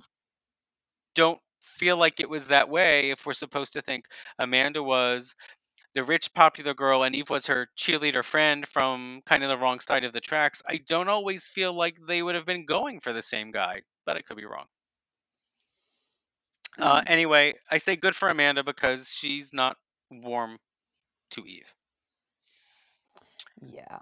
don't 1.16 1.40
feel 1.62 1.98
like 1.98 2.20
it 2.20 2.30
was 2.30 2.48
that 2.48 2.70
way 2.70 3.12
if 3.12 3.26
we're 3.26 3.34
supposed 3.34 3.74
to 3.74 3.82
think 3.82 4.06
Amanda 4.38 4.84
was 4.84 5.36
the 5.96 6.04
rich 6.04 6.34
popular 6.34 6.74
girl 6.74 7.04
and 7.04 7.16
Eve 7.16 7.30
was 7.30 7.48
her 7.48 7.70
cheerleader 7.78 8.24
friend 8.24 8.68
from 8.68 9.22
kind 9.26 9.44
of 9.44 9.50
the 9.50 9.58
wrong 9.58 9.80
side 9.80 10.06
of 10.06 10.14
the 10.14 10.22
tracks, 10.22 10.62
I 10.68 10.78
don't 10.88 11.10
always 11.10 11.48
feel 11.48 11.74
like 11.74 11.98
they 12.08 12.24
would 12.24 12.36
have 12.36 12.46
been 12.46 12.66
going 12.66 13.00
for 13.00 13.14
the 13.14 13.22
same 13.24 13.52
guy, 13.52 13.84
but 14.06 14.18
I 14.18 14.22
could 14.22 14.38
be 14.38 14.46
wrong. 14.46 14.68
Uh, 16.80 17.02
Mm. 17.02 17.10
anyway, 17.10 17.54
I 17.70 17.78
say 17.78 17.96
good 17.96 18.16
for 18.16 18.30
Amanda 18.30 18.64
because 18.64 19.10
she's 19.10 19.54
not 19.54 19.78
warm 20.10 20.58
to 21.32 21.46
Eve. 21.46 21.74
Yeah. 23.62 24.00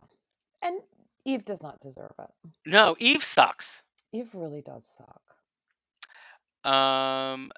And 0.62 0.80
Eve 1.26 1.46
does 1.46 1.62
not 1.62 1.80
deserve 1.82 2.14
it. 2.20 2.30
No, 2.66 2.96
Eve 3.00 3.24
sucks. 3.24 3.82
Eve 4.14 4.30
really 4.34 4.62
does 4.62 4.86
suck. 4.98 5.22
Um, 6.72 7.52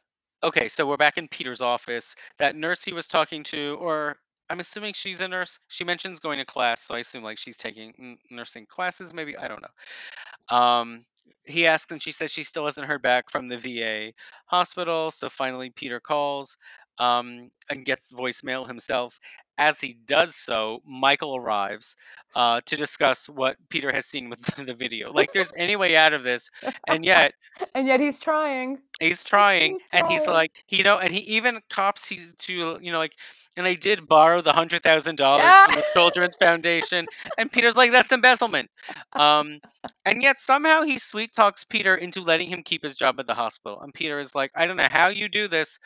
okay, 0.43 0.67
so 0.67 0.86
we're 0.86 0.97
back 0.97 1.17
in 1.17 1.28
Peter's 1.28 1.62
office. 1.62 2.15
That 2.38 2.56
nurse 2.56 2.84
he 2.84 2.93
was 2.93 3.08
talking 3.08 3.43
to, 3.43 3.78
or 3.80 4.17
I'm 4.49 4.60
assuming 4.60 4.93
she's 4.93 5.21
a 5.21 5.28
nurse. 5.28 5.60
She 5.67 5.84
mentions 5.84 6.19
going 6.19 6.39
to 6.39 6.45
class, 6.45 6.82
so 6.82 6.95
I 6.95 6.99
assume 6.99 7.23
like 7.23 7.38
she's 7.38 7.58
taking 7.58 7.93
n- 7.99 8.17
nursing 8.30 8.65
classes. 8.65 9.13
Maybe 9.13 9.38
I 9.38 9.47
don't 9.47 9.62
know. 9.62 10.56
Um, 10.58 11.06
he 11.46 11.68
asks, 11.68 11.92
and 11.92 12.02
she 12.02 12.12
says 12.12 12.32
she 12.32 12.44
still 12.44 12.66
hasn't 12.66 12.88
heard 12.88 13.02
back 13.02 13.30
from 13.30 13.48
the 13.48 13.58
VA 13.58 14.14
hospital. 14.46 15.12
So 15.12 15.30
finally, 15.30 15.70
Peter 15.70 16.00
calls 16.00 16.58
um, 16.98 17.52
and 17.70 17.86
gets 17.86 18.12
voicemail 18.12 18.68
himself. 18.68 19.20
As 19.58 19.80
he 19.80 19.94
does 19.94 20.36
so, 20.36 20.82
Michael 20.84 21.36
arrives 21.36 21.96
uh, 22.34 22.62
to 22.66 22.76
discuss 22.76 23.30
what 23.30 23.56
Peter 23.70 23.92
has 23.92 24.06
seen 24.08 24.30
with 24.30 24.40
the 24.66 24.74
video. 24.74 25.14
Like, 25.14 25.32
there's 25.32 25.54
any 25.56 25.76
way 25.76 25.96
out 25.96 26.14
of 26.14 26.24
this, 26.24 26.50
and 26.88 27.06
yet 27.06 27.34
And 27.76 27.88
yet 27.88 28.00
he's 28.00 28.20
trying. 28.20 28.80
He's 29.00 29.24
trying, 29.24 29.74
He's 29.74 29.90
and 29.94 30.08
he's 30.08 30.26
like, 30.26 30.52
you 30.70 30.84
know, 30.84 30.98
and 30.98 31.14
he 31.14 31.36
even 31.36 31.60
cops 31.70 32.08
he's 32.08 32.34
to, 32.36 32.80
you 32.82 32.92
know, 32.92 32.98
like, 32.98 33.14
and 33.56 33.66
I 33.68 33.76
did 33.76 34.08
borrow 34.08 34.42
the 34.42 34.54
hundred 34.54 34.82
thousand 34.82 35.18
dollars 35.18 35.44
Yeah. 35.44 35.66
from 35.68 35.76
the 35.76 35.86
Children's 35.94 36.36
Foundation, 36.38 37.06
and 37.38 37.52
Peter's 37.52 37.76
like, 37.78 37.92
that's 37.92 38.12
embezzlement. 38.12 38.72
Um, 39.12 39.60
and 40.06 40.24
yet 40.24 40.40
somehow 40.40 40.82
he 40.82 40.98
sweet 40.98 41.32
talks 41.32 41.64
Peter 41.64 41.94
into 41.96 42.22
letting 42.22 42.50
him 42.50 42.64
keep 42.64 42.84
his 42.84 42.96
job 42.96 43.20
at 43.20 43.28
the 43.28 43.36
hospital, 43.36 43.80
and 43.82 43.94
Peter 43.94 44.20
is 44.20 44.34
like, 44.34 44.52
I 44.56 44.66
don't 44.66 44.78
know 44.78 44.88
how 44.90 45.10
you 45.10 45.30
do 45.30 45.48
this, 45.48 45.78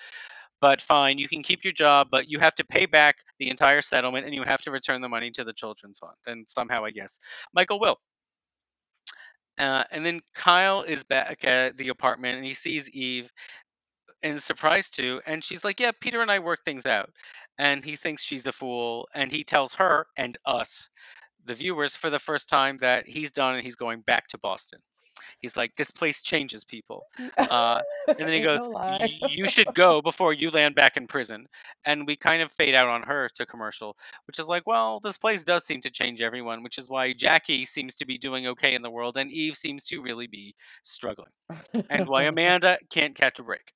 but 0.62 0.82
fine, 0.82 1.18
you 1.18 1.28
can 1.28 1.44
keep 1.44 1.64
your 1.64 1.74
job, 1.74 2.08
but 2.12 2.30
you 2.30 2.40
have 2.40 2.56
to 2.56 2.66
pay 2.66 2.86
back 2.86 3.18
the 3.40 3.50
entire 3.50 3.82
settlement, 3.82 4.26
and 4.26 4.36
you 4.36 4.44
have 4.44 4.62
to 4.64 4.72
return 4.72 5.02
the 5.02 5.10
money 5.10 5.32
to 5.32 5.44
the 5.44 5.54
Children's 5.54 6.00
Fund, 6.00 6.16
and 6.26 6.50
somehow 6.50 6.86
I 6.86 6.92
guess 6.92 7.20
Michael 7.54 7.80
will. 7.80 7.98
Uh, 9.58 9.84
and 9.92 10.06
then 10.06 10.22
Kyle 10.36 10.84
is 10.84 11.04
back 11.04 11.44
at 11.46 11.78
the 11.78 11.90
apartment 11.90 12.38
and 12.38 12.46
he 12.46 12.54
sees 12.54 12.90
Eve 12.92 13.32
and 14.24 14.36
is 14.36 14.44
surprised 14.44 14.96
too. 14.98 15.22
And 15.26 15.44
she's 15.44 15.64
like, 15.64 15.80
Yeah, 15.80 15.92
Peter 16.00 16.22
and 16.22 16.32
I 16.32 16.40
work 16.40 16.64
things 16.66 16.86
out. 16.86 17.12
And 17.58 17.84
he 17.84 17.96
thinks 17.96 18.24
she's 18.24 18.48
a 18.48 18.52
fool. 18.52 19.08
And 19.16 19.32
he 19.32 19.44
tells 19.44 19.76
her 19.76 20.08
and 20.18 20.38
us, 20.46 20.90
the 21.46 21.56
viewers, 21.56 21.96
for 21.96 22.10
the 22.10 22.20
first 22.20 22.50
time 22.50 22.78
that 22.78 23.08
he's 23.08 23.32
done 23.32 23.56
and 23.56 23.64
he's 23.64 23.76
going 23.78 24.02
back 24.02 24.28
to 24.30 24.38
Boston. 24.38 24.80
He's 25.40 25.56
like, 25.56 25.76
This 25.76 25.92
place 25.92 26.22
changes 26.22 26.64
people. 26.64 27.06
Uh, 27.38 27.82
and 28.08 28.20
then 28.20 28.34
he 28.34 28.42
goes, 28.42 28.68
no 28.68 28.98
You 29.30 29.48
should 29.48 29.74
go 29.74 30.02
before 30.02 30.34
you 30.34 30.50
land 30.52 30.76
back 30.76 30.98
in 30.98 31.08
prison. 31.08 31.48
And 31.86 32.06
we 32.06 32.16
kind 32.16 32.42
of 32.42 32.52
fade 32.52 32.76
out 32.76 32.90
on 32.90 33.04
her 33.04 33.30
to 33.36 33.46
commercial, 33.46 33.96
which 34.28 34.40
is 34.40 34.48
like, 34.48 34.68
Well, 34.68 35.00
this 35.00 35.18
place 35.18 35.44
does 35.44 35.66
seem 35.66 35.82
to 35.82 35.92
change 35.92 36.22
everyone, 36.22 36.64
which 36.64 36.78
is 36.78 36.90
why 36.90 37.14
Jackie 37.14 37.66
seems 37.66 37.96
to 37.96 38.06
be 38.06 38.18
doing 38.18 38.48
okay 38.48 38.76
in 38.76 38.82
the 38.82 38.92
world 38.92 39.18
and 39.18 39.32
Eve 39.32 39.56
seems 39.56 39.86
to 39.88 40.02
really 40.02 40.28
be 40.28 40.56
struggling 40.84 41.32
and 41.90 42.08
why 42.08 42.24
Amanda 42.24 42.78
can't 42.90 43.16
catch 43.16 43.40
a 43.40 43.44
break. 43.44 43.72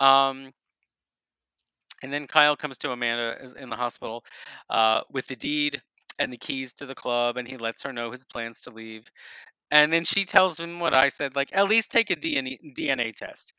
Um, 0.00 0.52
and 2.02 2.12
then 2.12 2.26
Kyle 2.26 2.56
comes 2.56 2.78
to 2.78 2.90
Amanda 2.90 3.38
in 3.56 3.70
the 3.70 3.76
hospital 3.76 4.24
uh, 4.68 5.02
with 5.10 5.26
the 5.28 5.36
deed 5.36 5.80
and 6.18 6.32
the 6.32 6.36
keys 6.36 6.74
to 6.74 6.86
the 6.86 6.94
club, 6.94 7.36
and 7.36 7.48
he 7.48 7.56
lets 7.56 7.84
her 7.84 7.92
know 7.92 8.10
his 8.10 8.24
plans 8.24 8.62
to 8.62 8.70
leave. 8.70 9.08
And 9.72 9.90
then 9.90 10.04
she 10.04 10.26
tells 10.26 10.60
him 10.60 10.80
what 10.80 10.92
I 10.92 11.08
said, 11.08 11.34
like 11.34 11.48
at 11.54 11.66
least 11.66 11.90
take 11.90 12.10
a 12.10 12.16
DNA, 12.16 12.58
DNA 12.78 13.14
test. 13.14 13.54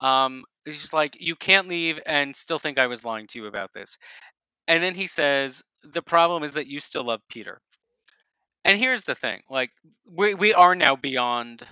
Um, 0.00 0.44
she's 0.64 0.92
like, 0.92 1.16
you 1.20 1.34
can't 1.34 1.66
leave 1.66 1.98
and 2.06 2.36
still 2.36 2.60
think 2.60 2.78
I 2.78 2.86
was 2.86 3.04
lying 3.04 3.26
to 3.28 3.40
you 3.40 3.46
about 3.46 3.72
this. 3.74 3.98
And 4.68 4.80
then 4.80 4.94
he 4.94 5.08
says, 5.08 5.64
the 5.82 6.02
problem 6.02 6.44
is 6.44 6.52
that 6.52 6.68
you 6.68 6.78
still 6.78 7.02
love 7.02 7.20
Peter. 7.28 7.60
And 8.64 8.78
here's 8.78 9.04
the 9.04 9.16
thing, 9.16 9.42
like 9.50 9.70
we 10.10 10.34
we 10.34 10.52
are 10.54 10.74
now 10.74 10.96
beyond 10.96 11.62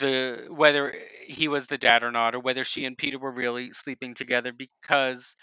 the 0.00 0.46
whether 0.50 0.94
he 1.26 1.48
was 1.48 1.66
the 1.66 1.78
dad 1.78 2.02
or 2.02 2.10
not, 2.10 2.34
or 2.34 2.40
whether 2.40 2.64
she 2.64 2.84
and 2.86 2.96
Peter 2.96 3.18
were 3.18 3.30
really 3.30 3.72
sleeping 3.72 4.14
together 4.14 4.52
because 4.52 5.34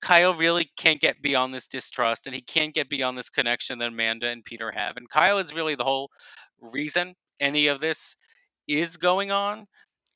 Kyle 0.00 0.34
really 0.34 0.70
can't 0.76 1.00
get 1.00 1.22
beyond 1.22 1.54
this 1.54 1.66
distrust 1.66 2.26
and 2.26 2.34
he 2.34 2.42
can't 2.42 2.74
get 2.74 2.88
beyond 2.88 3.16
this 3.16 3.30
connection 3.30 3.78
that 3.78 3.88
Amanda 3.88 4.28
and 4.28 4.44
Peter 4.44 4.70
have. 4.70 4.96
And 4.96 5.08
Kyle 5.08 5.38
is 5.38 5.54
really 5.54 5.76
the 5.76 5.84
whole 5.84 6.10
reason 6.72 7.14
any 7.40 7.68
of 7.68 7.80
this 7.80 8.16
is 8.66 8.96
going 8.96 9.30
on. 9.30 9.66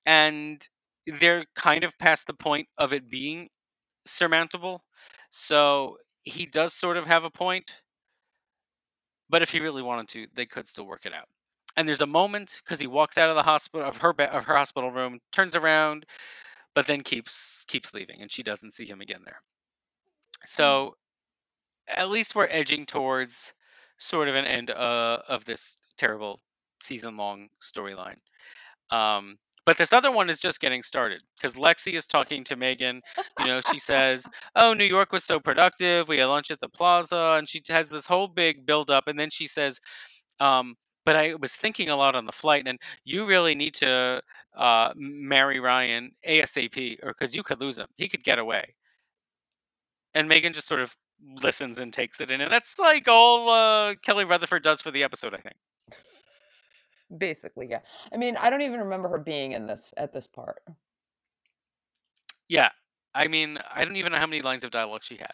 And 0.07 0.61
they're 1.07 1.45
kind 1.55 1.85
of 1.85 1.99
past 1.99 2.27
the 2.27 2.35
point 2.35 2.69
of 2.77 2.93
it 2.93 3.11
being 3.11 3.49
surmountable. 4.07 4.83
So 5.31 5.99
he 6.23 6.47
does 6.47 6.73
sort 6.73 6.97
of 6.97 7.07
have 7.07 7.25
a 7.25 7.31
point. 7.31 7.71
But 9.31 9.43
if 9.43 9.51
he 9.51 9.61
really 9.61 9.83
wanted 9.83 10.09
to, 10.09 10.27
they 10.35 10.47
could 10.47 10.67
still 10.67 10.87
work 10.87 11.05
it 11.05 11.13
out. 11.13 11.29
And 11.77 11.87
there's 11.87 12.01
a 12.01 12.07
moment 12.07 12.61
because 12.65 12.81
he 12.81 12.87
walks 12.87 13.19
out 13.19 13.31
of 13.31 13.37
the 13.37 13.43
hospital 13.43 13.87
of 13.87 13.99
her 13.99 14.11
of 14.11 14.45
her 14.45 14.57
hospital 14.57 14.91
room, 14.91 15.21
turns 15.33 15.55
around, 15.55 16.07
but 16.75 16.87
then 16.87 17.03
keeps 17.03 17.65
keeps 17.69 17.95
leaving, 17.95 18.21
and 18.21 18.33
she 18.33 18.43
doesn't 18.43 18.73
see 18.73 18.87
him 18.87 19.01
again 19.01 19.21
there. 19.25 19.41
So 20.45 20.97
at 21.87 22.11
least 22.11 22.35
we're 22.35 22.49
edging 22.51 22.87
towards 22.87 23.53
sort 23.97 24.29
of 24.29 24.35
an 24.35 24.45
end 24.45 24.71
uh, 24.71 25.19
of 25.29 25.45
this 25.45 25.77
terrible 25.97 26.41
season 26.81 27.17
long 27.17 27.49
storyline. 27.63 28.19
Um, 28.91 29.39
but 29.69 29.77
this 29.77 29.93
other 29.93 30.11
one 30.11 30.31
is 30.31 30.41
just 30.41 30.61
getting 30.61 30.83
started 30.83 31.23
because 31.37 31.55
Lexi 31.55 31.93
is 31.93 32.07
talking 32.07 32.45
to 32.45 32.57
Megan. 32.57 33.03
You 33.39 33.49
know, 33.49 33.61
she 33.61 33.79
says, 33.79 34.27
"Oh, 34.57 34.73
New 34.73 34.85
York 34.85 35.13
was 35.13 35.25
so 35.25 35.41
productive. 35.41 36.09
We 36.09 36.17
had 36.17 36.25
lunch 36.25 36.51
at 36.51 36.59
the 36.59 36.71
plaza," 36.71 37.37
and 37.37 37.47
she 37.47 37.61
has 37.69 37.91
this 37.91 38.07
whole 38.07 38.29
big 38.29 38.65
build 38.65 38.91
up, 38.91 39.09
and 39.09 39.19
then 39.21 39.29
she 39.29 39.47
says, 39.47 39.81
um, 40.41 40.75
"But 41.05 41.17
I 41.17 41.35
was 41.35 41.55
thinking 41.55 41.91
a 41.91 41.97
lot 41.97 42.17
on 42.17 42.25
the 42.25 42.33
flight, 42.33 42.67
and 42.67 42.79
you 43.05 43.27
really 43.27 43.55
need 43.55 43.75
to 43.75 44.23
uh, 44.57 44.95
marry 44.97 45.61
Ryan 45.61 46.13
ASAP, 46.27 47.01
or 47.03 47.11
because 47.11 47.37
you 47.37 47.43
could 47.43 47.61
lose 47.61 47.77
him. 47.77 47.89
He 47.99 48.09
could 48.09 48.25
get 48.25 48.39
away." 48.39 48.75
And 50.15 50.29
Megan 50.31 50.55
just 50.55 50.67
sort 50.67 50.81
of 50.81 50.97
listens 51.43 51.79
and 51.79 51.93
takes 51.93 52.23
it 52.23 52.31
in, 52.31 52.41
and 52.41 52.51
that's 52.51 52.79
like 52.79 53.07
all 53.07 53.51
uh, 53.51 53.95
Kelly 53.97 54.25
Rutherford 54.25 54.63
does 54.63 54.81
for 54.81 54.91
the 54.91 55.05
episode, 55.05 55.35
I 55.35 55.39
think. 55.39 55.57
Basically, 57.17 57.69
yeah. 57.69 57.81
I 58.13 58.17
mean, 58.17 58.37
I 58.37 58.51
don't 58.51 58.63
even 58.63 58.81
remember 58.81 59.09
her 59.09 59.19
being 59.19 59.53
in 59.53 59.67
this 59.67 59.95
at 59.97 60.13
this 60.13 60.27
part. 60.27 60.63
Yeah, 62.49 62.71
I 63.15 63.29
mean, 63.29 63.59
I 63.73 63.85
don't 63.85 63.97
even 63.97 64.13
know 64.13 64.19
how 64.19 64.27
many 64.27 64.43
lines 64.43 64.65
of 64.65 64.71
dialogue 64.71 65.05
she 65.05 65.17
had. 65.17 65.33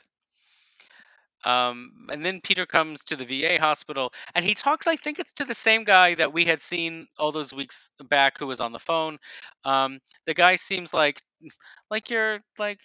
Um, 1.44 2.06
and 2.10 2.24
then 2.24 2.40
Peter 2.40 2.64
comes 2.64 3.04
to 3.04 3.16
the 3.16 3.24
VA 3.24 3.60
hospital 3.60 4.12
and 4.34 4.44
he 4.44 4.54
talks, 4.54 4.86
I 4.86 4.96
think 4.96 5.18
it's 5.18 5.34
to 5.34 5.44
the 5.44 5.54
same 5.54 5.84
guy 5.84 6.14
that 6.14 6.32
we 6.32 6.46
had 6.46 6.60
seen 6.60 7.06
all 7.18 7.32
those 7.32 7.52
weeks 7.52 7.90
back 8.08 8.38
who 8.38 8.46
was 8.46 8.60
on 8.60 8.72
the 8.72 8.78
phone. 8.78 9.18
Um, 9.64 10.00
the 10.24 10.32
guy 10.32 10.56
seems 10.56 10.94
like 10.94 11.20
like 11.90 12.08
your 12.08 12.40
like 12.58 12.80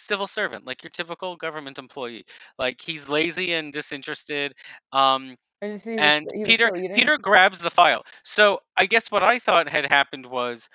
civil 0.00 0.26
servant, 0.26 0.66
like 0.66 0.82
your 0.82 0.90
typical 0.90 1.36
government 1.36 1.78
employee. 1.78 2.24
Like 2.58 2.80
he's 2.80 3.08
lazy 3.08 3.52
and 3.54 3.72
disinterested. 3.72 4.54
Um, 4.92 5.36
And 5.62 5.72
you 5.72 5.78
see, 5.78 5.90
he 5.92 5.96
was, 5.96 6.04
and 6.04 6.26
was 6.26 6.48
Peter. 6.48 6.70
Peter 6.94 7.18
grabs 7.18 7.58
the 7.58 7.70
file. 7.70 8.04
So 8.24 8.60
I 8.76 8.86
guess 8.86 9.10
what 9.10 9.22
I 9.22 9.38
thought 9.38 9.68
had 9.68 9.86
happened 9.86 10.26
was 10.26 10.68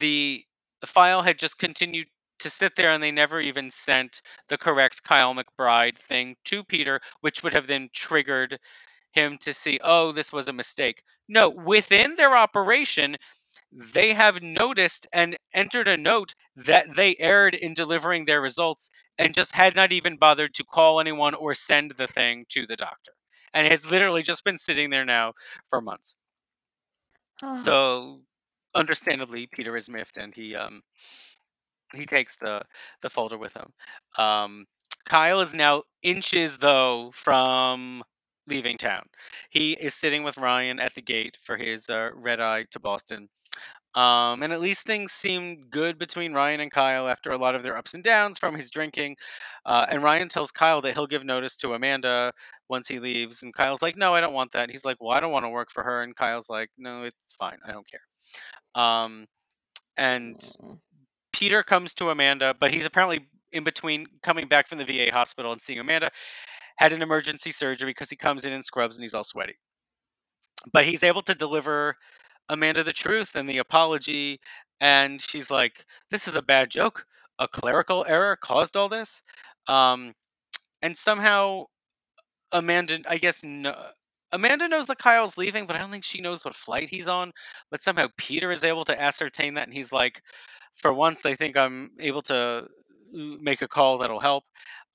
the 0.00 0.42
file 0.84 1.22
had 1.22 1.38
just 1.38 1.58
continued 1.58 2.06
to 2.40 2.50
sit 2.50 2.74
there 2.74 2.90
and 2.90 3.02
they 3.02 3.10
never 3.10 3.40
even 3.40 3.70
sent 3.70 4.22
the 4.48 4.58
correct 4.58 5.02
Kyle 5.02 5.34
McBride 5.34 5.98
thing 5.98 6.36
to 6.46 6.64
Peter, 6.64 7.00
which 7.20 7.42
would 7.42 7.54
have 7.54 7.66
then 7.66 7.88
triggered 7.92 8.58
him 9.12 9.36
to 9.38 9.52
see, 9.52 9.78
oh, 9.82 10.12
this 10.12 10.32
was 10.32 10.48
a 10.48 10.52
mistake. 10.52 11.02
No, 11.28 11.50
within 11.50 12.14
their 12.14 12.34
operation, 12.34 13.16
they 13.94 14.14
have 14.14 14.42
noticed 14.42 15.06
and 15.12 15.36
entered 15.52 15.88
a 15.88 15.96
note 15.96 16.34
that 16.66 16.94
they 16.94 17.16
erred 17.18 17.54
in 17.54 17.74
delivering 17.74 18.24
their 18.24 18.40
results 18.40 18.90
and 19.18 19.34
just 19.34 19.54
had 19.54 19.76
not 19.76 19.92
even 19.92 20.16
bothered 20.16 20.54
to 20.54 20.64
call 20.64 21.00
anyone 21.00 21.34
or 21.34 21.54
send 21.54 21.92
the 21.92 22.06
thing 22.08 22.46
to 22.50 22.66
the 22.66 22.76
doctor. 22.76 23.12
And 23.54 23.66
it 23.66 23.72
has 23.72 23.90
literally 23.90 24.22
just 24.22 24.44
been 24.44 24.58
sitting 24.58 24.90
there 24.90 25.04
now 25.04 25.34
for 25.68 25.80
months. 25.80 26.14
Ah, 27.42 27.54
So 27.54 28.22
understandably 28.74 29.46
Peter 29.46 29.76
is 29.76 29.88
miffed 29.88 30.16
and 30.16 30.34
he 30.34 30.54
um 30.56 30.82
he 31.94 32.06
takes 32.06 32.36
the 32.36 32.62
the 33.02 33.10
folder 33.10 33.38
with 33.38 33.56
him. 33.56 33.72
Um 34.16 34.66
Kyle 35.04 35.40
is 35.40 35.54
now 35.54 35.84
inches 36.02 36.58
though 36.58 37.10
from 37.12 38.04
leaving 38.46 38.78
town. 38.78 39.04
He 39.50 39.72
is 39.72 39.94
sitting 39.94 40.22
with 40.22 40.38
Ryan 40.38 40.78
at 40.80 40.94
the 40.94 41.02
gate 41.02 41.36
for 41.42 41.56
his 41.56 41.88
uh, 41.88 42.10
red 42.14 42.40
eye 42.40 42.64
to 42.72 42.80
Boston. 42.80 43.28
Um, 43.94 44.42
and 44.42 44.52
at 44.52 44.60
least 44.60 44.86
things 44.86 45.12
seem 45.12 45.66
good 45.70 45.98
between 45.98 46.32
Ryan 46.32 46.60
and 46.60 46.70
Kyle 46.70 47.08
after 47.08 47.32
a 47.32 47.38
lot 47.38 47.56
of 47.56 47.62
their 47.64 47.76
ups 47.76 47.94
and 47.94 48.04
downs 48.04 48.38
from 48.38 48.54
his 48.54 48.70
drinking. 48.70 49.16
Uh, 49.66 49.86
and 49.90 50.02
Ryan 50.02 50.28
tells 50.28 50.52
Kyle 50.52 50.82
that 50.82 50.94
he'll 50.94 51.08
give 51.08 51.24
notice 51.24 51.58
to 51.58 51.74
Amanda 51.74 52.32
once 52.68 52.88
he 52.88 53.00
leaves. 53.00 53.42
And 53.42 53.54
Kyle's 53.54 53.82
like, 53.82 53.96
No, 53.96 54.14
I 54.14 54.20
don't 54.20 54.34
want 54.34 54.52
that. 54.52 54.70
He's 54.70 54.84
like, 54.84 54.98
Well, 55.00 55.10
I 55.16 55.20
don't 55.20 55.32
want 55.32 55.44
to 55.44 55.50
work 55.50 55.70
for 55.72 55.82
her. 55.82 56.02
And 56.02 56.16
Kyle's 56.16 56.50
like, 56.50 56.70
No, 56.78 57.02
it's 57.04 57.34
fine. 57.38 57.58
I 57.66 57.72
don't 57.72 57.86
care. 57.88 58.00
Um, 58.84 59.26
and. 59.96 60.40
Peter 61.32 61.62
comes 61.62 61.94
to 61.96 62.10
Amanda, 62.10 62.54
but 62.58 62.72
he's 62.72 62.86
apparently 62.86 63.28
in 63.52 63.64
between 63.64 64.06
coming 64.22 64.48
back 64.48 64.68
from 64.68 64.78
the 64.78 64.84
VA 64.84 65.12
hospital 65.12 65.52
and 65.52 65.60
seeing 65.60 65.78
Amanda. 65.78 66.10
Had 66.76 66.92
an 66.92 67.02
emergency 67.02 67.52
surgery 67.52 67.90
because 67.90 68.10
he 68.10 68.16
comes 68.16 68.44
in 68.46 68.52
in 68.52 68.62
scrubs 68.62 68.96
and 68.98 69.04
he's 69.04 69.14
all 69.14 69.24
sweaty. 69.24 69.54
But 70.72 70.84
he's 70.84 71.02
able 71.04 71.22
to 71.22 71.34
deliver 71.34 71.96
Amanda 72.50 72.82
the 72.84 72.92
truth 72.92 73.36
and 73.36 73.48
the 73.48 73.58
apology. 73.58 74.40
And 74.80 75.22
she's 75.22 75.50
like, 75.50 75.84
This 76.10 76.28
is 76.28 76.36
a 76.36 76.42
bad 76.42 76.70
joke. 76.70 77.06
A 77.38 77.48
clerical 77.48 78.04
error 78.06 78.36
caused 78.36 78.76
all 78.76 78.88
this. 78.88 79.22
Um, 79.68 80.12
and 80.82 80.96
somehow 80.96 81.66
Amanda, 82.52 82.98
I 83.08 83.18
guess, 83.18 83.44
no, 83.44 83.74
Amanda 84.32 84.68
knows 84.68 84.86
that 84.86 84.98
Kyle's 84.98 85.38
leaving, 85.38 85.66
but 85.66 85.76
I 85.76 85.78
don't 85.78 85.90
think 85.90 86.04
she 86.04 86.20
knows 86.20 86.44
what 86.44 86.54
flight 86.54 86.88
he's 86.88 87.08
on. 87.08 87.32
But 87.70 87.80
somehow 87.80 88.08
Peter 88.16 88.50
is 88.50 88.64
able 88.64 88.84
to 88.86 89.00
ascertain 89.00 89.54
that, 89.54 89.64
and 89.68 89.74
he's 89.74 89.92
like, 89.92 90.22
"For 90.74 90.92
once, 90.92 91.26
I 91.26 91.34
think 91.34 91.56
I'm 91.56 91.92
able 92.00 92.22
to 92.22 92.36
uh, 92.36 93.18
make 93.40 93.62
a 93.62 93.68
call 93.68 93.98
that'll 93.98 94.20
help." 94.20 94.44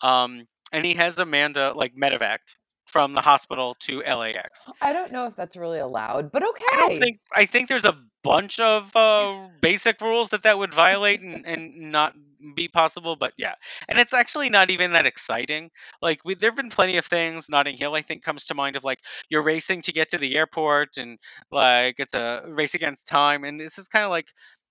Um, 0.01 0.45
and 0.71 0.85
he 0.85 0.95
has 0.95 1.19
Amanda 1.19 1.73
like 1.75 1.95
medevaced 1.95 2.55
from 2.95 3.11
the 3.11 3.19
hospital 3.19 3.75
to 3.77 3.99
LAX. 3.99 4.69
I 4.81 4.93
don't 4.93 5.11
know 5.11 5.25
if 5.25 5.35
that's 5.35 5.57
really 5.57 5.79
allowed, 5.79 6.31
but 6.31 6.47
okay. 6.47 6.63
I 6.71 6.77
don't 6.77 6.97
think 6.97 7.19
I 7.29 7.43
think 7.45 7.67
there's 7.67 7.83
a 7.83 7.97
bunch 8.23 8.61
of 8.61 8.89
uh, 8.95 9.49
basic 9.59 9.99
rules 9.99 10.29
that 10.29 10.43
that 10.43 10.57
would 10.57 10.73
violate 10.73 11.19
and, 11.19 11.45
and 11.45 11.91
not 11.91 12.13
be 12.55 12.69
possible, 12.69 13.17
but 13.17 13.33
yeah, 13.35 13.55
and 13.89 13.99
it's 13.99 14.13
actually 14.13 14.49
not 14.49 14.69
even 14.69 14.93
that 14.93 15.05
exciting. 15.05 15.71
Like 16.01 16.21
we, 16.23 16.35
there've 16.35 16.55
been 16.55 16.69
plenty 16.69 16.95
of 16.95 17.05
things. 17.05 17.49
Notting 17.49 17.75
Hill, 17.75 17.93
I 17.93 18.01
think, 18.01 18.23
comes 18.23 18.45
to 18.45 18.55
mind 18.55 18.77
of 18.77 18.85
like 18.85 18.99
you're 19.27 19.43
racing 19.43 19.81
to 19.81 19.91
get 19.91 20.11
to 20.11 20.17
the 20.17 20.37
airport, 20.37 20.95
and 20.95 21.19
like 21.51 21.95
it's 21.97 22.13
a 22.13 22.45
race 22.47 22.75
against 22.75 23.09
time, 23.09 23.43
and 23.43 23.59
this 23.59 23.77
is 23.77 23.89
kind 23.89 24.05
of 24.05 24.11
like 24.11 24.29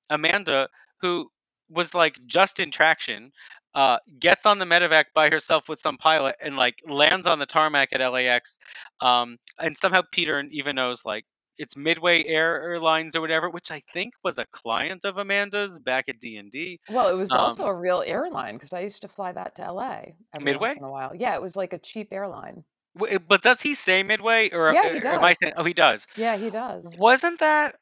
Amanda 0.08 0.68
who 1.02 1.28
was 1.68 1.94
like 1.94 2.18
just 2.26 2.60
in 2.60 2.70
traction. 2.70 3.32
Uh, 3.74 3.98
gets 4.20 4.46
on 4.46 4.58
the 4.58 4.64
medevac 4.64 5.06
by 5.14 5.28
herself 5.30 5.68
with 5.68 5.80
some 5.80 5.96
pilot 5.96 6.36
and 6.40 6.56
like 6.56 6.76
lands 6.86 7.26
on 7.26 7.40
the 7.40 7.46
tarmac 7.46 7.88
at 7.92 8.00
LAX. 8.00 8.58
Um, 9.00 9.36
and 9.58 9.76
somehow 9.76 10.02
Peter 10.12 10.44
even 10.52 10.76
knows 10.76 11.04
like 11.04 11.24
it's 11.58 11.76
Midway 11.76 12.24
Airlines 12.24 13.16
or 13.16 13.20
whatever, 13.20 13.50
which 13.50 13.72
I 13.72 13.80
think 13.92 14.14
was 14.22 14.38
a 14.38 14.46
client 14.52 15.04
of 15.04 15.18
Amanda's 15.18 15.80
back 15.80 16.08
at 16.08 16.20
D 16.20 16.36
and 16.36 16.52
D. 16.52 16.78
Well, 16.88 17.08
it 17.08 17.16
was 17.18 17.30
Um, 17.30 17.40
also 17.40 17.66
a 17.66 17.74
real 17.74 18.02
airline 18.06 18.54
because 18.54 18.72
I 18.72 18.80
used 18.80 19.02
to 19.02 19.08
fly 19.08 19.32
that 19.32 19.56
to 19.56 19.62
LA 19.62 20.16
every 20.34 20.46
Midway? 20.46 20.68
once 20.68 20.76
in 20.76 20.84
a 20.84 20.90
while. 20.90 21.14
Yeah, 21.14 21.34
it 21.34 21.42
was 21.42 21.56
like 21.56 21.72
a 21.72 21.78
cheap 21.78 22.12
airline. 22.12 22.64
But 22.94 23.42
does 23.42 23.60
he 23.60 23.74
say 23.74 24.02
Midway 24.02 24.50
or 24.50 24.70
Yeah, 24.72 24.88
he 24.92 24.98
or 25.00 25.14
am 25.16 25.24
I 25.24 25.32
saying? 25.32 25.54
Oh, 25.56 25.64
he 25.64 25.74
does. 25.74 26.06
Yeah, 26.16 26.36
he 26.36 26.50
does. 26.50 26.96
Wasn't 26.98 27.40
that 27.40 27.76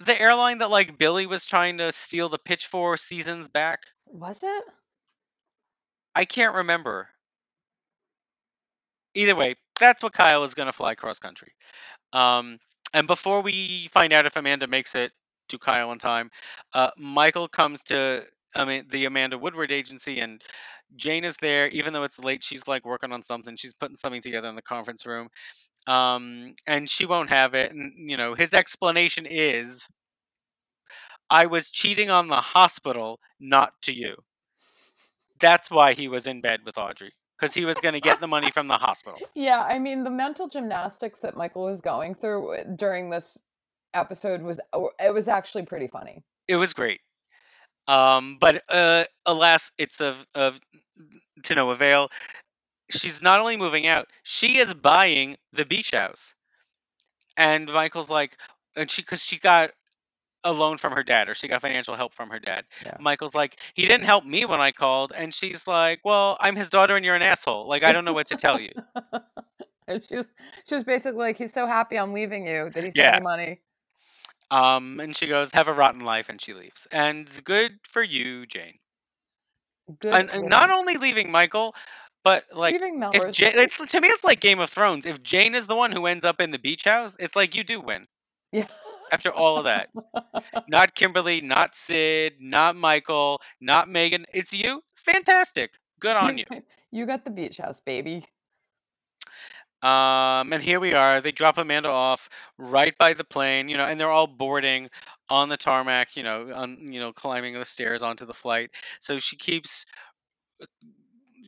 the 0.00 0.20
airline 0.20 0.58
that 0.58 0.70
like 0.70 0.98
Billy 0.98 1.26
was 1.26 1.46
trying 1.46 1.78
to 1.78 1.92
steal 1.92 2.28
the 2.28 2.38
pitch 2.38 2.66
for 2.66 2.96
seasons 2.96 3.48
back? 3.48 3.80
Was 4.06 4.40
it? 4.42 4.64
I 6.14 6.24
can't 6.24 6.56
remember. 6.56 7.08
Either 9.14 9.34
way, 9.34 9.56
that's 9.78 10.02
what 10.02 10.12
Kyle 10.12 10.44
is 10.44 10.54
going 10.54 10.66
to 10.66 10.72
fly 10.72 10.94
cross 10.94 11.18
country. 11.18 11.52
Um, 12.12 12.58
and 12.94 13.06
before 13.06 13.42
we 13.42 13.88
find 13.90 14.12
out 14.12 14.26
if 14.26 14.36
Amanda 14.36 14.66
makes 14.66 14.94
it 14.94 15.12
to 15.48 15.58
Kyle 15.58 15.92
in 15.92 15.98
time, 15.98 16.30
uh, 16.74 16.90
Michael 16.96 17.48
comes 17.48 17.82
to 17.84 18.24
I 18.54 18.64
mean 18.64 18.84
the 18.88 19.04
Amanda 19.04 19.36
Woodward 19.36 19.72
agency 19.72 20.20
and 20.20 20.42
Jane 20.96 21.24
is 21.24 21.36
there. 21.36 21.68
Even 21.68 21.92
though 21.92 22.02
it's 22.02 22.18
late, 22.18 22.42
she's 22.42 22.66
like 22.66 22.84
working 22.84 23.12
on 23.12 23.22
something. 23.22 23.56
She's 23.56 23.74
putting 23.74 23.96
something 23.96 24.20
together 24.20 24.48
in 24.48 24.54
the 24.54 24.62
conference 24.62 25.06
room, 25.06 25.28
um, 25.86 26.54
and 26.66 26.88
she 26.88 27.06
won't 27.06 27.30
have 27.30 27.54
it. 27.54 27.72
And 27.72 28.10
you 28.10 28.16
know 28.16 28.34
his 28.34 28.54
explanation 28.54 29.26
is, 29.26 29.86
"I 31.30 31.46
was 31.46 31.70
cheating 31.70 32.10
on 32.10 32.28
the 32.28 32.40
hospital, 32.40 33.20
not 33.40 33.72
to 33.82 33.92
you." 33.92 34.16
That's 35.40 35.70
why 35.70 35.94
he 35.94 36.08
was 36.08 36.26
in 36.26 36.40
bed 36.40 36.60
with 36.64 36.78
Audrey 36.78 37.12
because 37.38 37.54
he 37.54 37.64
was 37.64 37.76
going 37.78 37.94
to 37.94 38.00
get 38.00 38.20
the 38.20 38.26
money 38.26 38.50
from 38.50 38.68
the 38.68 38.78
hospital. 38.78 39.18
Yeah, 39.34 39.62
I 39.62 39.78
mean, 39.78 40.02
the 40.02 40.10
mental 40.10 40.48
gymnastics 40.48 41.20
that 41.20 41.36
Michael 41.36 41.64
was 41.64 41.80
going 41.80 42.16
through 42.16 42.54
uh, 42.54 42.64
during 42.76 43.10
this 43.10 43.38
episode 43.94 44.42
was 44.42 44.58
oh, 44.72 44.90
it 44.98 45.14
was 45.14 45.28
actually 45.28 45.64
pretty 45.64 45.86
funny. 45.86 46.24
It 46.48 46.56
was 46.56 46.72
great. 46.72 47.00
Um, 47.88 48.38
but 48.40 48.62
uh, 48.70 49.04
alas, 49.26 49.72
it's 49.78 50.02
of, 50.02 50.26
of 50.36 50.60
to 51.44 51.56
no 51.56 51.70
avail. 51.70 52.10
She's 52.90 53.22
not 53.22 53.40
only 53.40 53.56
moving 53.58 53.86
out, 53.86 54.08
she 54.24 54.58
is 54.58 54.74
buying 54.74 55.38
the 55.54 55.66
beach 55.66 55.92
house. 55.92 56.34
And 57.36 57.66
Michael's 57.72 58.10
like, 58.10 58.36
and 58.76 58.90
she 58.90 59.02
because 59.02 59.24
she 59.24 59.38
got 59.38 59.72
a 60.44 60.52
loan 60.52 60.78
from 60.78 60.92
her 60.94 61.02
dad, 61.02 61.28
or 61.28 61.34
she 61.34 61.48
got 61.48 61.62
financial 61.62 61.96
help 61.96 62.14
from 62.14 62.30
her 62.30 62.38
dad. 62.38 62.64
Yeah. 62.80 62.98
Michael's 62.98 63.34
like, 63.34 63.56
he 63.74 63.86
didn't 63.86 64.04
help 64.06 64.24
me 64.24 64.44
when 64.46 64.60
I 64.60 64.72
called, 64.72 65.12
and 65.16 65.34
she's 65.34 65.66
like, 65.66 66.00
well, 66.04 66.36
I'm 66.40 66.56
his 66.56 66.70
daughter, 66.70 66.96
and 66.96 67.04
you're 67.04 67.16
an 67.16 67.22
asshole. 67.22 67.68
Like, 67.68 67.84
I 67.84 67.92
don't 67.92 68.04
know 68.04 68.12
what 68.14 68.28
to 68.28 68.36
tell 68.36 68.60
you. 68.60 68.70
and 69.88 70.04
she 70.04 70.16
was 70.16 70.26
she 70.68 70.74
was 70.76 70.84
basically 70.84 71.18
like, 71.20 71.38
he's 71.38 71.52
so 71.52 71.66
happy 71.66 71.98
I'm 71.98 72.12
leaving 72.14 72.46
you 72.46 72.70
that 72.74 72.84
he 72.84 72.90
sent 72.90 73.10
Yeah. 73.10 73.12
me 73.12 73.20
money. 73.20 73.60
Um, 74.50 75.00
and 75.00 75.14
she 75.16 75.26
goes, 75.26 75.52
have 75.52 75.68
a 75.68 75.72
rotten 75.72 76.00
life, 76.00 76.28
and 76.28 76.40
she 76.40 76.54
leaves. 76.54 76.86
And 76.90 77.28
good 77.44 77.78
for 77.82 78.02
you, 78.02 78.46
Jane. 78.46 78.78
Good. 80.00 80.14
And, 80.14 80.30
and 80.30 80.48
not 80.48 80.70
only 80.70 80.96
leaving 80.96 81.30
Michael, 81.30 81.74
but 82.24 82.44
like 82.54 82.76
if 82.78 83.32
Jane, 83.32 83.52
it's 83.54 83.86
to 83.86 84.00
me, 84.00 84.08
it's 84.08 84.24
like 84.24 84.40
Game 84.40 84.60
of 84.60 84.68
Thrones. 84.68 85.06
If 85.06 85.22
Jane 85.22 85.54
is 85.54 85.66
the 85.66 85.76
one 85.76 85.92
who 85.92 86.06
ends 86.06 86.24
up 86.24 86.40
in 86.40 86.50
the 86.50 86.58
beach 86.58 86.84
house, 86.84 87.16
it's 87.18 87.34
like 87.34 87.56
you 87.56 87.64
do 87.64 87.80
win 87.80 88.06
yeah. 88.52 88.66
after 89.10 89.30
all 89.30 89.58
of 89.58 89.64
that. 89.64 89.88
not 90.68 90.94
Kimberly, 90.94 91.40
not 91.40 91.74
Sid, 91.74 92.34
not 92.40 92.76
Michael, 92.76 93.40
not 93.60 93.88
Megan. 93.88 94.26
It's 94.32 94.52
you. 94.52 94.82
Fantastic. 94.96 95.72
Good 96.00 96.16
on 96.16 96.38
you. 96.38 96.44
you 96.90 97.06
got 97.06 97.24
the 97.24 97.30
beach 97.30 97.56
house, 97.56 97.80
baby. 97.80 98.24
Um, 99.82 100.52
and 100.52 100.62
here 100.62 100.80
we 100.80 100.94
are. 100.94 101.20
They 101.20 101.32
drop 101.32 101.58
Amanda 101.58 101.88
off 101.90 102.28
right 102.58 102.96
by 102.98 103.14
the 103.14 103.24
plane, 103.24 103.68
you 103.68 103.76
know, 103.76 103.86
and 103.86 103.98
they're 103.98 104.10
all 104.10 104.26
boarding 104.26 104.90
on 105.30 105.48
the 105.48 105.56
tarmac, 105.56 106.16
you 106.16 106.24
know, 106.24 106.52
on 106.54 106.92
you 106.92 106.98
know, 107.00 107.12
climbing 107.12 107.54
the 107.54 107.64
stairs 107.64 108.02
onto 108.02 108.26
the 108.26 108.34
flight. 108.34 108.70
So 109.00 109.18
she 109.20 109.36
keeps 109.36 109.86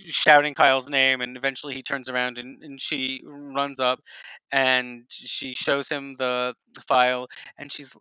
shouting 0.07 0.55
Kyle's 0.55 0.89
name, 0.91 1.21
and 1.21 1.37
eventually 1.37 1.75
he 1.75 1.83
turns 1.83 2.09
around 2.09 2.39
and, 2.39 2.63
and 2.63 2.81
she 2.81 3.23
runs 3.25 3.81
up 3.81 4.01
and 4.53 5.05
she 5.11 5.55
shows 5.55 5.89
him 5.89 6.15
the 6.15 6.55
file, 6.87 7.29
and 7.59 7.73
she's 7.73 7.97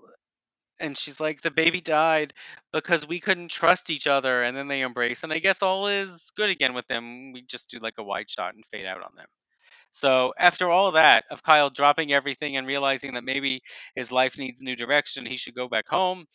and 0.80 0.98
she's 0.98 1.20
like, 1.20 1.42
the 1.42 1.52
baby 1.52 1.82
died 1.82 2.34
because 2.74 3.08
we 3.08 3.20
couldn't 3.20 3.52
trust 3.52 3.90
each 3.92 4.08
other, 4.08 4.44
and 4.44 4.58
then 4.58 4.68
they 4.68 4.82
embrace, 4.82 5.24
and 5.24 5.34
I 5.34 5.40
guess 5.40 5.64
all 5.64 5.88
is 5.88 6.32
good 6.36 6.50
again 6.50 6.74
with 6.74 6.88
them. 6.88 7.34
We 7.34 7.42
just 7.44 7.70
do 7.72 7.80
like 7.80 7.98
a 8.00 8.04
wide 8.04 8.30
shot 8.30 8.56
and 8.56 8.66
fade 8.66 8.86
out 8.88 9.04
on 9.04 9.12
them. 9.16 9.28
So 9.92 10.34
after 10.38 10.70
all 10.70 10.92
that, 10.94 11.26
of 11.32 11.44
Kyle 11.44 11.70
dropping 11.70 12.12
everything 12.14 12.58
and 12.58 12.68
realizing 12.68 13.14
that 13.16 13.24
maybe 13.24 13.62
his 13.96 14.12
life 14.12 14.38
needs 14.38 14.62
new 14.62 14.76
direction, 14.76 15.26
he 15.26 15.38
should 15.38 15.56
go 15.56 15.68
back 15.68 15.88
home. 15.88 16.26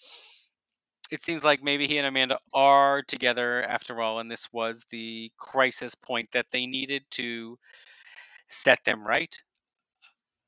It 1.10 1.20
seems 1.20 1.44
like 1.44 1.62
maybe 1.62 1.86
he 1.86 1.98
and 1.98 2.06
Amanda 2.06 2.38
are 2.52 3.02
together 3.02 3.62
after 3.62 4.00
all, 4.00 4.18
and 4.20 4.30
this 4.30 4.52
was 4.52 4.84
the 4.90 5.30
crisis 5.38 5.94
point 5.94 6.32
that 6.32 6.46
they 6.50 6.66
needed 6.66 7.04
to 7.12 7.58
set 8.48 8.84
them 8.84 9.06
right. 9.06 9.36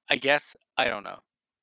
I 0.09 0.17
guess. 0.17 0.57
I 0.77 0.87
don't 0.87 1.05
know. 1.05 1.19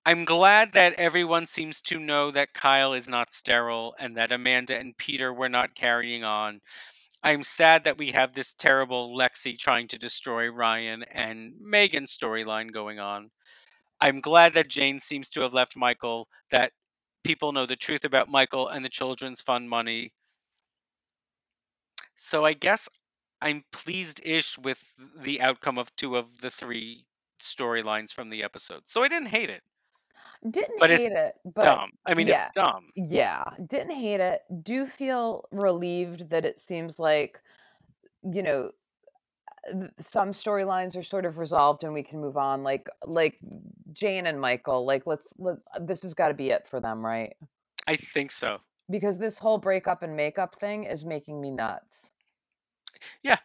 I'm 0.06 0.26
glad 0.26 0.74
that 0.74 0.94
everyone 0.96 1.48
seems 1.48 1.82
to 1.84 2.00
know 2.00 2.32
that 2.32 2.54
Kyle 2.54 2.94
is 2.94 3.08
not 3.08 3.32
sterile 3.32 3.96
and 3.98 4.18
that 4.18 4.32
Amanda 4.34 4.78
and 4.78 4.98
Peter 4.98 5.34
were 5.34 5.50
not 5.50 5.76
carrying 5.76 6.24
on. 6.26 6.60
I'm 7.24 7.43
sad 7.43 7.86
that 7.86 7.97
we 7.97 8.11
have 8.11 8.34
this 8.34 8.53
terrible 8.53 9.15
Lexi 9.15 9.57
trying 9.57 9.88
to 9.89 9.97
destroy 9.97 10.49
Ryan 10.49 11.03
and 11.03 11.53
Megan's 11.61 12.17
storyline 12.17 12.71
going 12.71 12.99
on. 12.99 13.32
I'm 14.01 14.19
glad 14.19 14.55
that 14.55 14.67
Jane 14.67 14.99
seems 14.99 15.30
to 15.32 15.41
have 15.41 15.53
left 15.53 15.78
Michael, 15.78 16.28
that 16.51 16.74
people 17.24 17.53
know 17.53 17.65
the 17.65 17.78
truth 17.78 18.03
about 18.03 18.28
Michael 18.28 18.67
and 18.67 18.84
the 18.84 18.89
children's 18.89 19.39
fund 19.39 19.69
money. 19.69 20.11
So 22.15 22.43
I 22.43 22.53
guess 22.53 22.89
I'm 23.41 23.63
pleased 23.71 24.21
ish 24.26 24.57
with 24.57 24.84
the 25.17 25.41
outcome 25.41 25.78
of 25.78 25.95
two 25.95 26.17
of 26.17 26.38
the 26.39 26.51
three 26.51 27.05
storylines 27.39 28.11
from 28.11 28.30
the 28.30 28.43
episode. 28.43 28.82
So 28.86 29.01
I 29.01 29.07
didn't 29.07 29.30
hate 29.30 29.49
it. 29.49 29.63
Didn't 30.50 30.80
But 30.80 30.89
hate 30.89 31.14
it, 31.14 31.36
but 31.46 31.64
dumb. 31.64 31.91
I 32.06 32.14
mean, 32.14 32.28
yeah, 32.28 32.48
it's 32.48 32.52
dumb. 32.56 32.88
yeah, 32.96 33.44
didn't 33.66 33.96
hate 33.96 34.20
it. 34.20 34.41
Do 34.62 34.86
feel 34.88 35.46
relieved 35.52 36.30
that 36.32 36.44
it 36.44 36.60
seems 36.60 37.00
like, 37.00 37.39
you 38.24 38.44
know, 38.44 38.72
some 40.02 40.32
storylines 40.32 40.98
are 40.98 41.04
sort 41.04 41.26
of 41.26 41.38
resolved 41.38 41.86
and 41.86 41.94
we 41.94 42.04
can 42.04 42.20
move 42.20 42.36
on. 42.36 42.64
Like 42.64 42.89
like 43.06 43.39
Jane 43.94 44.26
and 44.28 44.41
Michael. 44.41 44.86
Like 44.86 45.04
let's 45.06 45.28
let 45.38 45.58
this 45.80 46.02
has 46.04 46.14
got 46.14 46.28
to 46.28 46.34
be 46.34 46.50
it 46.50 46.68
for 46.68 46.82
them, 46.82 47.06
right? 47.06 47.36
I 47.88 47.96
think 47.96 48.32
so. 48.32 48.58
Because 48.89 49.18
this 49.18 49.39
whole 49.39 49.58
breakup 49.58 50.04
and 50.04 50.16
makeup 50.16 50.60
thing 50.60 50.84
is 50.84 51.06
making 51.06 51.39
me 51.39 51.52
nuts. 51.52 51.96
Yeah. 53.22 53.38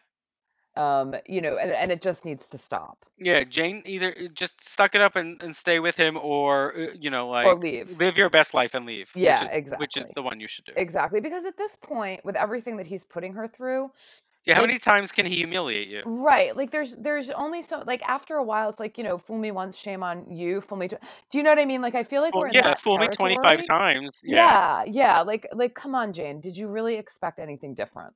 Um, 0.79 1.15
you 1.27 1.41
know, 1.41 1.57
and, 1.57 1.71
and 1.73 1.91
it 1.91 2.01
just 2.03 2.25
needs 2.25 2.47
to 2.49 2.59
stop 2.59 3.05
Yeah, 3.19 3.43
Jane 3.45 3.83
either 3.85 4.09
uh, 4.17 4.27
just 4.33 4.63
suck 4.63 4.95
it 4.95 5.01
up 5.01 5.15
and, 5.17 5.43
and 5.43 5.55
stay 5.55 5.79
with 5.79 5.97
him, 5.97 6.17
or 6.17 6.75
uh, 6.77 6.87
you 6.99 7.11
know, 7.11 7.29
like 7.29 7.47
or 7.47 7.55
leave. 7.55 7.99
live 7.99 8.17
your 8.17 8.29
best 8.31 8.53
life 8.55 8.75
and 8.75 8.85
leave. 8.87 9.11
Yeah, 9.15 9.41
which 9.43 9.53
is 9.53 9.53
which 9.77 9.97
is 9.97 10.13
the 10.15 10.23
one 10.23 10.39
you 10.41 10.47
should 10.49 10.65
do. 10.65 10.73
Exactly. 10.75 11.21
Because 11.21 11.45
at 11.45 11.57
this 11.57 11.77
point, 11.77 12.25
with 12.25 12.37
everything 12.37 12.77
that 12.77 12.87
he's 12.87 13.05
putting 13.05 13.33
her 13.35 13.47
through, 13.47 13.91
Yeah, 14.45 14.55
how 14.55 14.61
many 14.61 14.79
times 14.79 15.11
can 15.13 15.25
he 15.27 15.37
humiliate 15.37 15.89
you? 15.89 16.03
Right. 16.05 16.57
Like 16.57 16.71
there's 16.71 16.95
there's 16.97 17.29
only 17.31 17.61
so 17.61 17.83
like 17.85 18.01
after 18.09 18.35
a 18.35 18.43
while 18.43 18.69
it's 18.69 18.79
like, 18.79 18.97
you 18.97 19.03
know, 19.05 19.17
fool 19.19 19.37
me 19.37 19.51
once, 19.51 19.77
shame 19.77 20.03
on 20.03 20.31
you, 20.35 20.61
fool 20.61 20.77
me 20.79 20.87
tw- 20.89 21.01
Do 21.31 21.37
you 21.37 21.43
know 21.43 21.51
what 21.51 21.59
I 21.59 21.65
mean? 21.65 21.81
Like 21.81 21.95
I 21.95 22.03
feel 22.05 22.21
like 22.23 22.33
Well, 22.33 22.41
we're 22.43 22.47
in 22.49 22.55
yeah, 22.55 22.75
fool 22.75 22.97
me 22.97 23.07
twenty 23.09 23.37
five 23.43 23.65
times. 23.67 24.21
Yeah. 24.25 24.37
Yeah, 24.37 24.83
yeah. 24.87 25.21
Like 25.21 25.47
like 25.53 25.75
come 25.75 25.95
on, 25.95 26.13
Jane. 26.13 26.41
Did 26.41 26.57
you 26.57 26.69
really 26.69 26.95
expect 26.95 27.39
anything 27.39 27.75
different? 27.75 28.15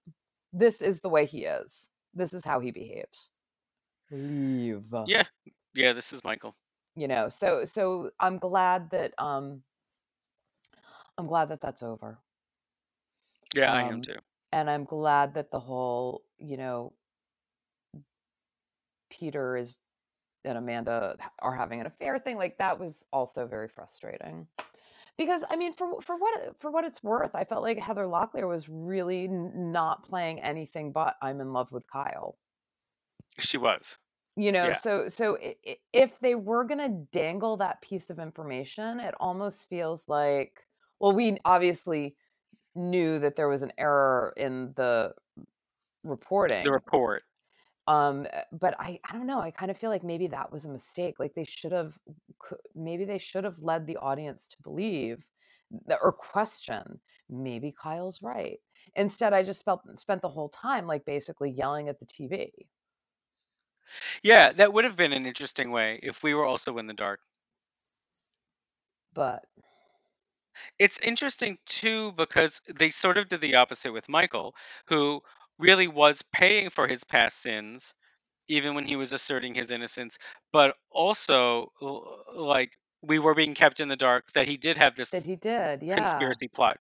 This 0.53 0.82
is 0.82 1.01
the 1.01 1.09
way 1.09 1.26
he 1.28 1.45
is. 1.45 1.89
This 2.14 2.34
is 2.34 2.45
how 2.45 2.59
he 2.59 2.72
behaves. 2.72 3.30
Leave. 4.11 4.84
Yeah. 5.07 5.24
Yeah, 5.74 5.93
this 5.93 6.14
is 6.14 6.24
Michael. 6.24 6.55
You 6.95 7.07
know, 7.07 7.30
so 7.30 7.66
so 7.66 8.11
I'm 8.20 8.38
glad 8.38 8.91
that 8.91 9.14
um 9.18 9.64
I'm 11.18 11.28
glad 11.28 11.49
that 11.49 11.61
that's 11.61 11.82
over. 11.82 12.20
Yeah, 13.55 13.72
I 13.74 13.84
am 13.84 13.95
Um, 13.95 14.01
too. 14.01 14.18
and 14.51 14.70
I'm 14.70 14.84
glad 14.84 15.34
that 15.36 15.51
the 15.51 15.59
whole, 15.59 16.24
you 16.38 16.57
know, 16.57 16.93
Peter 19.09 19.57
is 19.57 19.80
and 20.45 20.57
Amanda 20.57 21.16
are 21.39 21.55
having 21.55 21.80
an 21.80 21.88
affair 21.88 22.20
thing. 22.20 22.38
Like 22.38 22.57
that 22.57 22.80
was 22.80 23.05
also 23.14 23.47
very 23.47 23.68
frustrating. 23.68 24.47
Because 25.18 25.43
I 25.49 25.55
mean, 25.57 25.74
for 25.74 26.01
for 26.01 26.16
what 26.18 26.59
for 26.59 26.72
what 26.72 26.86
it's 26.86 27.03
worth, 27.03 27.36
I 27.36 27.43
felt 27.43 27.61
like 27.61 27.78
Heather 27.78 28.05
Locklear 28.05 28.47
was 28.47 28.68
really 28.68 29.26
n- 29.26 29.72
not 29.72 30.03
playing 30.03 30.41
anything 30.41 30.91
but 30.91 31.16
I'm 31.22 31.39
in 31.39 31.53
love 31.53 31.72
with 31.72 31.86
Kyle. 31.88 32.38
She 33.38 33.57
was. 33.57 33.97
You 34.36 34.51
know, 34.51 34.70
Yeah. 34.70 34.74
so 34.74 35.09
so 35.09 35.38
if 35.93 36.20
they 36.20 36.34
were 36.34 36.64
gonna 36.64 36.89
dangle 37.11 37.57
that 37.57 37.82
piece 37.82 38.09
of 38.09 38.18
information, 38.18 38.99
it 38.99 39.14
almost 39.20 39.70
feels 39.70 40.07
like 40.07 40.66
well, 40.99 41.14
we 41.14 41.38
obviously 41.45 42.16
knew 42.76 43.20
that 43.20 43.36
there 43.36 43.49
was 43.49 43.61
an 43.61 43.74
error 43.78 44.34
in 44.38 44.74
the 44.76 45.14
reporting. 46.03 46.64
The 46.64 46.72
report. 46.72 47.24
Um, 47.88 48.28
uh, 48.34 48.42
but 48.52 48.80
I 48.80 49.00
I 49.10 49.14
don't 49.14 49.28
know. 49.28 49.40
I 49.42 49.52
kind 49.52 49.72
of 49.72 49.78
feel 49.78 49.90
like 49.90 50.04
maybe 50.04 50.28
that 50.28 50.52
was 50.52 50.66
a 50.66 50.70
mistake. 50.70 51.16
Like 51.20 51.34
they 51.36 51.44
should 51.44 51.72
have, 51.74 51.94
maybe 52.76 53.06
they 53.06 53.18
should 53.18 53.44
have 53.44 53.60
led 53.60 53.86
the 53.88 53.98
audience 53.98 54.48
to 54.50 54.58
believe 54.64 55.24
or 56.02 56.12
question 56.12 57.00
maybe 57.30 57.74
Kyle's 57.82 58.22
right. 58.22 58.60
Instead, 58.96 59.34
I 59.34 59.44
just 59.44 59.66
felt 59.66 59.82
spent 60.00 60.22
the 60.22 60.30
whole 60.30 60.50
time 60.50 60.88
like 60.88 61.06
basically 61.06 61.52
yelling 61.52 61.90
at 61.90 62.00
the 62.00 62.06
TV. 62.06 62.52
Yeah, 64.24 64.52
that 64.54 64.74
would 64.74 64.86
have 64.86 64.96
been 64.96 65.14
an 65.14 65.26
interesting 65.26 65.72
way 65.72 66.00
if 66.02 66.24
we 66.24 66.34
were 66.34 66.46
also 66.46 66.78
in 66.78 66.88
the 66.88 66.94
dark. 66.94 67.20
But 69.14 69.46
It's 70.78 71.00
interesting 71.00 71.58
too 71.66 72.12
because 72.12 72.62
they 72.68 72.90
sort 72.92 73.18
of 73.18 73.28
did 73.28 73.42
the 73.42 73.56
opposite 73.56 73.92
with 73.92 74.10
Michael, 74.10 74.56
who 74.88 75.24
really 75.60 75.88
was 75.88 76.22
paying 76.34 76.70
for 76.70 76.88
his 76.88 77.04
past 77.04 77.41
sins, 77.41 77.93
even 78.47 78.76
when 78.76 78.86
he 78.86 78.95
was 78.95 79.14
asserting 79.14 79.56
his 79.56 79.72
innocence, 79.72 80.18
but 80.51 80.76
also 80.91 81.72
l- 81.82 82.24
like 82.36 82.72
we 83.01 83.20
were 83.20 83.36
being 83.36 83.54
kept 83.54 83.80
in 83.80 83.88
the 83.88 83.95
dark 83.95 84.32
that 84.34 84.47
he 84.47 84.58
did 84.58 84.78
have 84.78 84.95
that 84.95 85.12
this 85.12 85.26
he 85.26 85.36
did, 85.36 85.84
yeah. 85.84 85.95
conspiracy 85.97 86.47
plot 86.47 86.78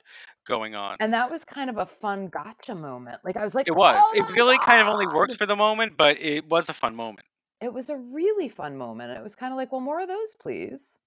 going 0.47 0.75
on. 0.75 0.97
And 1.01 1.13
that 1.13 1.31
was 1.31 1.45
kind 1.45 1.69
of 1.69 1.79
a 1.79 1.87
fun 1.87 2.29
gotcha 2.29 2.75
moment. 2.75 3.21
Like 3.25 3.37
I 3.37 3.45
was 3.45 3.55
like, 3.55 3.69
It 3.69 3.77
was. 3.77 3.97
oh 3.99 4.13
It 4.17 4.31
really 4.35 4.59
kind 4.59 4.81
of 4.81 4.89
only 4.89 5.07
worked 5.07 5.33
God!" 5.33 5.39
for 5.39 5.47
the 5.47 5.57
moment, 5.57 5.97
but 5.97 6.21
it 6.21 6.49
was 6.49 6.69
a 6.69 6.75
fun 6.75 6.95
moment. 6.95 7.27
It 7.61 7.73
was 7.73 7.91
a 7.91 7.97
really 7.97 8.49
fun 8.49 8.77
moment. 8.77 9.17
It 9.17 9.23
was 9.23 9.37
kind 9.37 9.53
of 9.53 9.57
like, 9.57 9.71
well, 9.71 9.81
more 9.81 10.01
of 10.01 10.09
those, 10.09 10.35
please. 10.41 10.99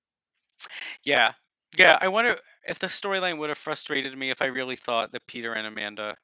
Yeah. 1.03 1.33
Yeah, 1.77 1.97
I 1.99 2.07
wonder 2.07 2.37
if 2.67 2.79
the 2.79 2.87
storyline 2.87 3.37
would 3.39 3.49
have 3.49 3.57
frustrated 3.57 4.17
me 4.17 4.29
if 4.29 4.41
I 4.41 4.45
really 4.45 4.77
thought 4.77 5.11
that 5.11 5.27
Peter 5.27 5.51
and 5.53 5.67
Amanda 5.67 6.15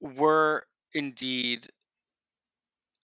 were 0.00 0.64
indeed. 0.92 1.66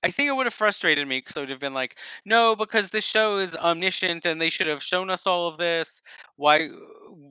I 0.02 0.10
think 0.10 0.28
it 0.28 0.32
would 0.36 0.46
have 0.46 0.54
frustrated 0.54 1.06
me 1.06 1.18
because 1.18 1.36
I 1.36 1.40
would 1.40 1.50
have 1.50 1.58
been 1.58 1.74
like, 1.74 1.96
no, 2.24 2.54
because 2.54 2.90
this 2.90 3.04
show 3.04 3.38
is 3.38 3.56
omniscient 3.56 4.24
and 4.26 4.40
they 4.40 4.50
should 4.50 4.68
have 4.68 4.82
shown 4.82 5.10
us 5.10 5.26
all 5.26 5.48
of 5.48 5.56
this. 5.58 6.02
Why 6.36 6.68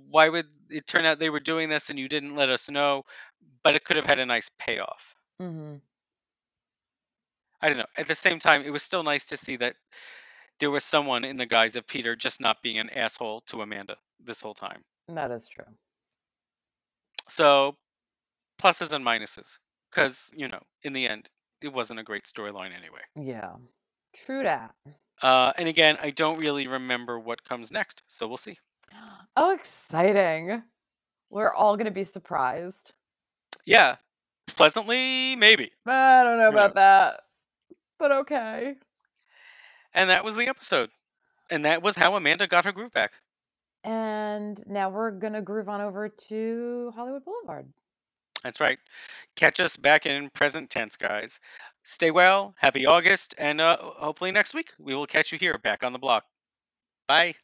why 0.09 0.30
would 0.30 0.47
it 0.70 0.86
turn 0.88 1.05
out 1.05 1.20
they 1.20 1.30
were 1.30 1.39
doing 1.39 1.70
this 1.70 1.89
and 1.89 1.97
you 1.99 2.09
didn't 2.09 2.36
let 2.36 2.49
us 2.49 2.70
know? 2.70 3.03
But 3.63 3.76
it 3.76 3.84
could 3.84 3.95
have 3.97 4.05
had 4.05 4.20
a 4.20 4.26
nice 4.26 4.49
payoff. 4.59 5.16
hmm 5.39 5.76
I 7.61 7.70
don't 7.70 7.78
know. 7.78 7.86
At 7.97 8.07
the 8.07 8.16
same 8.16 8.39
time, 8.39 8.61
it 8.63 8.72
was 8.72 8.84
still 8.84 9.03
nice 9.03 9.28
to 9.28 9.38
see 9.38 9.57
that 9.57 9.76
there 10.59 10.72
was 10.72 10.84
someone 10.84 11.26
in 11.26 11.38
the 11.38 11.45
guise 11.45 11.76
of 11.76 11.88
Peter 11.88 12.16
just 12.16 12.41
not 12.41 12.61
being 12.61 12.80
an 12.80 12.89
asshole 12.89 13.41
to 13.41 13.61
Amanda 13.61 13.97
this 14.20 14.41
whole 14.41 14.53
time. 14.53 14.84
That 15.07 15.32
is 15.32 15.47
true. 15.47 15.66
So 17.30 17.78
pluses 18.62 18.93
and 18.93 19.06
minuses 19.06 19.60
because 19.91 20.32
you 20.36 20.47
know 20.47 20.60
in 20.84 20.93
the 20.93 21.08
end 21.08 21.30
it 21.62 21.74
wasn't 21.74 21.99
a 21.99 22.03
great 22.03 22.24
storyline 22.24 22.72
anyway 22.78 23.01
Yeah. 23.16 23.53
True 24.26 24.43
that. 24.43 24.74
uh, 25.22 25.51
and 25.58 25.68
again 25.68 25.97
i 26.01 26.10
don't 26.10 26.39
really 26.39 26.68
remember 26.68 27.20
what 27.20 27.43
comes 27.43 27.72
next 27.72 28.03
so 28.08 28.28
we'll 28.28 28.38
see 28.38 28.58
Oh, 29.38 29.53
exciting. 29.53 30.64
We're 31.30 31.53
all 31.53 31.76
going 31.76 31.86
to 31.86 31.91
be 31.91 32.06
surprised. 32.06 32.93
yeah 33.66 33.95
pleasantly 34.47 35.36
maybe 35.36 35.72
I 35.86 36.24
don't 36.24 36.38
know 36.39 36.51
Who 36.51 36.58
about 36.58 36.76
that. 36.76 37.22
But 37.99 38.12
okay. 38.12 38.76
and 39.93 40.10
that 40.10 40.24
was 40.24 40.36
the 40.36 40.47
episode 40.47 40.89
and 41.51 41.66
that 41.66 41.82
was 41.82 41.95
how 41.97 42.16
amanda 42.16 42.47
got 42.47 42.66
her 42.66 42.72
groove 42.72 42.91
back 42.93 43.12
And 43.84 44.62
now 44.68 44.89
we're 44.89 45.12
going 45.12 45.34
to 45.34 45.41
groove 45.41 45.68
on 45.70 45.82
over 45.82 46.10
to 46.30 46.91
Hollywood 46.95 47.26
Boulevard. 47.26 47.68
That's 48.46 48.62
right. 48.62 48.80
Catch 49.36 49.60
us 49.60 49.78
back 49.78 50.06
in 50.06 50.30
present 50.32 50.70
tense 50.70 50.98
guys. 50.98 51.41
Stay 51.84 52.12
well. 52.12 52.56
Happy 52.58 52.86
august 52.86 53.36
and 53.38 53.62
uh, 53.62 53.78
hopefully 53.80 54.32
next 54.32 54.54
week 54.54 54.72
we 54.80 54.96
will 54.96 55.08
catch 55.08 55.32
you 55.34 55.39
here 55.39 55.58
back 55.58 55.84
on 55.84 55.93
the 55.93 56.00
block. 56.00 56.26
Bye 57.08 57.36